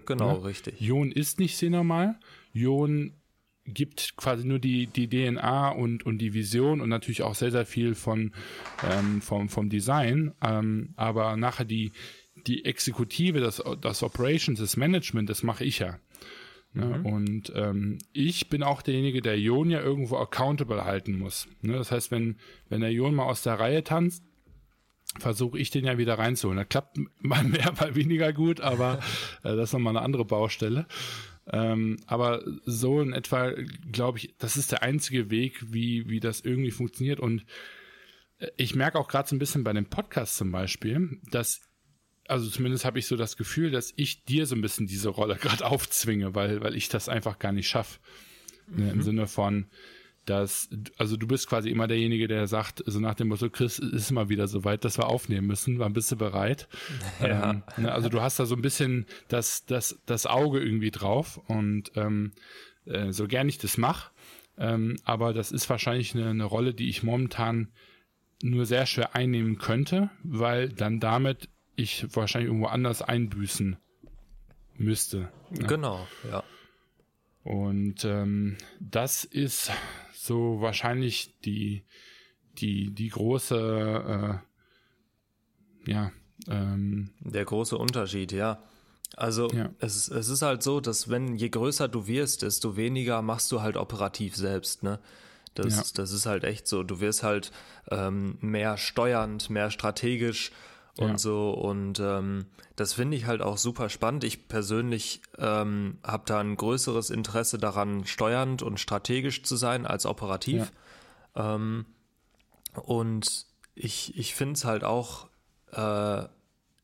Genau, 0.05 0.37
ne? 0.37 0.45
richtig. 0.45 0.79
Jon 0.79 1.11
ist 1.11 1.39
nicht 1.39 1.57
C-Normal. 1.57 2.19
Jon 2.53 3.13
gibt 3.65 4.15
quasi 4.17 4.45
nur 4.45 4.59
die, 4.59 4.87
die 4.87 5.07
DNA 5.07 5.69
und, 5.69 6.05
und 6.05 6.17
die 6.17 6.33
Vision 6.33 6.81
und 6.81 6.89
natürlich 6.89 7.21
auch 7.21 7.35
sehr, 7.35 7.51
sehr 7.51 7.65
viel 7.65 7.95
von, 7.95 8.33
ähm, 8.89 9.21
vom, 9.21 9.49
vom 9.49 9.69
Design. 9.69 10.33
Ähm, 10.43 10.93
aber 10.95 11.37
nachher 11.37 11.65
die, 11.65 11.91
die 12.47 12.65
Exekutive, 12.65 13.39
das, 13.39 13.63
das 13.81 14.03
Operations, 14.03 14.59
das 14.59 14.77
Management, 14.77 15.29
das 15.29 15.43
mache 15.43 15.63
ich 15.63 15.79
ja. 15.79 15.99
Ne? 16.73 16.85
Mhm. 16.85 17.05
Und 17.05 17.53
ähm, 17.55 17.97
ich 18.13 18.49
bin 18.49 18.63
auch 18.63 18.81
derjenige, 18.81 19.21
der 19.21 19.39
Jon 19.39 19.69
ja 19.69 19.81
irgendwo 19.81 20.17
accountable 20.17 20.85
halten 20.85 21.17
muss. 21.17 21.47
Ne? 21.61 21.73
Das 21.73 21.91
heißt, 21.91 22.11
wenn, 22.11 22.37
wenn 22.69 22.81
der 22.81 22.91
Jon 22.91 23.15
mal 23.15 23.25
aus 23.25 23.43
der 23.43 23.59
Reihe 23.59 23.83
tanzt, 23.83 24.23
versuche 25.19 25.59
ich 25.59 25.69
den 25.69 25.85
ja 25.85 25.97
wieder 25.97 26.17
reinzuholen. 26.17 26.57
Das 26.57 26.69
klappt 26.69 26.97
mal 27.19 27.43
mehr, 27.43 27.73
mal 27.79 27.95
weniger 27.95 28.31
gut, 28.33 28.61
aber 28.61 28.99
äh, 29.43 29.55
das 29.55 29.69
ist 29.69 29.73
nochmal 29.73 29.95
eine 29.97 30.05
andere 30.05 30.25
Baustelle. 30.25 30.87
Ähm, 31.51 31.97
aber 32.05 32.43
so 32.65 33.01
in 33.01 33.13
etwa, 33.13 33.53
glaube 33.91 34.19
ich, 34.19 34.35
das 34.37 34.55
ist 34.55 34.71
der 34.71 34.83
einzige 34.83 35.29
Weg, 35.29 35.73
wie, 35.73 36.09
wie 36.09 36.21
das 36.21 36.41
irgendwie 36.41 36.71
funktioniert. 36.71 37.19
Und 37.19 37.45
äh, 38.39 38.47
ich 38.55 38.73
merke 38.73 38.97
auch 38.97 39.09
gerade 39.09 39.27
so 39.27 39.35
ein 39.35 39.39
bisschen 39.39 39.63
bei 39.63 39.73
dem 39.73 39.85
Podcast 39.85 40.37
zum 40.37 40.51
Beispiel, 40.51 41.19
dass 41.29 41.61
also 42.27 42.49
zumindest 42.49 42.85
habe 42.85 42.99
ich 42.99 43.07
so 43.07 43.17
das 43.17 43.35
Gefühl, 43.35 43.71
dass 43.71 43.91
ich 43.97 44.23
dir 44.23 44.45
so 44.45 44.55
ein 44.55 44.61
bisschen 44.61 44.87
diese 44.87 45.09
Rolle 45.09 45.35
gerade 45.41 45.65
aufzwinge, 45.65 46.33
weil, 46.33 46.61
weil 46.61 46.75
ich 46.75 46.87
das 46.87 47.09
einfach 47.09 47.39
gar 47.39 47.51
nicht 47.51 47.67
schaffe. 47.67 47.99
Mhm. 48.67 48.89
Im 48.89 49.01
Sinne 49.01 49.27
von, 49.27 49.69
dass, 50.25 50.69
also 50.97 51.17
du 51.17 51.27
bist 51.27 51.47
quasi 51.47 51.69
immer 51.69 51.87
derjenige, 51.87 52.27
der 52.27 52.47
sagt, 52.47 52.83
so 52.85 52.99
nach 52.99 53.15
dem 53.15 53.29
Motto, 53.29 53.49
Chris, 53.49 53.79
ist 53.79 54.11
immer 54.11 54.29
wieder 54.29 54.47
so 54.47 54.63
weit, 54.63 54.85
dass 54.85 54.97
wir 54.97 55.07
aufnehmen 55.07 55.47
müssen, 55.47 55.79
wann 55.79 55.93
bist 55.93 56.11
du 56.11 56.15
bereit? 56.15 56.67
Ja. 57.21 57.51
Ähm, 57.51 57.63
ne, 57.77 57.91
also 57.91 58.09
du 58.09 58.21
hast 58.21 58.39
da 58.39 58.45
so 58.45 58.55
ein 58.55 58.61
bisschen 58.61 59.05
das, 59.27 59.65
das, 59.65 59.99
das 60.05 60.25
Auge 60.25 60.59
irgendwie 60.59 60.91
drauf 60.91 61.39
und 61.47 61.91
ähm, 61.95 62.33
äh, 62.85 63.11
so 63.11 63.27
gern 63.27 63.49
ich 63.49 63.57
das 63.57 63.77
mache, 63.77 64.11
ähm, 64.57 64.97
aber 65.03 65.33
das 65.33 65.51
ist 65.51 65.69
wahrscheinlich 65.69 66.15
eine, 66.15 66.29
eine 66.29 66.45
Rolle, 66.45 66.73
die 66.73 66.89
ich 66.89 67.03
momentan 67.03 67.69
nur 68.43 68.65
sehr 68.65 68.85
schwer 68.85 69.15
einnehmen 69.15 69.57
könnte, 69.57 70.09
weil 70.23 70.69
dann 70.69 70.99
damit 70.99 71.49
ich 71.75 72.05
wahrscheinlich 72.15 72.47
irgendwo 72.49 72.67
anders 72.67 73.01
einbüßen 73.01 73.77
müsste. 74.77 75.31
Ne? 75.49 75.67
Genau, 75.67 76.07
ja. 76.29 76.43
Und 77.43 78.05
ähm, 78.05 78.57
das 78.79 79.23
ist 79.23 79.71
so 80.23 80.61
wahrscheinlich 80.61 81.39
die, 81.41 81.83
die, 82.59 82.91
die 82.93 83.09
große, 83.09 84.41
äh, 85.85 85.91
ja. 85.91 86.11
Ähm, 86.47 87.11
Der 87.21 87.43
große 87.43 87.75
Unterschied, 87.77 88.31
ja. 88.31 88.63
Also 89.17 89.49
ja. 89.49 89.71
Es, 89.79 90.09
es 90.09 90.29
ist 90.29 90.41
halt 90.43 90.61
so, 90.61 90.79
dass 90.79 91.09
wenn 91.09 91.35
je 91.35 91.49
größer 91.49 91.87
du 91.87 92.05
wirst, 92.07 92.43
desto 92.43 92.77
weniger 92.77 93.21
machst 93.21 93.51
du 93.51 93.61
halt 93.61 93.77
operativ 93.77 94.35
selbst, 94.35 94.83
ne? 94.83 94.99
Das, 95.55 95.75
ja. 95.75 95.83
das 95.95 96.11
ist 96.11 96.25
halt 96.27 96.43
echt 96.43 96.67
so. 96.67 96.83
Du 96.83 97.01
wirst 97.01 97.23
halt 97.23 97.51
ähm, 97.89 98.37
mehr 98.39 98.77
steuernd, 98.77 99.49
mehr 99.49 99.69
strategisch 99.69 100.51
und 100.97 101.09
ja. 101.09 101.17
so. 101.17 101.51
Und 101.51 101.99
ähm, 101.99 102.45
das 102.75 102.93
finde 102.93 103.17
ich 103.17 103.25
halt 103.25 103.41
auch 103.41 103.57
super 103.57 103.89
spannend. 103.89 104.23
Ich 104.23 104.47
persönlich 104.47 105.21
ähm, 105.37 105.97
habe 106.03 106.23
da 106.25 106.39
ein 106.39 106.55
größeres 106.55 107.09
Interesse 107.09 107.57
daran, 107.57 108.05
steuernd 108.05 108.61
und 108.61 108.79
strategisch 108.79 109.43
zu 109.43 109.55
sein 109.55 109.85
als 109.85 110.05
operativ. 110.05 110.71
Ja. 111.35 111.55
Ähm, 111.55 111.85
und 112.83 113.45
ich, 113.75 114.17
ich 114.17 114.35
finde 114.35 114.53
es 114.53 114.65
halt 114.65 114.83
auch 114.83 115.27
äh, 115.73 116.23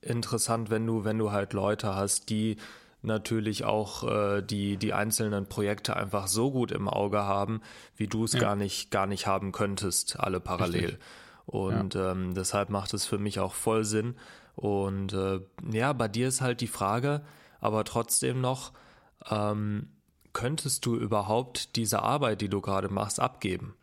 interessant, 0.01 0.69
wenn 0.69 0.85
du, 0.85 1.03
wenn 1.03 1.17
du 1.17 1.31
halt 1.31 1.53
Leute 1.53 1.95
hast, 1.95 2.29
die 2.29 2.57
natürlich 3.01 3.63
auch 3.63 4.03
äh, 4.03 4.41
die, 4.41 4.77
die 4.77 4.93
einzelnen 4.93 5.47
Projekte 5.47 5.95
einfach 5.95 6.27
so 6.27 6.51
gut 6.51 6.71
im 6.71 6.87
Auge 6.87 7.19
haben, 7.19 7.61
wie 7.95 8.07
du 8.07 8.23
es 8.25 8.33
ja. 8.33 8.39
gar 8.39 8.55
nicht, 8.55 8.91
gar 8.91 9.05
nicht 9.05 9.27
haben 9.27 9.51
könntest, 9.51 10.19
alle 10.19 10.39
parallel. 10.39 10.85
Richtig. 10.85 10.99
Und 11.47 11.95
ja. 11.95 12.11
ähm, 12.11 12.35
deshalb 12.35 12.69
macht 12.69 12.93
es 12.93 13.05
für 13.05 13.17
mich 13.17 13.39
auch 13.39 13.53
voll 13.53 13.83
Sinn. 13.85 14.15
Und 14.55 15.13
äh, 15.13 15.39
ja, 15.71 15.93
bei 15.93 16.07
dir 16.07 16.27
ist 16.27 16.41
halt 16.41 16.61
die 16.61 16.67
Frage, 16.67 17.23
aber 17.59 17.83
trotzdem 17.85 18.41
noch, 18.41 18.73
ähm, 19.29 19.89
könntest 20.33 20.85
du 20.85 20.95
überhaupt 20.95 21.75
diese 21.77 22.03
Arbeit, 22.03 22.41
die 22.41 22.49
du 22.49 22.61
gerade 22.61 22.89
machst, 22.89 23.19
abgeben? 23.19 23.75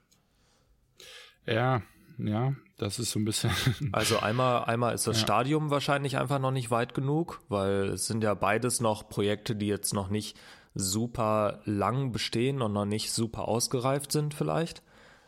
Ja, 1.47 1.83
ja, 2.19 2.55
das 2.77 2.99
ist 2.99 3.11
so 3.11 3.19
ein 3.19 3.25
bisschen. 3.25 3.51
Also 3.93 4.19
einmal, 4.19 4.65
einmal 4.65 4.95
ist 4.95 5.07
das 5.07 5.17
ja. 5.19 5.25
Stadium 5.25 5.71
wahrscheinlich 5.71 6.19
einfach 6.19 6.39
noch 6.39 6.53
nicht 6.53 6.71
weit 6.71 6.95
genug, 6.95 7.41
weil 7.49 7.89
es 7.89 8.07
sind 8.07 8.23
ja 8.23 8.35
beides 8.35 8.81
noch 8.81 9.09
Projekte, 9.09 9.57
die 9.57 9.67
jetzt 9.67 9.95
noch 9.95 10.11
nicht 10.11 10.37
super 10.75 11.61
lang 11.65 12.13
bestehen 12.13 12.63
und 12.63 12.73
noch 12.73 12.85
nicht 12.85 13.13
super 13.13 13.49
ausgereift 13.49 14.13
sind 14.13 14.35
vielleicht. 14.35 14.83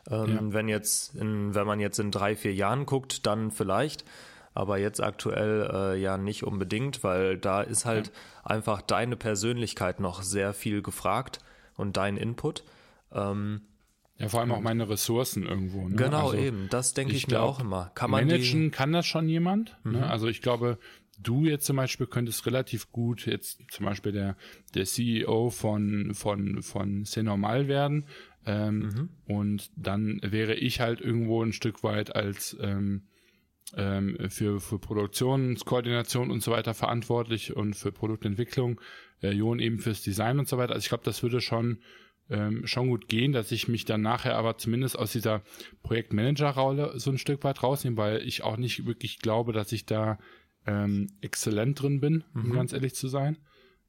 Ähm, 0.09 0.29
ja. 0.29 0.53
Wenn 0.53 0.67
jetzt, 0.67 1.15
in, 1.15 1.53
wenn 1.53 1.67
man 1.67 1.79
jetzt 1.79 1.99
in 1.99 2.11
drei, 2.11 2.35
vier 2.35 2.53
Jahren 2.53 2.85
guckt, 2.85 3.25
dann 3.25 3.51
vielleicht. 3.51 4.05
Aber 4.53 4.79
jetzt 4.79 5.01
aktuell 5.03 5.69
äh, 5.71 6.01
ja 6.01 6.17
nicht 6.17 6.43
unbedingt, 6.43 7.03
weil 7.03 7.37
da 7.37 7.61
ist 7.61 7.85
halt 7.85 8.07
ja. 8.07 8.13
einfach 8.43 8.81
deine 8.81 9.15
Persönlichkeit 9.15 9.99
noch 9.99 10.23
sehr 10.23 10.53
viel 10.53 10.81
gefragt 10.81 11.39
und 11.75 11.95
dein 11.95 12.17
Input. 12.17 12.63
Ähm, 13.11 13.61
ja, 14.17 14.29
vor 14.29 14.39
allem 14.39 14.51
auch 14.51 14.61
meine 14.61 14.89
Ressourcen 14.89 15.45
irgendwo. 15.45 15.87
Ne? 15.87 15.95
Genau, 15.95 16.31
also, 16.31 16.37
eben. 16.37 16.67
Das 16.71 16.93
denke 16.93 17.13
ich, 17.13 17.25
ich, 17.25 17.27
mir 17.27 17.41
auch 17.41 17.59
immer. 17.59 17.91
Kann 17.93 18.09
man 18.09 18.25
managen 18.25 18.71
kann 18.71 18.91
das 18.91 19.05
schon 19.05 19.29
jemand. 19.29 19.77
Ne? 19.83 19.91
Mhm. 19.91 19.99
Ne? 19.99 20.09
Also 20.09 20.27
ich 20.27 20.41
glaube, 20.41 20.79
du 21.19 21.45
jetzt 21.45 21.65
zum 21.65 21.75
Beispiel 21.75 22.07
könntest 22.07 22.45
relativ 22.45 22.91
gut 22.91 23.25
jetzt 23.25 23.59
zum 23.69 23.85
Beispiel 23.85 24.11
der, 24.11 24.35
der 24.73 24.85
CEO 24.85 25.49
von, 25.49 26.13
von, 26.13 26.63
von 26.63 27.05
C-Normal 27.05 27.67
werden. 27.67 28.05
Ähm, 28.47 28.79
mhm. 28.79 29.09
Und 29.25 29.71
dann 29.75 30.19
wäre 30.23 30.55
ich 30.55 30.79
halt 30.79 31.01
irgendwo 31.01 31.43
ein 31.43 31.53
Stück 31.53 31.83
weit 31.83 32.15
als 32.15 32.57
ähm, 32.61 33.03
ähm, 33.75 34.17
für, 34.29 34.61
für 34.61 34.79
Produktionskoordination 34.79 36.31
und 36.31 36.41
so 36.41 36.51
weiter 36.51 36.73
verantwortlich 36.73 37.55
und 37.55 37.75
für 37.75 37.91
Produktentwicklung, 37.91 38.79
äh, 39.21 39.31
Jon 39.31 39.59
eben 39.59 39.79
fürs 39.79 40.01
Design 40.01 40.39
und 40.39 40.47
so 40.47 40.57
weiter. 40.57 40.73
Also 40.73 40.85
ich 40.85 40.89
glaube, 40.89 41.03
das 41.03 41.21
würde 41.21 41.41
schon 41.41 41.79
ähm, 42.29 42.65
schon 42.67 42.89
gut 42.89 43.07
gehen, 43.07 43.31
dass 43.31 43.51
ich 43.51 43.67
mich 43.67 43.85
dann 43.85 44.01
nachher 44.01 44.35
aber 44.37 44.57
zumindest 44.57 44.97
aus 44.97 45.11
dieser 45.11 45.43
Projektmanager-Rolle 45.83 46.93
so 46.95 47.11
ein 47.11 47.17
Stück 47.17 47.43
weit 47.43 47.63
rausnehme, 47.63 47.97
weil 47.97 48.21
ich 48.21 48.43
auch 48.43 48.57
nicht 48.57 48.85
wirklich 48.85 49.19
glaube, 49.19 49.53
dass 49.53 49.71
ich 49.71 49.85
da 49.85 50.17
ähm, 50.65 51.07
exzellent 51.21 51.81
drin 51.81 51.99
bin, 51.99 52.23
mhm. 52.33 52.45
um 52.45 52.51
ganz 52.53 52.73
ehrlich 52.73 52.95
zu 52.95 53.07
sein. 53.07 53.37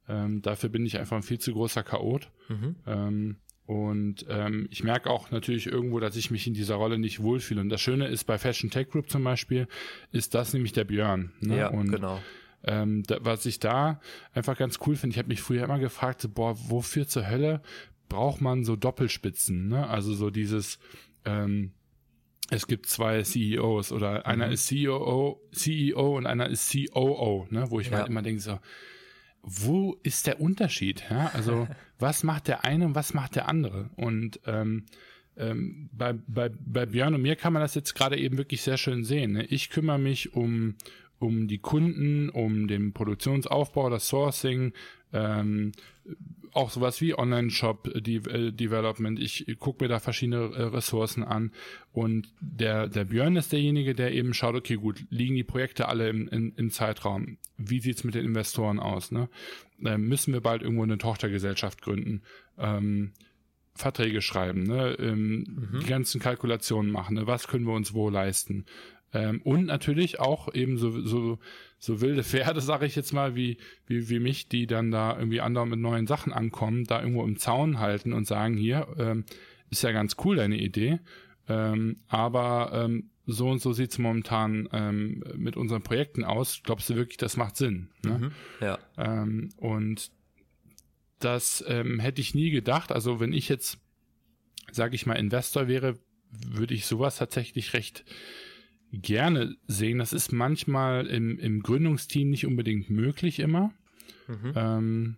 Ähm, 0.08 0.42
dafür 0.42 0.68
bin 0.68 0.86
ich 0.86 0.98
einfach 0.98 1.16
ein 1.16 1.22
viel 1.22 1.38
zu 1.38 1.52
großer 1.52 1.82
Chaot. 1.82 2.30
Mhm. 2.48 2.76
Ähm, 2.86 3.36
und 3.68 4.24
ähm, 4.30 4.66
ich 4.70 4.82
merke 4.82 5.10
auch 5.10 5.30
natürlich 5.30 5.66
irgendwo, 5.66 6.00
dass 6.00 6.16
ich 6.16 6.30
mich 6.30 6.46
in 6.46 6.54
dieser 6.54 6.76
Rolle 6.76 6.98
nicht 6.98 7.22
wohlfühle. 7.22 7.60
Und 7.60 7.68
das 7.68 7.82
Schöne 7.82 8.08
ist 8.08 8.24
bei 8.24 8.38
Fashion 8.38 8.70
Tech 8.70 8.88
Group 8.88 9.10
zum 9.10 9.22
Beispiel, 9.22 9.68
ist 10.10 10.34
das 10.34 10.54
nämlich 10.54 10.72
der 10.72 10.84
Björn. 10.84 11.32
Ne? 11.40 11.58
Ja, 11.58 11.68
und, 11.68 11.92
genau. 11.92 12.18
Ähm, 12.64 13.02
da, 13.02 13.18
was 13.20 13.44
ich 13.44 13.60
da 13.60 14.00
einfach 14.32 14.56
ganz 14.56 14.78
cool 14.86 14.96
finde, 14.96 15.12
ich 15.12 15.18
habe 15.18 15.28
mich 15.28 15.42
früher 15.42 15.64
immer 15.64 15.78
gefragt, 15.78 16.26
boah, 16.32 16.56
wofür 16.70 17.06
zur 17.06 17.28
Hölle 17.28 17.60
braucht 18.08 18.40
man 18.40 18.64
so 18.64 18.74
Doppelspitzen? 18.74 19.68
Ne? 19.68 19.86
Also 19.86 20.14
so 20.14 20.30
dieses, 20.30 20.78
ähm, 21.26 21.72
es 22.48 22.68
gibt 22.68 22.86
zwei 22.86 23.22
CEOs 23.22 23.92
oder 23.92 24.24
einer 24.24 24.46
mhm. 24.46 24.52
ist 24.54 24.66
CEO, 24.68 25.42
CEO 25.52 26.16
und 26.16 26.24
einer 26.24 26.48
ist 26.48 26.72
COO, 26.72 27.46
ne? 27.50 27.66
wo 27.70 27.80
ich 27.80 27.90
ja. 27.90 27.98
halt 27.98 28.08
immer 28.08 28.22
denke 28.22 28.40
so, 28.40 28.58
wo 29.42 29.96
ist 30.02 30.26
der 30.26 30.40
Unterschied? 30.40 31.04
Ja? 31.10 31.30
Also 31.34 31.68
was 31.98 32.22
macht 32.22 32.48
der 32.48 32.64
eine 32.64 32.86
und 32.86 32.94
was 32.94 33.14
macht 33.14 33.36
der 33.36 33.48
andere? 33.48 33.90
Und 33.96 34.40
ähm, 34.46 34.84
ähm, 35.36 35.88
bei, 35.92 36.14
bei, 36.26 36.50
bei 36.50 36.86
Björn 36.86 37.14
und 37.14 37.22
mir 37.22 37.36
kann 37.36 37.52
man 37.52 37.62
das 37.62 37.74
jetzt 37.74 37.94
gerade 37.94 38.18
eben 38.18 38.36
wirklich 38.38 38.62
sehr 38.62 38.76
schön 38.76 39.04
sehen. 39.04 39.32
Ne? 39.32 39.44
Ich 39.44 39.70
kümmere 39.70 39.98
mich 39.98 40.34
um, 40.34 40.74
um 41.18 41.48
die 41.48 41.58
Kunden, 41.58 42.28
um 42.28 42.66
den 42.66 42.92
Produktionsaufbau, 42.92 43.88
das 43.88 44.08
Sourcing, 44.08 44.72
ähm, 45.12 45.72
auch 46.52 46.70
sowas 46.70 47.00
wie 47.00 47.16
Online-Shop-Development. 47.16 49.18
Ich 49.18 49.46
gucke 49.58 49.84
mir 49.84 49.88
da 49.88 49.98
verschiedene 49.98 50.54
äh, 50.54 50.62
Ressourcen 50.62 51.24
an. 51.24 51.52
Und 51.92 52.32
der, 52.40 52.88
der 52.88 53.04
Björn 53.04 53.36
ist 53.36 53.52
derjenige, 53.52 53.94
der 53.94 54.12
eben 54.12 54.34
schaut, 54.34 54.54
okay, 54.54 54.76
gut, 54.76 55.04
liegen 55.10 55.34
die 55.34 55.44
Projekte 55.44 55.88
alle 55.88 56.08
im, 56.08 56.28
im, 56.28 56.52
im 56.56 56.70
Zeitraum? 56.70 57.38
Wie 57.56 57.80
sieht's 57.80 58.04
mit 58.04 58.14
den 58.14 58.24
Investoren 58.24 58.78
aus? 58.78 59.10
Ne? 59.10 59.28
Ähm, 59.84 60.08
müssen 60.08 60.32
wir 60.32 60.40
bald 60.40 60.62
irgendwo 60.62 60.82
eine 60.82 60.98
Tochtergesellschaft 60.98 61.82
gründen? 61.82 62.22
Ähm, 62.58 63.12
Verträge 63.78 64.22
schreiben, 64.22 64.64
ne? 64.64 64.96
Ähm, 64.98 65.68
mhm. 65.72 65.80
die 65.80 65.86
ganzen 65.86 66.20
Kalkulationen 66.20 66.90
machen, 66.90 67.14
ne? 67.14 67.28
was 67.28 67.46
können 67.46 67.64
wir 67.64 67.74
uns 67.74 67.94
wo 67.94 68.10
leisten? 68.10 68.66
Ähm, 69.12 69.40
und 69.42 69.66
natürlich 69.66 70.20
auch 70.20 70.52
eben 70.54 70.76
so, 70.76 71.00
so, 71.00 71.38
so 71.78 72.00
wilde 72.00 72.24
Pferde, 72.24 72.60
sage 72.60 72.86
ich 72.86 72.96
jetzt 72.96 73.12
mal, 73.12 73.34
wie, 73.34 73.58
wie, 73.86 74.08
wie 74.08 74.18
mich, 74.18 74.48
die 74.48 74.66
dann 74.66 74.90
da 74.90 75.16
irgendwie 75.16 75.40
andauernd 75.40 75.70
mit 75.70 75.80
neuen 75.80 76.06
Sachen 76.06 76.32
ankommen, 76.32 76.84
da 76.84 77.00
irgendwo 77.00 77.24
im 77.24 77.38
Zaun 77.38 77.78
halten 77.78 78.12
und 78.12 78.26
sagen, 78.26 78.56
hier, 78.56 78.88
ähm, 78.98 79.24
ist 79.70 79.82
ja 79.82 79.92
ganz 79.92 80.16
cool, 80.24 80.36
deine 80.36 80.56
Idee, 80.56 81.00
ähm, 81.48 81.96
aber 82.08 82.70
ähm, 82.72 83.10
so 83.26 83.50
und 83.50 83.60
so 83.60 83.74
sieht's 83.74 83.98
momentan 83.98 84.68
ähm, 84.72 85.22
mit 85.36 85.56
unseren 85.56 85.82
Projekten 85.82 86.24
aus. 86.24 86.62
Glaubst 86.64 86.88
du 86.88 86.96
wirklich, 86.96 87.18
das 87.18 87.36
macht 87.36 87.56
Sinn? 87.56 87.90
Ne? 88.02 88.18
Mhm, 88.18 88.32
ja. 88.60 88.78
Ähm, 88.96 89.50
und 89.58 90.10
das 91.18 91.62
ähm, 91.68 92.00
hätte 92.00 92.22
ich 92.22 92.34
nie 92.34 92.50
gedacht. 92.50 92.90
Also 92.90 93.20
wenn 93.20 93.34
ich 93.34 93.48
jetzt, 93.50 93.78
sage 94.72 94.94
ich 94.94 95.04
mal, 95.04 95.14
Investor 95.14 95.68
wäre, 95.68 95.98
würde 96.30 96.72
ich 96.72 96.86
sowas 96.86 97.16
tatsächlich 97.16 97.74
recht 97.74 98.04
gerne 98.92 99.56
sehen. 99.66 99.98
Das 99.98 100.12
ist 100.12 100.32
manchmal 100.32 101.06
im, 101.06 101.38
im 101.38 101.62
Gründungsteam 101.62 102.30
nicht 102.30 102.46
unbedingt 102.46 102.90
möglich 102.90 103.40
immer. 103.40 103.72
Mhm. 104.26 104.52
Ähm, 104.54 105.16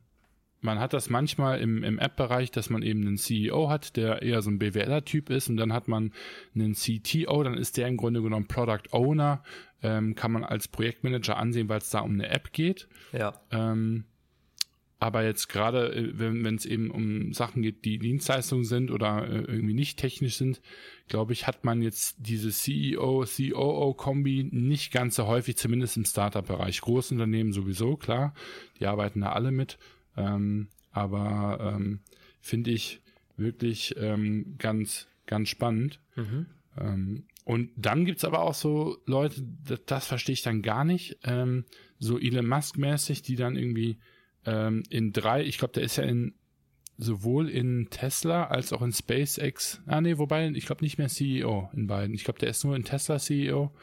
man 0.60 0.78
hat 0.78 0.92
das 0.92 1.08
manchmal 1.08 1.60
im, 1.60 1.82
im 1.82 1.98
App-Bereich, 1.98 2.50
dass 2.50 2.68
man 2.68 2.82
eben 2.82 3.06
einen 3.06 3.16
CEO 3.16 3.70
hat, 3.70 3.96
der 3.96 4.22
eher 4.22 4.42
so 4.42 4.50
ein 4.50 4.58
BWLer-Typ 4.58 5.30
ist 5.30 5.48
und 5.48 5.56
dann 5.56 5.72
hat 5.72 5.88
man 5.88 6.12
einen 6.54 6.74
CTO, 6.74 7.42
dann 7.42 7.54
ist 7.54 7.76
der 7.76 7.88
im 7.88 7.96
Grunde 7.96 8.22
genommen 8.22 8.46
Product 8.46 8.92
Owner, 8.92 9.42
ähm, 9.82 10.14
kann 10.14 10.32
man 10.32 10.44
als 10.44 10.68
Projektmanager 10.68 11.36
ansehen, 11.36 11.68
weil 11.68 11.78
es 11.78 11.90
da 11.90 12.00
um 12.00 12.12
eine 12.12 12.28
App 12.28 12.52
geht. 12.52 12.88
Ja. 13.12 13.40
Ähm, 13.50 14.04
aber 15.00 15.24
jetzt 15.24 15.48
gerade, 15.48 15.92
äh, 15.94 16.12
wenn 16.14 16.54
es 16.54 16.66
eben 16.66 16.90
um 16.90 17.32
Sachen 17.32 17.62
geht, 17.62 17.84
die 17.84 17.98
Dienstleistungen 17.98 18.64
sind 18.64 18.90
oder 18.90 19.26
äh, 19.26 19.40
irgendwie 19.40 19.74
nicht 19.74 19.98
technisch 19.98 20.36
sind, 20.36 20.60
glaube 21.08 21.32
ich, 21.32 21.46
hat 21.46 21.64
man 21.64 21.82
jetzt 21.82 22.16
diese 22.18 22.50
CEO, 22.50 23.24
COO-Kombi 23.24 24.50
nicht 24.52 24.92
ganz 24.92 25.16
so 25.16 25.26
häufig, 25.26 25.56
zumindest 25.56 25.96
im 25.96 26.04
Startup-Bereich. 26.04 26.82
Großunternehmen 26.82 27.52
sowieso, 27.52 27.96
klar, 27.96 28.34
die 28.78 28.86
arbeiten 28.86 29.22
da 29.22 29.32
alle 29.32 29.50
mit. 29.50 29.78
Ähm, 30.16 30.68
aber 30.92 31.74
ähm, 31.74 32.00
finde 32.40 32.70
ich 32.70 33.00
wirklich 33.38 33.94
ähm, 33.96 34.56
ganz, 34.58 35.08
ganz 35.26 35.48
spannend. 35.48 35.98
Mhm. 36.14 36.46
Ähm, 36.78 37.24
und 37.44 37.70
dann 37.74 38.04
gibt's 38.04 38.24
aber 38.24 38.42
auch 38.42 38.54
so 38.54 38.98
Leute, 39.06 39.42
das, 39.66 39.80
das 39.86 40.06
verstehe 40.06 40.34
ich 40.34 40.42
dann 40.42 40.60
gar 40.60 40.84
nicht, 40.84 41.18
ähm, 41.24 41.64
so 41.98 42.18
Elon 42.18 42.46
Musk-mäßig, 42.46 43.22
die 43.22 43.36
dann 43.36 43.56
irgendwie 43.56 43.98
ähm, 44.46 44.82
in 44.90 45.12
drei, 45.12 45.42
ich 45.44 45.58
glaube, 45.58 45.72
der 45.74 45.82
ist 45.82 45.96
ja 45.96 46.04
in 46.04 46.34
sowohl 46.96 47.48
in 47.48 47.88
Tesla 47.90 48.44
als 48.48 48.72
auch 48.72 48.82
in 48.82 48.92
SpaceX. 48.92 49.80
Ah 49.86 50.00
nee, 50.00 50.18
wobei, 50.18 50.48
ich 50.50 50.66
glaube 50.66 50.84
nicht 50.84 50.98
mehr 50.98 51.08
CEO 51.08 51.70
in 51.72 51.86
beiden. 51.86 52.14
Ich 52.14 52.24
glaube, 52.24 52.38
der 52.38 52.50
ist 52.50 52.64
nur 52.64 52.76
in 52.76 52.84
Tesla 52.84 53.18
CEO 53.18 53.74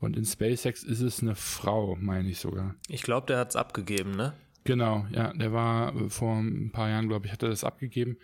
und 0.00 0.16
in 0.16 0.24
SpaceX 0.24 0.82
ist 0.82 1.00
es 1.00 1.22
eine 1.22 1.36
Frau, 1.36 1.96
meine 2.00 2.28
ich 2.28 2.38
sogar. 2.38 2.74
Ich 2.88 3.02
glaube, 3.02 3.26
der 3.28 3.38
hat's 3.38 3.56
abgegeben, 3.56 4.16
ne? 4.16 4.32
Genau, 4.64 5.06
ja, 5.12 5.32
der 5.32 5.52
war 5.52 5.94
äh, 5.94 6.10
vor 6.10 6.36
ein 6.36 6.70
paar 6.72 6.88
Jahren, 6.88 7.08
glaube 7.08 7.26
ich, 7.26 7.32
hat 7.32 7.42
er 7.42 7.48
das 7.48 7.64
abgegeben. 7.64 8.18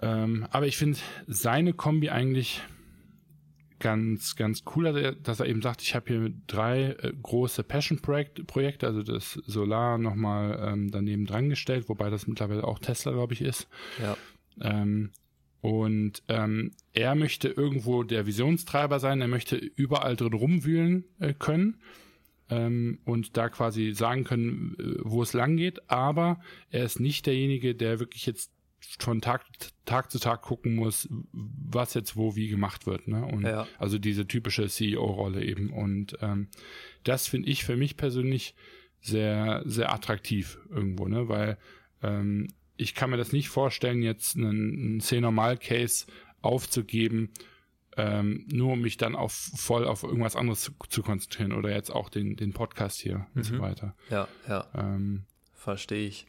Ähm, 0.00 0.46
aber 0.50 0.66
ich 0.66 0.76
finde 0.76 0.98
seine 1.26 1.72
Kombi 1.72 2.10
eigentlich 2.10 2.62
ganz, 3.80 4.36
ganz 4.36 4.62
cool, 4.74 5.14
dass 5.22 5.40
er 5.40 5.46
eben 5.46 5.62
sagt, 5.62 5.82
ich 5.82 5.94
habe 5.94 6.06
hier 6.06 6.32
drei 6.46 6.92
äh, 6.92 7.12
große 7.20 7.64
Passion-Projekte, 7.64 8.86
also 8.86 9.02
das 9.02 9.32
Solar 9.46 9.98
nochmal 9.98 10.72
ähm, 10.72 10.90
daneben 10.90 11.26
dran 11.26 11.48
gestellt, 11.48 11.88
wobei 11.88 12.10
das 12.10 12.26
mittlerweile 12.26 12.64
auch 12.64 12.78
Tesla, 12.78 13.12
glaube 13.12 13.32
ich, 13.32 13.42
ist. 13.42 13.68
Ja. 14.00 14.16
Ähm, 14.60 15.10
und 15.60 16.22
ähm, 16.28 16.72
er 16.92 17.14
möchte 17.14 17.48
irgendwo 17.48 18.02
der 18.02 18.26
Visionstreiber 18.26 18.98
sein, 18.98 19.20
er 19.20 19.28
möchte 19.28 19.56
überall 19.56 20.16
drin 20.16 20.32
rumwühlen 20.32 21.04
äh, 21.18 21.34
können 21.34 21.80
ähm, 22.48 22.98
und 23.04 23.36
da 23.36 23.48
quasi 23.48 23.92
sagen 23.92 24.24
können, 24.24 24.76
äh, 24.78 25.00
wo 25.02 25.22
es 25.22 25.32
lang 25.32 25.56
geht, 25.56 25.90
aber 25.90 26.40
er 26.70 26.84
ist 26.84 27.00
nicht 27.00 27.26
derjenige, 27.26 27.74
der 27.74 28.00
wirklich 28.00 28.24
jetzt 28.26 28.52
von 28.98 29.20
Tag, 29.20 29.44
Tag 29.84 30.10
zu 30.10 30.18
Tag 30.18 30.42
gucken 30.42 30.74
muss, 30.74 31.08
was 31.32 31.94
jetzt 31.94 32.16
wo 32.16 32.36
wie 32.36 32.48
gemacht 32.48 32.86
wird. 32.86 33.08
Ne? 33.08 33.24
Und 33.24 33.42
ja. 33.42 33.66
also 33.78 33.98
diese 33.98 34.26
typische 34.26 34.68
CEO-Rolle 34.68 35.44
eben. 35.44 35.70
Und 35.70 36.16
ähm, 36.20 36.48
das 37.04 37.28
finde 37.28 37.48
ich 37.48 37.64
für 37.64 37.76
mich 37.76 37.96
persönlich 37.96 38.54
sehr, 39.00 39.62
sehr 39.64 39.92
attraktiv 39.92 40.58
irgendwo, 40.68 41.08
ne? 41.08 41.28
Weil 41.28 41.58
ähm, 42.02 42.48
ich 42.76 42.94
kann 42.94 43.10
mir 43.10 43.16
das 43.16 43.32
nicht 43.32 43.48
vorstellen, 43.48 44.02
jetzt 44.02 44.36
einen, 44.36 44.78
einen 44.78 45.00
C-Normal-Case 45.00 46.06
aufzugeben, 46.42 47.30
ähm, 47.96 48.46
nur 48.50 48.72
um 48.72 48.80
mich 48.80 48.96
dann 48.96 49.14
auf 49.14 49.32
voll 49.32 49.86
auf 49.86 50.02
irgendwas 50.02 50.36
anderes 50.36 50.62
zu, 50.62 50.72
zu 50.88 51.02
konzentrieren 51.02 51.52
oder 51.52 51.70
jetzt 51.70 51.90
auch 51.90 52.08
den, 52.08 52.36
den 52.36 52.52
Podcast 52.52 53.00
hier 53.00 53.18
mhm. 53.18 53.26
und 53.34 53.42
so 53.42 53.54
mhm. 53.54 53.60
weiter. 53.60 53.94
Ja, 54.10 54.28
ja. 54.48 54.66
Ähm, 54.74 55.24
Verstehe 55.54 56.06
ich. 56.06 56.26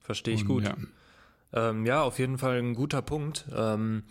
Verstehe 0.00 0.34
ich 0.34 0.44
gut. 0.44 0.64
Ja. 0.64 0.76
Ähm, 1.52 1.86
ja, 1.86 2.02
auf 2.02 2.18
jeden 2.18 2.38
Fall 2.38 2.58
ein 2.58 2.74
guter 2.74 3.02
Punkt. 3.02 3.46
Ähm, 3.54 4.04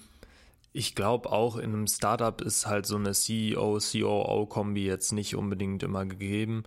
ich 0.72 0.96
glaube 0.96 1.32
auch 1.32 1.58
in 1.58 1.74
einem 1.74 1.88
Startup 1.88 2.42
ist 2.42 2.68
halt 2.68 2.86
so 2.86 2.96
eine 2.96 3.12
CEO-COO-Kombi 3.12 4.86
jetzt 4.86 5.12
nicht 5.12 5.36
unbedingt 5.36 5.84
immer 5.84 6.06
gegeben. 6.06 6.64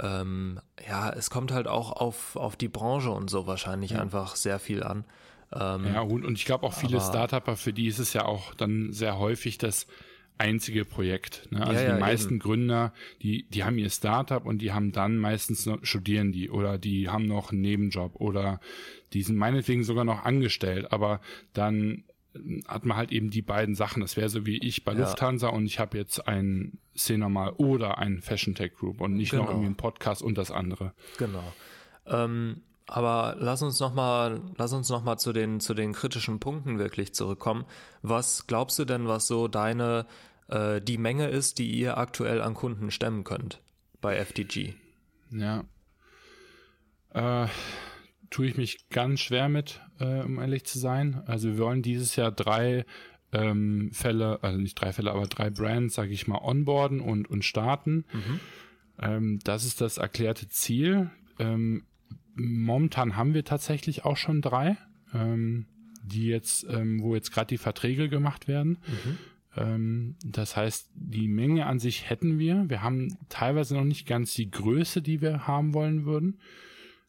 Ähm, 0.00 0.60
ja, 0.88 1.10
es 1.10 1.30
kommt 1.30 1.52
halt 1.52 1.68
auch 1.68 1.92
auf, 1.92 2.36
auf 2.36 2.56
die 2.56 2.68
Branche 2.68 3.10
und 3.10 3.30
so 3.30 3.46
wahrscheinlich 3.46 3.92
ja. 3.92 4.00
einfach 4.00 4.34
sehr 4.34 4.58
viel 4.58 4.82
an. 4.82 5.04
Ähm, 5.52 5.86
ja, 5.86 6.00
und, 6.00 6.24
und 6.24 6.34
ich 6.36 6.46
glaube 6.46 6.66
auch 6.66 6.72
viele 6.72 7.00
Startupper, 7.00 7.56
für 7.56 7.72
die 7.72 7.86
ist 7.86 8.00
es 8.00 8.12
ja 8.12 8.24
auch 8.24 8.54
dann 8.54 8.92
sehr 8.92 9.18
häufig 9.18 9.56
das 9.58 9.86
einzige 10.38 10.84
Projekt. 10.84 11.48
Ne? 11.50 11.60
Also 11.60 11.80
ja, 11.80 11.86
die 11.86 11.92
ja, 11.92 11.98
meisten 11.98 12.34
eben. 12.34 12.38
Gründer, 12.40 12.92
die, 13.22 13.44
die 13.48 13.64
haben 13.64 13.78
ihr 13.78 13.90
Startup 13.90 14.44
und 14.44 14.58
die 14.58 14.72
haben 14.72 14.92
dann 14.92 15.18
meistens 15.18 15.66
noch, 15.66 15.84
studieren 15.84 16.32
die 16.32 16.50
oder 16.50 16.78
die 16.78 17.08
haben 17.08 17.26
noch 17.26 17.52
einen 17.52 17.60
Nebenjob 17.60 18.16
oder 18.16 18.60
die 19.12 19.22
sind 19.22 19.36
meinetwegen 19.36 19.84
sogar 19.84 20.04
noch 20.04 20.24
angestellt, 20.24 20.92
aber 20.92 21.20
dann 21.52 22.04
hat 22.66 22.84
man 22.84 22.96
halt 22.96 23.12
eben 23.12 23.30
die 23.30 23.42
beiden 23.42 23.74
Sachen. 23.74 24.00
Das 24.00 24.16
wäre 24.16 24.28
so 24.28 24.44
wie 24.44 24.58
ich 24.58 24.84
bei 24.84 24.92
ja. 24.92 25.00
Lufthansa 25.00 25.48
und 25.48 25.66
ich 25.66 25.78
habe 25.78 25.96
jetzt 25.96 26.26
ein 26.26 26.78
C-Normal 26.96 27.52
oder 27.58 27.98
ein 27.98 28.20
Fashion 28.20 28.54
Tech 28.54 28.74
Group 28.74 29.00
und 29.00 29.14
nicht 29.14 29.30
genau. 29.30 29.44
noch 29.44 29.50
irgendwie 29.50 29.68
ein 29.68 29.76
Podcast 29.76 30.22
und 30.22 30.36
das 30.36 30.50
andere. 30.50 30.94
Genau. 31.18 31.52
Ähm, 32.06 32.62
aber 32.86 33.36
lass 33.38 33.62
uns 33.62 33.80
noch 33.80 33.94
mal, 33.94 34.40
lass 34.56 34.72
uns 34.72 34.88
noch 34.88 35.02
mal 35.02 35.16
zu 35.16 35.32
den 35.32 35.60
zu 35.60 35.74
den 35.74 35.92
kritischen 35.92 36.40
Punkten 36.40 36.78
wirklich 36.78 37.14
zurückkommen. 37.14 37.64
Was 38.02 38.46
glaubst 38.46 38.78
du 38.78 38.84
denn, 38.84 39.08
was 39.08 39.26
so 39.26 39.48
deine 39.48 40.06
äh, 40.48 40.80
die 40.80 40.98
Menge 40.98 41.28
ist, 41.28 41.58
die 41.58 41.70
ihr 41.70 41.96
aktuell 41.96 42.42
an 42.42 42.54
Kunden 42.54 42.90
stemmen 42.90 43.24
könnt 43.24 43.60
bei 44.00 44.16
FDG? 44.16 44.74
Ja, 45.30 45.64
äh, 47.14 47.46
tue 48.30 48.46
ich 48.46 48.56
mich 48.56 48.88
ganz 48.90 49.20
schwer 49.20 49.48
mit, 49.48 49.80
äh, 50.00 50.20
um 50.22 50.38
ehrlich 50.38 50.64
zu 50.64 50.78
sein. 50.78 51.22
Also 51.26 51.48
wir 51.48 51.58
wollen 51.58 51.82
dieses 51.82 52.16
Jahr 52.16 52.32
drei 52.32 52.84
ähm, 53.32 53.90
Fälle, 53.92 54.40
also 54.42 54.58
nicht 54.58 54.74
drei 54.74 54.92
Fälle, 54.92 55.12
aber 55.12 55.26
drei 55.26 55.50
Brands, 55.50 55.94
sage 55.94 56.12
ich 56.12 56.26
mal, 56.26 56.42
onboarden 56.42 57.00
und 57.00 57.30
und 57.30 57.44
starten. 57.44 58.04
Mhm. 58.12 58.40
Ähm, 59.00 59.38
das 59.44 59.64
ist 59.64 59.80
das 59.80 59.98
erklärte 59.98 60.48
Ziel. 60.48 61.10
Ähm, 61.38 61.84
momentan 62.34 63.16
haben 63.16 63.34
wir 63.34 63.44
tatsächlich 63.44 64.04
auch 64.04 64.16
schon 64.16 64.42
drei, 64.42 64.76
ähm, 65.12 65.66
die 66.02 66.26
jetzt, 66.26 66.66
ähm, 66.68 67.02
wo 67.02 67.14
jetzt 67.14 67.32
gerade 67.32 67.48
die 67.48 67.58
Verträge 67.58 68.08
gemacht 68.08 68.48
werden. 68.48 68.78
Mhm. 68.86 69.18
Ähm, 69.56 70.16
das 70.24 70.56
heißt, 70.56 70.90
die 70.94 71.28
Menge 71.28 71.66
an 71.66 71.78
sich 71.78 72.08
hätten 72.10 72.38
wir. 72.38 72.64
Wir 72.68 72.82
haben 72.82 73.16
teilweise 73.28 73.74
noch 73.74 73.84
nicht 73.84 74.06
ganz 74.06 74.34
die 74.34 74.50
Größe, 74.50 75.02
die 75.02 75.20
wir 75.20 75.46
haben 75.46 75.74
wollen 75.74 76.04
würden. 76.04 76.40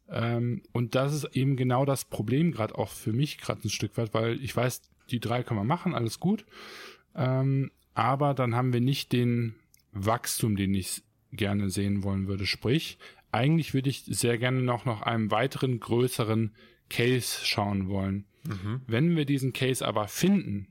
Ähm, 0.09 0.61
und 0.71 0.95
das 0.95 1.13
ist 1.13 1.35
eben 1.35 1.55
genau 1.55 1.85
das 1.85 2.05
Problem 2.05 2.51
gerade 2.51 2.77
auch 2.77 2.89
für 2.89 3.13
mich 3.13 3.39
gerade 3.39 3.67
ein 3.67 3.69
Stück 3.69 3.97
weit, 3.97 4.13
weil 4.13 4.41
ich 4.41 4.55
weiß, 4.55 4.81
die 5.09 5.19
drei 5.19 5.43
können 5.43 5.59
wir 5.59 5.65
machen, 5.65 5.95
alles 5.95 6.19
gut. 6.19 6.45
Ähm, 7.15 7.71
aber 7.93 8.33
dann 8.33 8.55
haben 8.55 8.73
wir 8.73 8.81
nicht 8.81 9.11
den 9.13 9.55
Wachstum, 9.93 10.55
den 10.55 10.73
ich 10.73 11.01
gerne 11.31 11.69
sehen 11.69 12.03
wollen 12.03 12.27
würde. 12.27 12.45
Sprich, 12.45 12.97
eigentlich 13.35 13.73
würde 13.73 13.89
ich 13.89 14.03
sehr 14.05 14.37
gerne 14.37 14.61
noch 14.61 14.85
nach 14.85 15.01
einem 15.01 15.29
weiteren 15.29 15.79
größeren 15.79 16.55
Case 16.89 17.45
schauen 17.45 17.89
wollen. 17.89 18.25
Mhm. 18.43 18.81
Wenn 18.87 19.15
wir 19.15 19.25
diesen 19.25 19.53
Case 19.53 19.85
aber 19.85 20.07
finden, 20.07 20.67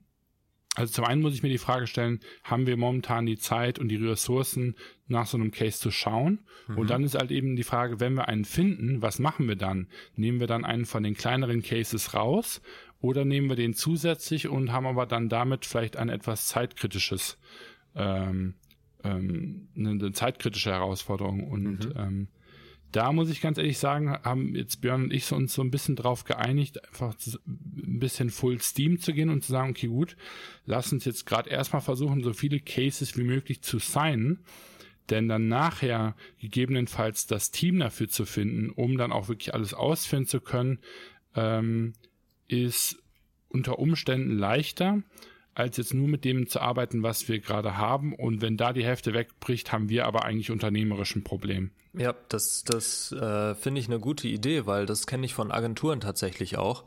also 0.75 0.93
zum 0.93 1.05
einen 1.05 1.23
muss 1.23 1.35
ich 1.35 1.43
mir 1.43 1.51
die 1.51 1.59
Frage 1.59 1.87
stellen, 1.87 2.21
haben 2.43 2.67
wir 2.67 2.77
momentan 2.77 3.27
die 3.27 3.39
Zeit 3.39 3.79
und 3.79 3.89
die 3.89 3.97
Ressourcen, 3.97 4.75
nach 5.07 5.27
so 5.27 5.37
einem 5.37 5.51
Case 5.51 5.79
zu 5.79 5.91
schauen? 5.91 6.41
Mhm. 6.67 6.79
Und 6.79 6.91
dann 6.91 7.05
ist 7.05 7.15
halt 7.15 7.31
eben 7.31 7.55
die 7.55 7.63
Frage, 7.63 8.01
wenn 8.01 8.15
wir 8.15 8.29
einen 8.29 8.45
finden, 8.45 9.03
was 9.03 9.19
machen 9.19 9.47
wir 9.47 9.57
dann? 9.57 9.89
Nehmen 10.17 10.41
wir 10.41 10.47
dann 10.47 10.65
einen 10.65 10.87
von 10.87 11.03
den 11.03 11.15
kleineren 11.15 11.63
Cases 11.63 12.15
raus 12.15 12.61
oder 13.01 13.25
nehmen 13.25 13.49
wir 13.49 13.57
den 13.57 13.75
zusätzlich 13.75 14.49
und 14.49 14.73
haben 14.73 14.87
aber 14.87 15.07
dann 15.07 15.29
damit 15.29 15.67
vielleicht 15.67 15.97
ein 15.97 16.09
etwas 16.09 16.49
zeitkritisches, 16.49 17.39
ähm, 17.95 18.55
ähm, 19.05 19.69
eine, 19.77 20.13
zeitkritische 20.13 20.73
Herausforderung 20.73 21.47
und 21.49 21.91
mhm. 21.91 21.95
ähm, 21.97 22.29
da 22.95 23.13
muss 23.13 23.29
ich 23.29 23.41
ganz 23.41 23.59
ehrlich 23.59 23.79
sagen, 23.79 24.13
haben 24.23 24.55
jetzt 24.55 24.81
Björn 24.81 25.05
und 25.05 25.13
ich 25.13 25.33
uns 25.33 25.53
so 25.53 25.63
ein 25.63 25.73
bisschen 25.73 25.97
drauf 25.97 26.23
geeinigt, 26.23 26.85
einfach 26.87 27.17
ein 27.45 27.99
bisschen 27.99 28.31
Full 28.31 28.61
Steam 28.61 29.01
zu 29.01 29.13
gehen 29.13 29.31
und 29.31 29.43
zu 29.43 29.51
sagen, 29.51 29.71
okay, 29.71 29.89
gut, 29.89 30.17
lass 30.65 30.93
uns 30.93 31.05
jetzt 31.05 31.27
gerade 31.27 31.51
erstmal 31.51 31.83
versuchen, 31.83 32.23
so 32.23 32.33
viele 32.33 32.61
Cases 32.61 33.17
wie 33.17 33.25
möglich 33.25 33.63
zu 33.63 33.81
signen, 33.81 34.45
denn 35.11 35.29
dann 35.29 35.49
nachher 35.49 36.15
gegebenenfalls 36.39 37.27
das 37.27 37.51
Team 37.51 37.81
dafür 37.81 38.09
zu 38.09 38.25
finden, 38.27 38.71
um 38.71 38.97
dann 38.97 39.11
auch 39.11 39.27
wirklich 39.27 39.55
alles 39.55 39.75
ausführen 39.75 40.27
zu 40.27 40.41
können, 40.41 40.79
ähm, 41.35 41.95
ist 42.47 43.03
unter 43.49 43.81
Umständen 43.81 44.39
leichter, 44.39 45.03
als 45.55 45.77
jetzt 45.77 45.95
nur 45.95 46.09
mit 46.09 46.25
dem 46.25 46.49
zu 46.49 46.61
arbeiten, 46.61 47.03
was 47.03 47.29
wir 47.29 47.39
gerade 47.39 47.77
haben. 47.77 48.15
Und 48.15 48.41
wenn 48.41 48.57
da 48.57 48.73
die 48.73 48.85
Hälfte 48.85 49.15
wegbricht, 49.15 49.73
haben 49.73 49.89
wir 49.89 50.07
aber 50.07 50.25
eigentlich 50.25 50.51
unternehmerisch 50.51 51.15
ein 51.15 51.25
Problem. 51.25 51.71
Ja, 51.93 52.15
das, 52.29 52.65
das 52.65 53.13
äh, 53.13 53.55
finde 53.55 53.81
ich 53.81 53.89
eine 53.89 54.01
gute 54.01 54.27
Idee, 54.27 54.67
weil 54.67 54.87
das 54.87 55.07
kenne 55.07 55.25
ich 55.27 55.35
von 55.35 55.53
Agenturen 55.53 56.01
tatsächlich 56.01 56.59
auch. 56.59 56.85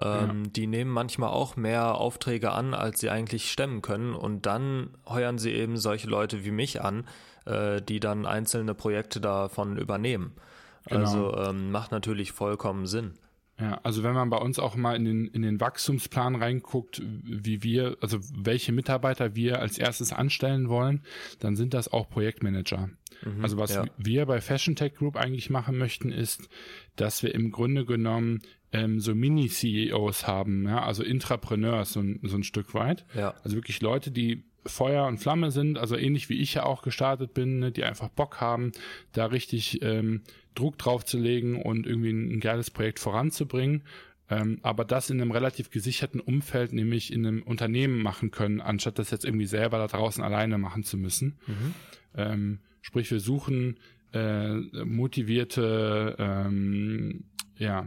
Ähm, 0.00 0.44
ja. 0.44 0.50
Die 0.50 0.66
nehmen 0.66 0.90
manchmal 0.90 1.30
auch 1.30 1.56
mehr 1.56 1.94
Aufträge 1.96 2.52
an, 2.52 2.74
als 2.74 3.00
sie 3.00 3.10
eigentlich 3.10 3.50
stemmen 3.50 3.82
können. 3.82 4.14
Und 4.14 4.46
dann 4.46 4.90
heuern 5.08 5.38
sie 5.38 5.52
eben 5.52 5.78
solche 5.78 6.08
Leute 6.08 6.44
wie 6.44 6.50
mich 6.50 6.82
an, 6.82 7.06
äh, 7.46 7.80
die 7.80 8.00
dann 8.00 8.26
einzelne 8.26 8.74
Projekte 8.74 9.20
davon 9.20 9.78
übernehmen. 9.78 10.32
Genau. 10.86 11.00
Also 11.00 11.36
ähm, 11.36 11.70
macht 11.70 11.90
natürlich 11.90 12.32
vollkommen 12.32 12.86
Sinn. 12.86 13.14
Ja, 13.60 13.80
also 13.82 14.02
wenn 14.02 14.14
man 14.14 14.30
bei 14.30 14.38
uns 14.38 14.58
auch 14.58 14.74
mal 14.76 14.96
in 14.96 15.04
den, 15.04 15.26
in 15.26 15.42
den 15.42 15.60
Wachstumsplan 15.60 16.34
reinguckt, 16.34 17.02
wie 17.04 17.62
wir, 17.62 17.96
also 18.00 18.18
welche 18.34 18.72
Mitarbeiter 18.72 19.34
wir 19.34 19.60
als 19.60 19.78
erstes 19.78 20.12
anstellen 20.12 20.68
wollen, 20.68 21.02
dann 21.38 21.56
sind 21.56 21.74
das 21.74 21.92
auch 21.92 22.08
Projektmanager. 22.08 22.90
Mhm, 23.22 23.42
also 23.42 23.58
was 23.58 23.74
ja. 23.74 23.84
wir 23.98 24.26
bei 24.26 24.40
Fashion 24.40 24.76
Tech 24.76 24.94
Group 24.94 25.16
eigentlich 25.16 25.50
machen 25.50 25.76
möchten, 25.76 26.10
ist, 26.10 26.48
dass 26.96 27.22
wir 27.22 27.34
im 27.34 27.50
Grunde 27.50 27.84
genommen 27.84 28.40
ähm, 28.72 29.00
so 29.00 29.14
Mini-CEOs 29.14 30.26
haben, 30.26 30.66
ja, 30.66 30.82
also 30.82 31.02
Intrapreneurs 31.02 31.92
so, 31.92 32.02
so 32.22 32.36
ein 32.36 32.44
Stück 32.44 32.74
weit. 32.74 33.04
Ja. 33.14 33.34
Also 33.42 33.56
wirklich 33.56 33.80
Leute, 33.80 34.10
die 34.10 34.44
Feuer 34.66 35.06
und 35.06 35.18
Flamme 35.18 35.50
sind, 35.50 35.78
also 35.78 35.96
ähnlich 35.96 36.28
wie 36.28 36.40
ich 36.40 36.54
ja 36.54 36.64
auch 36.64 36.82
gestartet 36.82 37.34
bin, 37.34 37.58
ne, 37.58 37.72
die 37.72 37.84
einfach 37.84 38.08
Bock 38.08 38.40
haben, 38.40 38.72
da 39.12 39.26
richtig 39.26 39.82
ähm, 39.82 40.22
Druck 40.60 40.78
drauf 40.78 41.04
zu 41.04 41.18
legen 41.18 41.60
und 41.60 41.86
irgendwie 41.86 42.10
ein, 42.10 42.32
ein 42.32 42.40
geiles 42.40 42.70
Projekt 42.70 42.98
voranzubringen. 42.98 43.82
Ähm, 44.28 44.60
aber 44.62 44.84
das 44.84 45.10
in 45.10 45.20
einem 45.20 45.32
relativ 45.32 45.70
gesicherten 45.70 46.20
Umfeld, 46.20 46.72
nämlich 46.72 47.12
in 47.12 47.26
einem 47.26 47.42
Unternehmen 47.42 48.00
machen 48.00 48.30
können, 48.30 48.60
anstatt 48.60 48.98
das 48.98 49.10
jetzt 49.10 49.24
irgendwie 49.24 49.46
selber 49.46 49.78
da 49.78 49.88
draußen 49.88 50.22
alleine 50.22 50.56
machen 50.56 50.84
zu 50.84 50.96
müssen. 50.96 51.38
Mhm. 51.46 51.74
Ähm, 52.14 52.58
sprich, 52.80 53.10
wir 53.10 53.18
suchen 53.18 53.80
äh, 54.12 54.54
motivierte 54.84 56.16
ähm, 56.18 57.24
ja, 57.56 57.86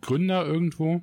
Gründer 0.00 0.46
irgendwo, 0.46 1.02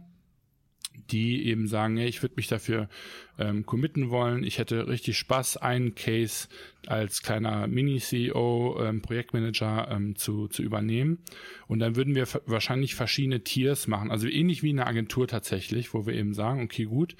die 1.12 1.46
eben 1.48 1.68
sagen, 1.68 1.98
hey, 1.98 2.08
ich 2.08 2.22
würde 2.22 2.36
mich 2.36 2.48
dafür 2.48 2.90
ähm, 3.38 3.66
committen 3.66 4.10
wollen. 4.10 4.44
Ich 4.44 4.58
hätte 4.58 4.88
richtig 4.88 5.18
Spaß, 5.18 5.58
einen 5.58 5.96
Case 5.96 6.48
als 6.86 7.22
kleiner 7.22 7.68
Mini-CEO, 7.68 8.80
ähm, 8.82 9.02
Projektmanager 9.02 9.90
ähm, 9.92 10.16
zu, 10.16 10.48
zu 10.48 10.64
übernehmen. 10.64 11.20
Und 11.68 11.80
dann 11.80 11.96
würden 11.96 12.16
wir 12.16 12.28
wahrscheinlich 12.46 12.96
verschiedene 12.96 13.44
Tiers 13.44 13.88
machen. 13.88 14.12
Also 14.12 14.28
ähnlich 14.28 14.64
wie 14.64 14.70
eine 14.70 14.88
Agentur 14.88 15.28
tatsächlich, 15.28 15.94
wo 15.94 16.06
wir 16.06 16.14
eben 16.14 16.34
sagen, 16.34 16.64
okay, 16.64 16.86
gut, 16.86 17.16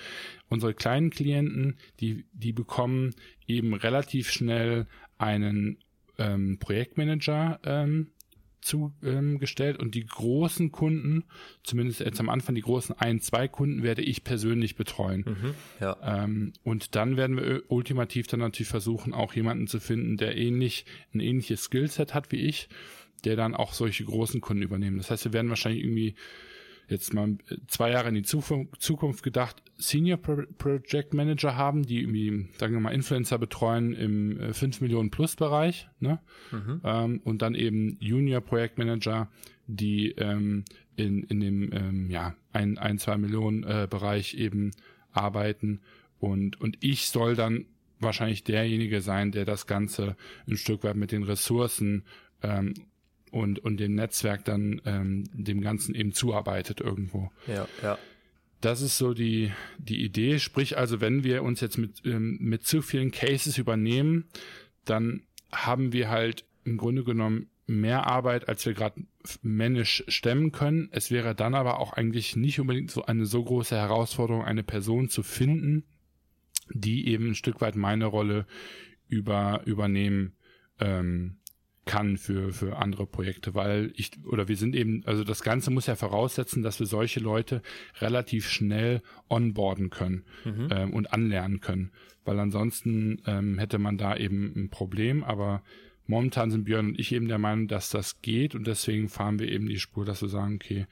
unsere 0.50 0.74
kleinen 0.74 1.10
Klienten, 1.10 1.78
die, 2.00 2.26
die 2.34 2.54
bekommen 2.54 3.16
eben 3.48 3.74
relativ 3.74 4.32
schnell 4.32 4.88
einen 5.18 5.78
ähm, 6.18 6.60
Projektmanager 6.60 7.60
ähm, 7.64 8.12
zugestellt 8.64 9.80
und 9.80 9.96
die 9.96 10.06
großen 10.06 10.72
Kunden, 10.72 11.26
zumindest 11.64 12.00
jetzt 12.00 12.20
am 12.20 12.30
Anfang 12.30 12.56
die 12.56 12.62
großen 12.62 12.98
ein, 12.98 13.20
zwei 13.20 13.48
Kunden 13.48 13.84
werde 13.84 14.02
ich 14.02 14.24
persönlich 14.24 14.76
betreuen. 14.76 15.26
Mhm, 15.28 15.54
ja. 15.80 15.98
ähm, 16.04 16.54
und 16.64 16.96
dann 16.96 17.18
werden 17.18 17.38
wir 17.38 17.64
ultimativ 17.68 18.28
dann 18.28 18.40
natürlich 18.40 18.70
versuchen, 18.70 19.14
auch 19.14 19.34
jemanden 19.34 19.68
zu 19.68 19.80
finden, 19.80 20.18
der 20.18 20.38
ähnlich, 20.38 20.86
ein 21.14 21.20
ähnliches 21.20 21.64
Skillset 21.64 22.14
hat 22.14 22.32
wie 22.32 22.38
ich, 22.38 22.70
der 23.24 23.36
dann 23.36 23.56
auch 23.56 23.74
solche 23.74 24.04
großen 24.04 24.42
Kunden 24.42 24.64
übernehmen. 24.64 24.98
Das 24.98 25.12
heißt, 25.12 25.26
wir 25.26 25.34
werden 25.34 25.50
wahrscheinlich 25.50 25.84
irgendwie 25.84 26.16
jetzt 26.88 27.14
mal 27.14 27.38
zwei 27.68 27.92
Jahre 27.92 28.10
in 28.10 28.16
die 28.16 28.24
Zukunft 28.24 29.24
gedacht, 29.24 29.62
Senior 29.78 30.18
Project 30.18 31.14
Manager 31.14 31.56
haben, 31.56 31.84
die 31.84 32.02
irgendwie, 32.02 32.48
sagen 32.58 32.74
wir 32.74 32.80
mal, 32.80 32.94
Influencer 32.94 33.38
betreuen 33.38 33.94
im 33.94 34.54
5 34.54 34.62
äh, 34.64 34.84
Millionen 34.84 35.12
Plus 35.12 35.36
Bereich, 35.36 35.90
ne? 36.00 36.20
Mhm. 36.52 36.82
Ähm, 36.84 37.22
und 37.24 37.42
dann 37.42 37.56
eben 37.56 37.98
Junior 38.00 38.42
Project 38.42 38.78
Manager, 38.78 39.30
die 39.68 40.12
ähm, 40.12 40.66
in, 40.96 41.24
in 41.24 41.40
dem, 41.40 41.74
ähm, 41.74 42.10
ja, 42.12 42.36
ein, 42.52 42.78
ein, 42.78 43.00
zwei 43.00 43.18
Millionen 43.18 43.64
äh, 43.64 43.88
Bereich 43.90 44.36
eben 44.36 44.72
arbeiten 45.12 45.82
und, 46.20 46.62
und 46.62 46.78
ich 46.80 47.08
soll 47.08 47.36
dann 47.36 47.66
wahrscheinlich 48.00 48.44
derjenige 48.44 49.02
sein, 49.02 49.32
der 49.32 49.46
das 49.46 49.68
Ganze 49.68 50.16
ein 50.48 50.58
Stück 50.58 50.84
weit 50.84 50.96
mit 50.96 51.12
den 51.12 51.24
Ressourcen 51.24 52.04
ähm, 52.42 52.74
und, 53.34 53.60
und 53.60 53.78
dem 53.78 53.96
Netzwerk 53.96 54.46
dann 54.46 54.82
ähm, 54.86 55.24
dem 55.34 55.62
Ganzen 55.62 55.96
eben 55.96 56.14
zuarbeitet 56.14 56.80
irgendwo. 56.80 57.32
Ja, 57.48 57.68
ja. 57.82 57.98
Das 58.62 58.82
ist 58.82 58.98
so 58.98 59.14
die, 59.14 59.52
die 59.78 60.04
Idee. 60.04 60.40
Sprich 60.40 60.78
also, 60.78 61.02
wenn 61.02 61.24
wir 61.24 61.44
uns 61.44 61.60
jetzt 61.60 61.78
mit, 61.78 62.06
ähm, 62.06 62.38
mit 62.40 62.66
zu 62.66 62.82
vielen 62.82 63.12
Cases 63.12 63.58
übernehmen, 63.58 64.26
dann 64.86 65.24
haben 65.52 65.94
wir 65.94 66.10
halt 66.10 66.46
im 66.64 66.78
Grunde 66.78 67.04
genommen 67.04 67.48
mehr 67.66 68.06
Arbeit, 68.06 68.48
als 68.48 68.66
wir 68.66 68.74
gerade 68.74 69.02
männisch 69.42 70.04
stemmen 70.08 70.52
können. 70.52 70.90
Es 70.92 71.10
wäre 71.10 71.34
dann 71.34 71.56
aber 71.56 71.80
auch 71.80 71.94
eigentlich 71.94 72.36
nicht 72.36 72.60
unbedingt 72.60 72.92
so 72.92 73.04
eine 73.06 73.26
so 73.26 73.44
große 73.44 73.76
Herausforderung, 73.76 74.44
eine 74.44 74.64
Person 74.64 75.10
zu 75.10 75.24
finden, 75.24 75.84
die 76.70 77.08
eben 77.08 77.30
ein 77.30 77.36
Stück 77.36 77.62
weit 77.62 77.76
meine 77.76 78.06
Rolle 78.06 78.46
über, 79.08 79.62
übernehmen 79.66 80.34
ähm, 80.80 81.38
kann 81.86 82.18
für, 82.18 82.54
für 82.54 82.78
andere 82.78 83.06
Projekte, 83.06 83.56
weil 83.56 83.92
ich, 83.96 84.12
oder 84.26 84.48
wir 84.48 84.56
sind 84.56 84.76
eben, 84.76 85.04
also 85.06 85.24
das 85.24 85.44
Ganze 85.44 85.70
muss 85.70 85.88
ja 85.88 85.96
voraussetzen, 85.96 86.64
dass 86.64 86.80
wir 86.80 86.88
solche 86.88 87.20
Leute 87.20 87.62
relativ 88.00 88.48
schnell 88.48 89.02
onboarden 89.30 89.90
können 89.90 90.24
mhm. 90.46 90.70
ähm, 90.72 90.94
und 90.94 91.12
anlernen 91.12 91.60
können, 91.60 91.92
weil 92.24 92.40
ansonsten 92.40 93.22
ähm, 93.26 93.58
hätte 93.60 93.80
man 93.80 93.98
da 93.98 94.16
eben 94.16 94.54
ein 94.56 94.70
Problem, 94.70 95.24
aber 95.24 95.62
momentan 96.08 96.52
sind 96.52 96.66
Björn 96.66 96.88
und 96.88 97.00
ich 97.00 97.12
eben 97.14 97.28
der 97.28 97.38
Meinung, 97.38 97.68
dass 97.68 97.90
das 97.90 98.22
geht. 98.22 98.56
Und 98.56 98.68
deswegen 98.68 99.10
fahren 99.10 99.40
wir 99.40 99.50
eben 99.50 99.68
die 99.68 99.80
Spur, 99.80 100.06
dass 100.06 100.22
wir 100.22 100.30
sagen, 100.30 100.56
okay, 100.56 100.86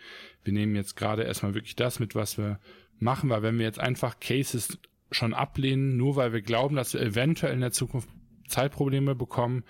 wir 0.43 0.53
nehmen 0.53 0.75
jetzt 0.75 0.95
gerade 0.95 1.23
erstmal 1.23 1.53
wirklich 1.53 1.75
das 1.75 1.99
mit, 1.99 2.15
was 2.15 2.37
wir 2.37 2.59
machen, 2.99 3.29
weil 3.29 3.43
wenn 3.43 3.57
wir 3.57 3.65
jetzt 3.65 3.79
einfach 3.79 4.19
Cases 4.19 4.79
schon 5.11 5.33
ablehnen, 5.33 5.97
nur 5.97 6.15
weil 6.15 6.31
wir 6.31 6.41
glauben, 6.41 6.75
dass 6.75 6.93
wir 6.93 7.01
eventuell 7.01 7.53
in 7.53 7.61
der 7.61 7.71
Zukunft 7.71 8.09
Zeitprobleme 8.47 9.15
bekommen, 9.15 9.63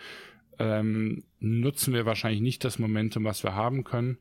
ähm, 0.61 1.23
nutzen 1.39 1.93
wir 1.93 2.05
wahrscheinlich 2.05 2.41
nicht 2.41 2.63
das 2.63 2.79
Momentum, 2.79 3.23
was 3.23 3.43
wir 3.43 3.55
haben 3.55 3.83
können. 3.83 4.17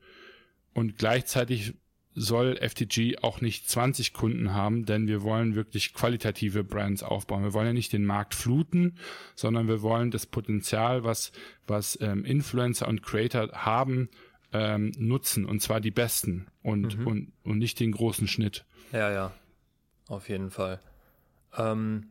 Und 0.75 0.99
gleichzeitig 0.99 1.75
soll 2.15 2.57
FTG 2.57 3.19
auch 3.23 3.41
nicht 3.41 3.69
20 3.69 4.13
Kunden 4.13 4.53
haben, 4.53 4.85
denn 4.85 5.07
wir 5.07 5.23
wollen 5.23 5.55
wirklich 5.55 5.95
qualitative 5.95 6.65
Brands 6.65 7.03
aufbauen. 7.03 7.45
Wir 7.45 7.53
wollen 7.53 7.69
ja 7.69 7.73
nicht 7.73 7.93
den 7.93 8.05
Markt 8.05 8.35
fluten, 8.35 8.97
sondern 9.37 9.69
wir 9.69 9.83
wollen 9.83 10.11
das 10.11 10.27
Potenzial, 10.27 11.05
was, 11.05 11.33
was 11.67 11.99
ähm, 12.01 12.25
Influencer 12.25 12.89
und 12.89 13.03
Creator 13.03 13.49
haben, 13.53 14.09
ähm, 14.53 14.93
nutzen. 14.99 15.45
Und 15.45 15.63
zwar 15.63 15.81
die 15.81 15.93
besten 15.93 16.49
und, 16.63 16.99
mhm. 16.99 17.07
und, 17.07 17.33
und 17.45 17.59
nicht 17.59 17.79
den 17.79 17.93
großen 17.93 18.27
Schnitt. 18.27 18.65
Ja, 18.93 19.11
ja. 19.13 19.33
Auf 20.09 20.29
jeden 20.29 20.51
Fall. 20.51 20.81
Ähm, 21.57 22.09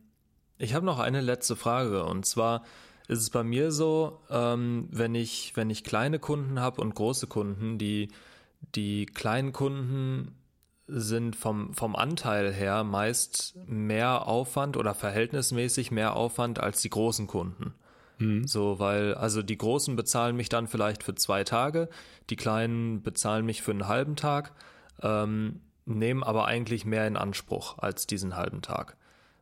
ich 0.56 0.74
habe 0.74 0.86
noch 0.86 0.98
eine 0.98 1.20
letzte 1.20 1.56
Frage 1.56 2.04
und 2.04 2.24
zwar, 2.24 2.64
ist 3.10 3.22
es 3.22 3.30
bei 3.30 3.42
mir 3.42 3.72
so, 3.72 4.20
ähm, 4.30 4.86
wenn 4.92 5.16
ich, 5.16 5.56
wenn 5.56 5.68
ich 5.68 5.82
kleine 5.82 6.20
Kunden 6.20 6.60
habe 6.60 6.80
und 6.80 6.94
große 6.94 7.26
Kunden, 7.26 7.76
die, 7.76 8.08
die 8.76 9.04
kleinen 9.06 9.52
Kunden 9.52 10.36
sind 10.86 11.34
vom, 11.34 11.74
vom 11.74 11.96
Anteil 11.96 12.52
her 12.52 12.84
meist 12.84 13.56
mehr 13.66 14.28
Aufwand 14.28 14.76
oder 14.76 14.94
verhältnismäßig 14.94 15.90
mehr 15.90 16.14
Aufwand 16.14 16.60
als 16.60 16.82
die 16.82 16.90
großen 16.90 17.26
Kunden. 17.26 17.74
Mhm. 18.18 18.46
So, 18.46 18.78
weil, 18.78 19.14
also 19.14 19.42
die 19.42 19.58
Großen 19.58 19.96
bezahlen 19.96 20.36
mich 20.36 20.48
dann 20.48 20.68
vielleicht 20.68 21.02
für 21.02 21.16
zwei 21.16 21.42
Tage, 21.42 21.88
die 22.28 22.36
Kleinen 22.36 23.02
bezahlen 23.02 23.44
mich 23.44 23.60
für 23.62 23.72
einen 23.72 23.88
halben 23.88 24.14
Tag, 24.14 24.52
ähm, 25.02 25.62
nehmen 25.84 26.22
aber 26.22 26.46
eigentlich 26.46 26.84
mehr 26.84 27.08
in 27.08 27.16
Anspruch 27.16 27.78
als 27.78 28.06
diesen 28.06 28.36
halben 28.36 28.62
Tag. 28.62 28.96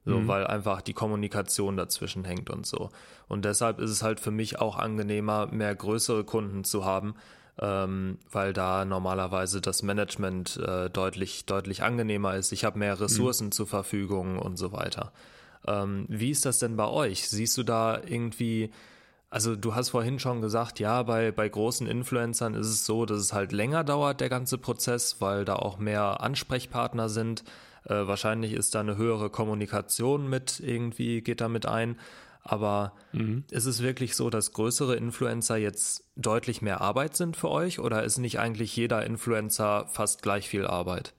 So, 0.08 0.20
mhm. 0.20 0.26
weil 0.26 0.46
einfach 0.46 0.80
die 0.80 0.94
Kommunikation 0.94 1.76
dazwischen 1.76 2.24
hängt 2.24 2.48
und 2.48 2.64
so. 2.64 2.88
Und 3.28 3.44
deshalb 3.44 3.78
ist 3.78 3.90
es 3.90 4.02
halt 4.02 4.20
für 4.20 4.30
mich 4.30 4.58
auch 4.58 4.78
angenehmer, 4.78 5.48
mehr 5.48 5.74
größere 5.74 6.24
Kunden 6.24 6.64
zu 6.64 6.86
haben, 6.86 7.14
ähm, 7.60 8.16
weil 8.32 8.54
da 8.54 8.86
normalerweise 8.86 9.60
das 9.60 9.82
Management 9.82 10.56
äh, 10.56 10.88
deutlich, 10.88 11.44
deutlich 11.44 11.82
angenehmer 11.82 12.36
ist. 12.36 12.52
Ich 12.52 12.64
habe 12.64 12.78
mehr 12.78 12.98
Ressourcen 12.98 13.48
mhm. 13.48 13.52
zur 13.52 13.66
Verfügung 13.66 14.38
und 14.38 14.56
so 14.56 14.72
weiter. 14.72 15.12
Ähm, 15.66 16.06
wie 16.08 16.30
ist 16.30 16.46
das 16.46 16.58
denn 16.58 16.76
bei 16.76 16.86
euch? 16.86 17.28
Siehst 17.28 17.58
du 17.58 17.62
da 17.62 18.00
irgendwie, 18.02 18.70
also 19.28 19.56
du 19.56 19.74
hast 19.74 19.90
vorhin 19.90 20.18
schon 20.18 20.40
gesagt, 20.40 20.80
ja, 20.80 21.02
bei, 21.02 21.32
bei 21.32 21.50
großen 21.50 21.86
Influencern 21.86 22.54
ist 22.54 22.68
es 22.68 22.86
so, 22.86 23.04
dass 23.04 23.18
es 23.18 23.34
halt 23.34 23.52
länger 23.52 23.84
dauert, 23.84 24.22
der 24.22 24.30
ganze 24.30 24.56
Prozess, 24.56 25.20
weil 25.20 25.44
da 25.44 25.56
auch 25.56 25.76
mehr 25.76 26.22
Ansprechpartner 26.22 27.10
sind. 27.10 27.44
Äh, 27.84 28.06
wahrscheinlich 28.06 28.52
ist 28.52 28.74
da 28.74 28.80
eine 28.80 28.96
höhere 28.96 29.30
Kommunikation 29.30 30.28
mit 30.28 30.60
irgendwie, 30.60 31.22
geht 31.22 31.40
damit 31.40 31.66
ein. 31.66 31.96
Aber 32.42 32.94
mhm. 33.12 33.44
ist 33.50 33.66
es 33.66 33.82
wirklich 33.82 34.16
so, 34.16 34.30
dass 34.30 34.52
größere 34.52 34.96
Influencer 34.96 35.56
jetzt 35.56 36.08
deutlich 36.16 36.62
mehr 36.62 36.80
Arbeit 36.80 37.16
sind 37.16 37.36
für 37.36 37.50
euch 37.50 37.78
oder 37.78 38.04
ist 38.04 38.18
nicht 38.18 38.38
eigentlich 38.38 38.74
jeder 38.74 39.04
Influencer 39.04 39.86
fast 39.88 40.22
gleich 40.22 40.48
viel 40.48 40.66
Arbeit? 40.66 41.14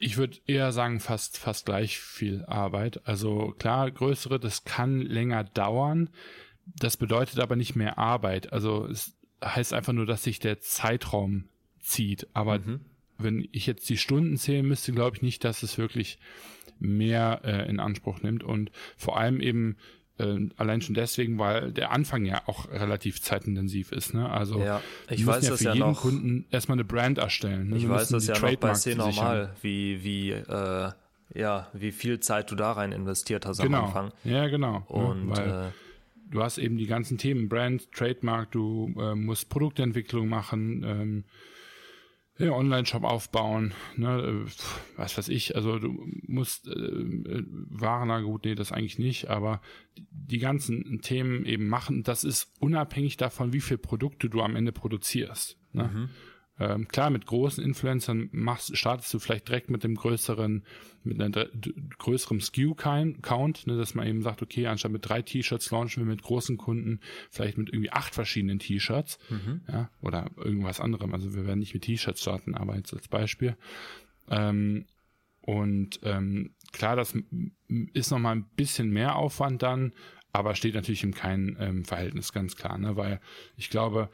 Ich 0.00 0.16
würde 0.16 0.38
eher 0.46 0.72
sagen, 0.72 1.00
fast, 1.00 1.38
fast 1.38 1.66
gleich 1.66 1.98
viel 1.98 2.44
Arbeit. 2.46 3.00
Also 3.04 3.54
klar, 3.58 3.90
größere, 3.90 4.40
das 4.40 4.64
kann 4.64 5.00
länger 5.00 5.44
dauern. 5.44 6.10
Das 6.64 6.96
bedeutet 6.96 7.38
aber 7.38 7.56
nicht 7.56 7.76
mehr 7.76 7.98
Arbeit. 7.98 8.52
Also 8.52 8.86
es 8.86 9.16
heißt 9.44 9.72
einfach 9.72 9.92
nur, 9.92 10.06
dass 10.06 10.24
sich 10.24 10.40
der 10.40 10.60
Zeitraum 10.60 11.48
zieht. 11.80 12.26
Aber 12.34 12.58
mhm 12.58 12.80
wenn 13.18 13.48
ich 13.52 13.66
jetzt 13.66 13.88
die 13.88 13.96
Stunden 13.96 14.36
zählen 14.36 14.66
müsste, 14.66 14.92
glaube 14.92 15.16
ich 15.16 15.22
nicht, 15.22 15.44
dass 15.44 15.62
es 15.62 15.78
wirklich 15.78 16.18
mehr 16.78 17.40
äh, 17.44 17.68
in 17.68 17.80
Anspruch 17.80 18.22
nimmt 18.22 18.44
und 18.44 18.70
vor 18.96 19.18
allem 19.18 19.40
eben 19.40 19.76
äh, 20.18 20.48
allein 20.56 20.80
schon 20.80 20.94
deswegen, 20.94 21.38
weil 21.38 21.72
der 21.72 21.90
Anfang 21.90 22.24
ja 22.24 22.42
auch 22.46 22.70
relativ 22.70 23.20
zeitintensiv 23.20 23.92
ist. 23.92 24.14
Ne? 24.14 24.28
Also 24.28 24.60
ja, 24.60 24.80
ich 25.10 25.26
weiß 25.26 25.48
ja 25.48 25.56
für 25.56 25.64
ja 25.64 25.74
jeden 25.74 25.88
noch, 25.88 26.00
Kunden 26.00 26.46
erstmal 26.50 26.76
eine 26.76 26.84
Brand 26.84 27.18
erstellen. 27.18 27.70
Ne? 27.70 27.76
Ich 27.78 27.88
weiß 27.88 28.08
das 28.08 28.26
ja 28.26 28.38
noch 28.38 28.56
bei 28.56 28.72
C 28.74 28.94
normal, 28.94 29.54
wie, 29.62 30.02
wie, 30.02 30.30
äh, 30.30 30.90
ja, 31.34 31.68
wie 31.72 31.92
viel 31.92 32.20
Zeit 32.20 32.50
du 32.50 32.54
da 32.54 32.72
rein 32.72 32.92
investiert 32.92 33.46
hast 33.46 33.60
genau. 33.60 33.78
am 33.78 33.84
Anfang. 33.86 34.12
Ja, 34.24 34.48
genau. 34.48 34.84
Und 34.88 35.30
weil, 35.30 35.48
äh, 35.48 35.70
du 36.30 36.42
hast 36.42 36.58
eben 36.58 36.78
die 36.78 36.86
ganzen 36.86 37.18
Themen, 37.18 37.48
Brand, 37.48 37.90
Trademark, 37.92 38.50
du 38.50 38.94
äh, 38.98 39.14
musst 39.14 39.48
Produktentwicklung 39.48 40.28
machen, 40.28 40.84
ähm, 40.84 41.24
ja, 42.38 42.52
Online-Shop 42.52 43.04
aufbauen, 43.04 43.74
ne, 43.96 44.44
äh, 44.46 44.50
was 44.96 45.18
weiß 45.18 45.28
ich, 45.28 45.56
also 45.56 45.78
du 45.78 46.06
musst 46.26 46.68
äh, 46.68 46.70
äh, 46.70 47.44
Warener, 47.48 48.22
gut, 48.22 48.44
nee, 48.44 48.54
das 48.54 48.72
eigentlich 48.72 48.98
nicht, 48.98 49.28
aber 49.28 49.60
die 49.96 50.38
ganzen 50.38 51.00
Themen 51.02 51.44
eben 51.44 51.68
machen, 51.68 52.04
das 52.04 52.22
ist 52.24 52.52
unabhängig 52.60 53.16
davon, 53.16 53.52
wie 53.52 53.60
viele 53.60 53.78
Produkte 53.78 54.30
du 54.30 54.40
am 54.40 54.54
Ende 54.54 54.72
produzierst. 54.72 55.58
Ne? 55.72 55.90
Mhm. 55.92 56.08
Ähm, 56.60 56.88
klar, 56.88 57.10
mit 57.10 57.26
großen 57.26 57.62
Influencern 57.62 58.28
machst, 58.32 58.76
startest 58.76 59.14
du 59.14 59.18
vielleicht 59.18 59.48
direkt 59.48 59.70
mit 59.70 59.84
dem 59.84 59.94
größeren, 59.94 60.64
mit 61.04 61.20
einer 61.20 61.46
größeren 61.98 62.40
SKU-Count, 62.40 63.66
ne, 63.66 63.76
dass 63.76 63.94
man 63.94 64.06
eben 64.06 64.22
sagt, 64.22 64.42
okay, 64.42 64.66
anstatt 64.66 64.90
mit 64.90 65.08
drei 65.08 65.22
T-Shirts 65.22 65.70
launchen 65.70 66.04
wir 66.04 66.10
mit 66.10 66.22
großen 66.22 66.56
Kunden 66.56 67.00
vielleicht 67.30 67.58
mit 67.58 67.68
irgendwie 67.68 67.92
acht 67.92 68.14
verschiedenen 68.14 68.58
T-Shirts, 68.58 69.18
mhm. 69.30 69.60
ja, 69.68 69.90
oder 70.00 70.30
irgendwas 70.36 70.80
anderem. 70.80 71.14
Also 71.14 71.34
wir 71.34 71.46
werden 71.46 71.60
nicht 71.60 71.74
mit 71.74 71.84
T-Shirts 71.84 72.22
starten, 72.22 72.54
aber 72.54 72.76
jetzt 72.76 72.92
als 72.92 73.06
Beispiel. 73.06 73.56
Ähm, 74.28 74.86
und 75.42 76.00
ähm, 76.02 76.54
klar, 76.72 76.96
das 76.96 77.14
ist 77.94 78.10
nochmal 78.10 78.36
ein 78.36 78.46
bisschen 78.56 78.90
mehr 78.90 79.16
Aufwand 79.16 79.62
dann, 79.62 79.92
aber 80.32 80.54
steht 80.54 80.74
natürlich 80.74 81.04
im 81.04 81.14
keinen 81.14 81.56
ähm, 81.58 81.84
Verhältnis, 81.84 82.32
ganz 82.32 82.54
klar, 82.56 82.76
ne? 82.76 82.96
weil 82.96 83.20
ich 83.56 83.70
glaube, 83.70 84.10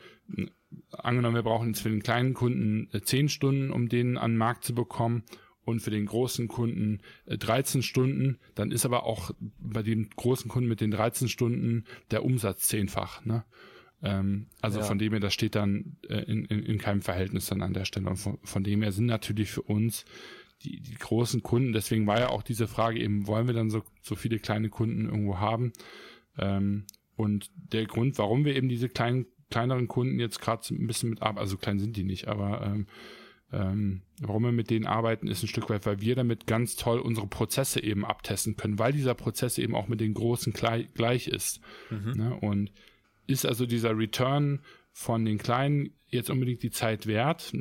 angenommen, 0.91 1.37
wir 1.37 1.43
brauchen 1.43 1.68
jetzt 1.68 1.81
für 1.81 1.91
den 1.91 2.03
kleinen 2.03 2.35
Kunden 2.35 2.89
äh, 2.93 3.01
10 3.01 3.29
Stunden, 3.29 3.70
um 3.70 3.89
den 3.89 4.16
an 4.16 4.33
den 4.33 4.39
Markt 4.39 4.64
zu 4.64 4.75
bekommen 4.75 5.25
und 5.64 5.81
für 5.81 5.91
den 5.91 6.07
großen 6.07 6.49
Kunden 6.49 7.01
äh, 7.27 7.39
13 7.39 7.83
Stunden, 7.83 8.39
dann 8.55 8.70
ist 8.70 8.85
aber 8.85 9.05
auch 9.05 9.31
bei 9.59 9.83
dem 9.83 10.09
großen 10.11 10.49
Kunden 10.49 10.68
mit 10.68 10.81
den 10.81 10.91
13 10.91 11.29
Stunden 11.29 11.85
der 12.11 12.25
Umsatz 12.25 12.68
zehnfach. 12.68 13.25
Ne? 13.25 13.45
Ähm, 14.03 14.47
also 14.61 14.81
ja. 14.81 14.85
von 14.85 14.99
dem 14.99 15.12
her, 15.12 15.20
das 15.20 15.35
steht 15.35 15.55
dann 15.55 15.97
äh, 16.09 16.18
in, 16.18 16.45
in, 16.45 16.62
in 16.62 16.79
keinem 16.79 17.03
Verhältnis 17.03 17.47
dann 17.47 17.62
an 17.62 17.72
der 17.72 17.87
Stelle. 17.87 18.09
Und 18.09 18.16
von, 18.16 18.39
von 18.43 18.62
dem 18.62 18.83
her 18.83 18.93
sind 18.93 19.07
natürlich 19.07 19.51
für 19.51 19.62
uns 19.62 20.05
die, 20.62 20.81
die 20.81 20.95
großen 20.95 21.43
Kunden, 21.43 21.72
deswegen 21.72 22.07
war 22.07 22.18
ja 22.18 22.29
auch 22.29 22.43
diese 22.43 22.68
Frage 22.68 23.01
eben, 23.01 23.27
wollen 23.27 23.47
wir 23.47 23.55
dann 23.55 23.70
so, 23.70 23.83
so 24.03 24.14
viele 24.14 24.39
kleine 24.39 24.68
Kunden 24.68 25.07
irgendwo 25.07 25.39
haben? 25.39 25.72
Ähm, 26.39 26.85
und 27.16 27.51
der 27.55 27.87
Grund, 27.87 28.18
warum 28.18 28.45
wir 28.45 28.57
eben 28.57 28.68
diese 28.68 28.89
kleinen 28.89 29.27
kleineren 29.51 29.88
Kunden 29.88 30.18
jetzt 30.18 30.40
gerade 30.40 30.62
ein 30.74 30.86
bisschen 30.86 31.11
mit 31.11 31.22
arbeiten, 31.22 31.38
also 31.38 31.57
klein 31.57 31.78
sind 31.78 31.97
die 31.97 32.05
nicht, 32.05 32.28
aber 32.28 32.62
ähm, 32.62 32.86
ähm, 33.53 34.03
warum 34.20 34.45
wir 34.45 34.53
mit 34.53 34.70
denen 34.70 34.86
arbeiten, 34.86 35.28
ist 35.28 35.42
ein 35.42 35.49
Stück 35.49 35.70
weit, 35.70 35.86
weil 35.86 36.01
wir 36.01 36.16
damit 36.16 36.47
ganz 36.47 36.76
toll 36.76 36.99
unsere 36.99 37.26
Prozesse 37.26 37.82
eben 37.82 38.05
abtesten 38.05 38.57
können, 38.57 38.78
weil 38.78 38.92
dieser 38.92 39.14
Prozess 39.14 39.59
eben 39.59 39.74
auch 39.74 39.86
mit 39.86 40.01
den 40.01 40.14
großen 40.14 40.53
gleich, 40.53 40.92
gleich 40.95 41.28
ist. 41.28 41.61
Mhm. 41.90 42.12
Ne? 42.16 42.34
Und 42.40 42.72
ist 43.26 43.47
also 43.47 43.66
dieser 43.66 43.97
Return 43.97 44.61
von 44.92 45.24
den 45.24 45.38
Kleinen 45.38 45.90
jetzt 46.09 46.30
unbedingt 46.30 46.62
die 46.62 46.70
Zeit 46.70 47.07
wert? 47.07 47.53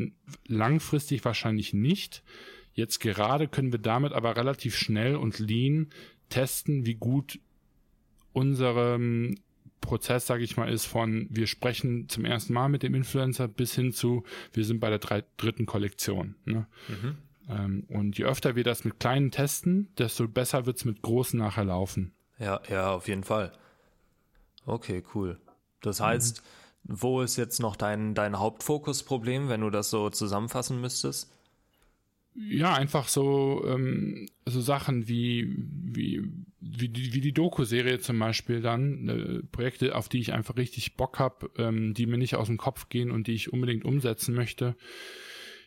Langfristig 0.47 1.23
wahrscheinlich 1.25 1.73
nicht. 1.73 2.23
Jetzt 2.73 2.99
gerade 2.99 3.47
können 3.47 3.71
wir 3.71 3.79
damit 3.79 4.13
aber 4.13 4.35
relativ 4.35 4.75
schnell 4.75 5.15
und 5.15 5.37
lean 5.39 5.89
testen, 6.29 6.85
wie 6.85 6.95
gut 6.95 7.39
unsere 8.31 8.97
Prozess, 9.83 10.25
sage 10.25 10.43
ich 10.43 10.57
mal, 10.57 10.71
ist 10.71 10.85
von 10.85 11.27
wir 11.29 11.45
sprechen 11.45 12.09
zum 12.09 12.25
ersten 12.25 12.53
Mal 12.53 12.69
mit 12.69 12.81
dem 12.81 12.95
Influencer 12.95 13.47
bis 13.47 13.75
hin 13.75 13.93
zu 13.93 14.23
wir 14.51 14.65
sind 14.65 14.79
bei 14.79 14.89
der 14.89 14.99
drei, 14.99 15.23
dritten 15.37 15.65
Kollektion. 15.65 16.35
Ne? 16.45 16.65
Mhm. 16.87 17.17
Ähm, 17.49 17.85
und 17.89 18.17
je 18.17 18.25
öfter 18.25 18.55
wir 18.55 18.63
das 18.63 18.85
mit 18.85 18.99
kleinen 18.99 19.29
testen, 19.31 19.89
desto 19.97 20.27
besser 20.27 20.65
wird's 20.65 20.85
mit 20.85 21.01
großen 21.01 21.37
nachher 21.37 21.65
laufen. 21.65 22.13
Ja, 22.39 22.61
ja, 22.69 22.91
auf 22.91 23.07
jeden 23.07 23.23
Fall. 23.23 23.51
Okay, 24.65 25.03
cool. 25.13 25.39
Das 25.81 25.99
heißt, 25.99 26.41
mhm. 26.83 26.95
wo 27.01 27.21
ist 27.21 27.35
jetzt 27.35 27.59
noch 27.59 27.75
dein, 27.75 28.15
dein 28.15 28.39
Hauptfokusproblem, 28.39 29.49
wenn 29.49 29.61
du 29.61 29.69
das 29.69 29.89
so 29.89 30.09
zusammenfassen 30.09 30.81
müsstest? 30.81 31.29
Ja, 32.35 32.73
einfach 32.73 33.07
so, 33.07 33.63
ähm, 33.67 34.27
so 34.45 34.59
Sachen 34.59 35.07
wie, 35.07 35.55
wie, 35.57 36.23
wie 36.59 36.89
die, 36.89 37.13
wie 37.13 37.21
die 37.21 37.33
Doku-Serie 37.33 37.99
zum 37.99 38.17
Beispiel 38.17 38.61
dann, 38.61 39.07
äh, 39.07 39.43
Projekte, 39.51 39.95
auf 39.95 40.09
die 40.09 40.19
ich 40.19 40.33
einfach 40.33 40.57
richtig 40.57 40.95
Bock 40.95 41.19
hab, 41.19 41.57
ähm, 41.59 41.93
die 41.93 42.07
mir 42.07 42.17
nicht 42.17 42.35
aus 42.35 42.47
dem 42.47 42.57
Kopf 42.57 42.89
gehen 42.89 43.11
und 43.11 43.27
die 43.27 43.33
ich 43.33 43.53
unbedingt 43.53 43.85
umsetzen 43.85 44.33
möchte, 44.33 44.75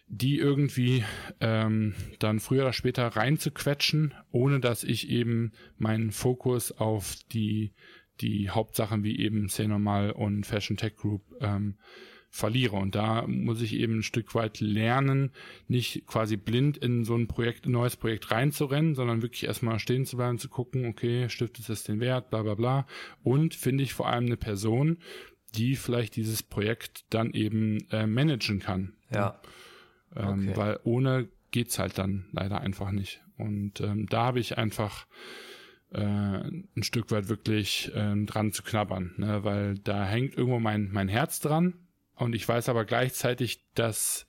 die 0.08 0.38
irgendwie 0.38 1.04
ähm, 1.40 1.94
dann 2.18 2.40
früher 2.40 2.62
oder 2.62 2.72
später 2.72 3.06
reinzuquetschen, 3.06 4.14
ohne 4.30 4.60
dass 4.60 4.82
ich 4.82 5.08
eben 5.08 5.52
meinen 5.78 6.10
Fokus 6.10 6.72
auf 6.72 7.16
die, 7.32 7.74
die 8.20 8.50
Hauptsachen 8.50 9.04
wie 9.04 9.18
eben 9.18 9.48
Say 9.48 9.68
Normal 9.68 10.10
und 10.10 10.46
Fashion 10.46 10.76
Tech 10.76 10.96
Group 10.96 11.22
ähm, 11.40 11.76
verliere. 12.36 12.76
Und 12.76 12.94
da 12.94 13.26
muss 13.26 13.62
ich 13.62 13.74
eben 13.74 13.98
ein 13.98 14.02
Stück 14.02 14.34
weit 14.34 14.60
lernen, 14.60 15.30
nicht 15.68 16.06
quasi 16.06 16.36
blind 16.36 16.76
in 16.76 17.04
so 17.04 17.16
ein 17.16 17.28
Projekt, 17.28 17.66
ein 17.66 17.72
neues 17.72 17.96
Projekt 17.96 18.30
reinzurennen, 18.30 18.94
sondern 18.94 19.22
wirklich 19.22 19.44
erstmal 19.44 19.78
stehen 19.78 20.04
zu 20.04 20.18
bleiben, 20.18 20.38
zu 20.38 20.48
gucken, 20.48 20.86
okay, 20.86 21.30
stiftet 21.30 21.68
es 21.68 21.84
den 21.84 21.98
Wert, 21.98 22.28
bla 22.28 22.42
bla 22.42 22.54
bla. 22.54 22.86
Und 23.22 23.54
finde 23.54 23.84
ich 23.84 23.94
vor 23.94 24.08
allem 24.08 24.26
eine 24.26 24.36
Person, 24.36 24.98
die 25.54 25.76
vielleicht 25.76 26.16
dieses 26.16 26.42
Projekt 26.42 27.06
dann 27.08 27.32
eben 27.32 27.88
äh, 27.90 28.06
managen 28.06 28.60
kann. 28.60 28.92
Ja. 29.10 29.40
Ähm, 30.14 30.48
okay. 30.48 30.56
Weil 30.56 30.80
ohne 30.84 31.28
geht's 31.52 31.78
halt 31.78 31.96
dann 31.96 32.26
leider 32.32 32.60
einfach 32.60 32.90
nicht. 32.90 33.22
Und 33.38 33.80
ähm, 33.80 34.06
da 34.10 34.24
habe 34.24 34.40
ich 34.40 34.58
einfach 34.58 35.06
äh, 35.90 36.00
ein 36.02 36.82
Stück 36.82 37.10
weit 37.10 37.30
wirklich 37.30 37.90
äh, 37.94 38.14
dran 38.26 38.52
zu 38.52 38.62
knabbern, 38.62 39.14
ne? 39.16 39.42
weil 39.42 39.78
da 39.78 40.04
hängt 40.04 40.36
irgendwo 40.36 40.58
mein, 40.58 40.90
mein 40.92 41.08
Herz 41.08 41.40
dran 41.40 41.74
und 42.16 42.34
ich 42.34 42.48
weiß 42.48 42.68
aber 42.68 42.84
gleichzeitig, 42.84 43.62
dass 43.74 44.26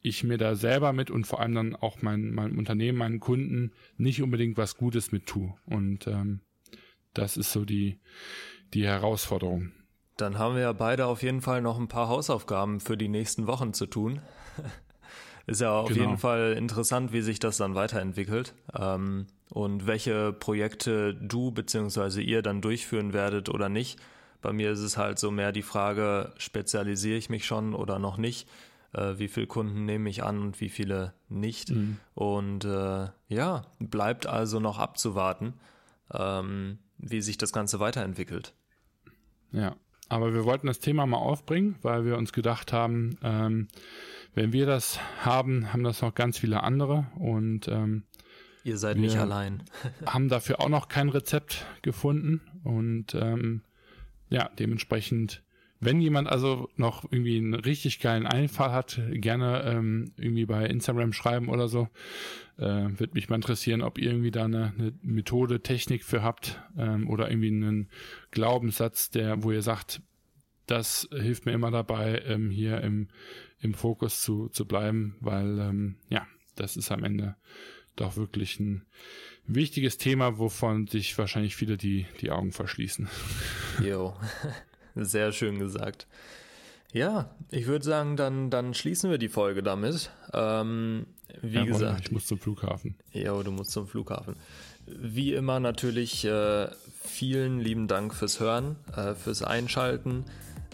ich 0.00 0.22
mir 0.22 0.38
da 0.38 0.54
selber 0.54 0.92
mit 0.92 1.10
und 1.10 1.26
vor 1.26 1.40
allem 1.40 1.54
dann 1.54 1.76
auch 1.76 2.00
mein, 2.00 2.30
mein 2.30 2.56
Unternehmen, 2.56 2.98
meinen 2.98 3.20
Kunden 3.20 3.72
nicht 3.96 4.22
unbedingt 4.22 4.56
was 4.56 4.76
Gutes 4.76 5.10
mit 5.10 5.26
tue. 5.26 5.52
Und 5.66 6.06
ähm, 6.06 6.40
das 7.12 7.36
ist 7.36 7.50
so 7.50 7.64
die, 7.64 7.98
die 8.72 8.86
Herausforderung. 8.86 9.72
Dann 10.16 10.38
haben 10.38 10.54
wir 10.54 10.62
ja 10.62 10.72
beide 10.72 11.06
auf 11.06 11.22
jeden 11.22 11.42
Fall 11.42 11.60
noch 11.60 11.78
ein 11.78 11.88
paar 11.88 12.08
Hausaufgaben 12.08 12.78
für 12.78 12.96
die 12.96 13.08
nächsten 13.08 13.48
Wochen 13.48 13.74
zu 13.74 13.86
tun. 13.86 14.20
ist 15.46 15.60
ja 15.60 15.72
auf 15.72 15.88
genau. 15.88 16.00
jeden 16.00 16.18
Fall 16.18 16.52
interessant, 16.52 17.12
wie 17.12 17.20
sich 17.20 17.40
das 17.40 17.56
dann 17.56 17.74
weiterentwickelt 17.74 18.54
ähm, 18.78 19.26
und 19.50 19.86
welche 19.86 20.32
Projekte 20.32 21.14
du 21.14 21.50
bzw. 21.50 22.20
ihr 22.22 22.42
dann 22.42 22.60
durchführen 22.60 23.12
werdet 23.12 23.48
oder 23.48 23.68
nicht. 23.68 23.98
Bei 24.46 24.52
mir 24.52 24.70
ist 24.70 24.78
es 24.78 24.96
halt 24.96 25.18
so 25.18 25.32
mehr 25.32 25.50
die 25.50 25.64
Frage, 25.64 26.32
spezialisiere 26.36 27.18
ich 27.18 27.28
mich 27.30 27.46
schon 27.46 27.74
oder 27.74 27.98
noch 27.98 28.16
nicht? 28.16 28.48
Äh, 28.92 29.18
wie 29.18 29.26
viele 29.26 29.48
Kunden 29.48 29.86
nehme 29.86 30.08
ich 30.08 30.22
an 30.22 30.38
und 30.38 30.60
wie 30.60 30.68
viele 30.68 31.14
nicht? 31.28 31.70
Mhm. 31.70 31.96
Und 32.14 32.64
äh, 32.64 33.08
ja, 33.26 33.62
bleibt 33.80 34.28
also 34.28 34.60
noch 34.60 34.78
abzuwarten, 34.78 35.54
ähm, 36.14 36.78
wie 36.96 37.22
sich 37.22 37.38
das 37.38 37.52
Ganze 37.52 37.80
weiterentwickelt. 37.80 38.54
Ja, 39.50 39.74
aber 40.08 40.32
wir 40.32 40.44
wollten 40.44 40.68
das 40.68 40.78
Thema 40.78 41.06
mal 41.06 41.18
aufbringen, 41.18 41.74
weil 41.82 42.04
wir 42.04 42.16
uns 42.16 42.32
gedacht 42.32 42.72
haben, 42.72 43.18
ähm, 43.24 43.66
wenn 44.36 44.52
wir 44.52 44.66
das 44.66 45.00
haben, 45.24 45.72
haben 45.72 45.82
das 45.82 46.02
noch 46.02 46.14
ganz 46.14 46.38
viele 46.38 46.62
andere 46.62 47.08
und 47.16 47.66
ähm, 47.66 48.04
ihr 48.62 48.78
seid 48.78 48.98
nicht 48.98 49.16
allein. 49.16 49.64
haben 50.06 50.28
dafür 50.28 50.60
auch 50.60 50.68
noch 50.68 50.86
kein 50.86 51.08
Rezept 51.08 51.66
gefunden 51.82 52.42
und 52.62 53.12
ähm, 53.16 53.62
ja, 54.28 54.50
dementsprechend, 54.58 55.42
wenn 55.80 56.00
jemand 56.00 56.28
also 56.28 56.68
noch 56.76 57.04
irgendwie 57.10 57.36
einen 57.36 57.54
richtig 57.54 58.00
geilen 58.00 58.26
Einfall 58.26 58.72
hat, 58.72 59.00
gerne 59.10 59.62
ähm, 59.64 60.12
irgendwie 60.16 60.46
bei 60.46 60.66
Instagram 60.66 61.12
schreiben 61.12 61.48
oder 61.48 61.68
so. 61.68 61.88
Äh, 62.56 62.88
Würde 62.98 63.14
mich 63.14 63.28
mal 63.28 63.36
interessieren, 63.36 63.82
ob 63.82 63.98
ihr 63.98 64.10
irgendwie 64.10 64.30
da 64.30 64.44
eine, 64.44 64.72
eine 64.78 64.92
Methode, 65.02 65.60
Technik 65.60 66.04
für 66.04 66.22
habt 66.22 66.60
ähm, 66.78 67.08
oder 67.08 67.30
irgendwie 67.30 67.48
einen 67.48 67.90
Glaubenssatz, 68.30 69.10
der, 69.10 69.42
wo 69.42 69.52
ihr 69.52 69.62
sagt, 69.62 70.00
das 70.66 71.08
hilft 71.12 71.46
mir 71.46 71.52
immer 71.52 71.70
dabei, 71.70 72.22
ähm, 72.26 72.50
hier 72.50 72.80
im, 72.80 73.08
im 73.60 73.74
Fokus 73.74 74.22
zu, 74.22 74.48
zu 74.48 74.66
bleiben, 74.66 75.16
weil 75.20 75.58
ähm, 75.58 75.96
ja, 76.08 76.26
das 76.56 76.76
ist 76.76 76.90
am 76.90 77.04
Ende 77.04 77.36
doch 77.94 78.16
wirklich 78.16 78.58
ein 78.60 78.84
wichtiges 79.46 79.98
Thema, 79.98 80.38
wovon 80.38 80.86
sich 80.86 81.16
wahrscheinlich 81.18 81.56
viele 81.56 81.76
die, 81.76 82.06
die 82.20 82.30
Augen 82.30 82.52
verschließen. 82.52 83.08
Jo, 83.82 84.14
sehr 84.94 85.32
schön 85.32 85.58
gesagt. 85.58 86.06
Ja, 86.92 87.30
ich 87.50 87.66
würde 87.66 87.84
sagen, 87.84 88.16
dann, 88.16 88.50
dann 88.50 88.72
schließen 88.72 89.10
wir 89.10 89.18
die 89.18 89.28
Folge 89.28 89.62
damit. 89.62 90.10
Ähm, 90.32 91.06
wie 91.42 91.56
ja, 91.56 91.64
gesagt. 91.64 92.06
Ich 92.06 92.12
muss 92.12 92.26
zum 92.26 92.38
Flughafen. 92.38 92.94
Ja, 93.12 93.40
du 93.42 93.50
musst 93.50 93.70
zum 93.70 93.86
Flughafen. 93.86 94.36
wie 94.86 95.34
immer 95.34 95.60
natürlich 95.60 96.24
äh, 96.24 96.68
vielen 97.04 97.60
lieben 97.60 97.88
Dank 97.88 98.14
fürs 98.14 98.40
Hören, 98.40 98.76
äh, 98.96 99.14
fürs 99.14 99.42
Einschalten. 99.42 100.24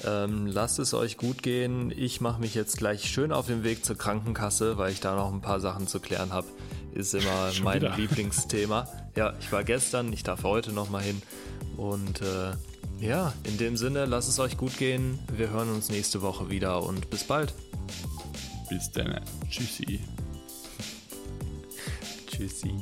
Ähm, 0.05 0.47
lasst 0.47 0.79
es 0.79 0.95
euch 0.95 1.17
gut 1.17 1.43
gehen. 1.43 1.93
Ich 1.95 2.21
mache 2.21 2.41
mich 2.41 2.55
jetzt 2.55 2.77
gleich 2.79 3.05
schön 3.05 3.33
auf 3.33 3.47
den 3.47 3.63
Weg 3.63 3.85
zur 3.85 3.97
Krankenkasse, 3.97 4.79
weil 4.79 4.93
ich 4.93 5.01
da 5.01 5.15
noch 5.15 5.33
ein 5.33 5.41
paar 5.41 5.61
Sachen 5.61 5.87
zu 5.87 6.01
klären 6.01 6.33
habe. 6.33 6.47
Ist 6.95 7.15
immer 7.15 7.51
mein 7.63 7.77
wieder. 7.81 7.97
Lieblingsthema. 7.97 8.87
Ja, 9.17 9.35
ich 9.41 9.51
war 9.53 9.65
gestern, 9.65 10.13
ich 10.13 10.23
darf 10.23 10.43
heute 10.43 10.73
noch 10.73 10.91
mal 10.91 11.03
hin. 11.03 11.21
Und 11.77 12.21
äh, 12.21 12.53
ja, 13.01 13.33
in 13.45 13.59
dem 13.59 13.77
Sinne, 13.77 14.05
lasst 14.05 14.29
es 14.29 14.39
euch 14.39 14.57
gut 14.57 14.79
gehen. 14.79 15.19
Wir 15.35 15.51
hören 15.51 15.71
uns 15.71 15.89
nächste 15.91 16.23
Woche 16.23 16.51
wieder 16.51 16.83
und 16.83 17.11
bis 17.11 17.25
bald. 17.25 17.55
Bis 18.69 18.91
dann. 18.91 19.21
Tschüssi. 19.51 20.01
Tschüssi. 22.27 22.73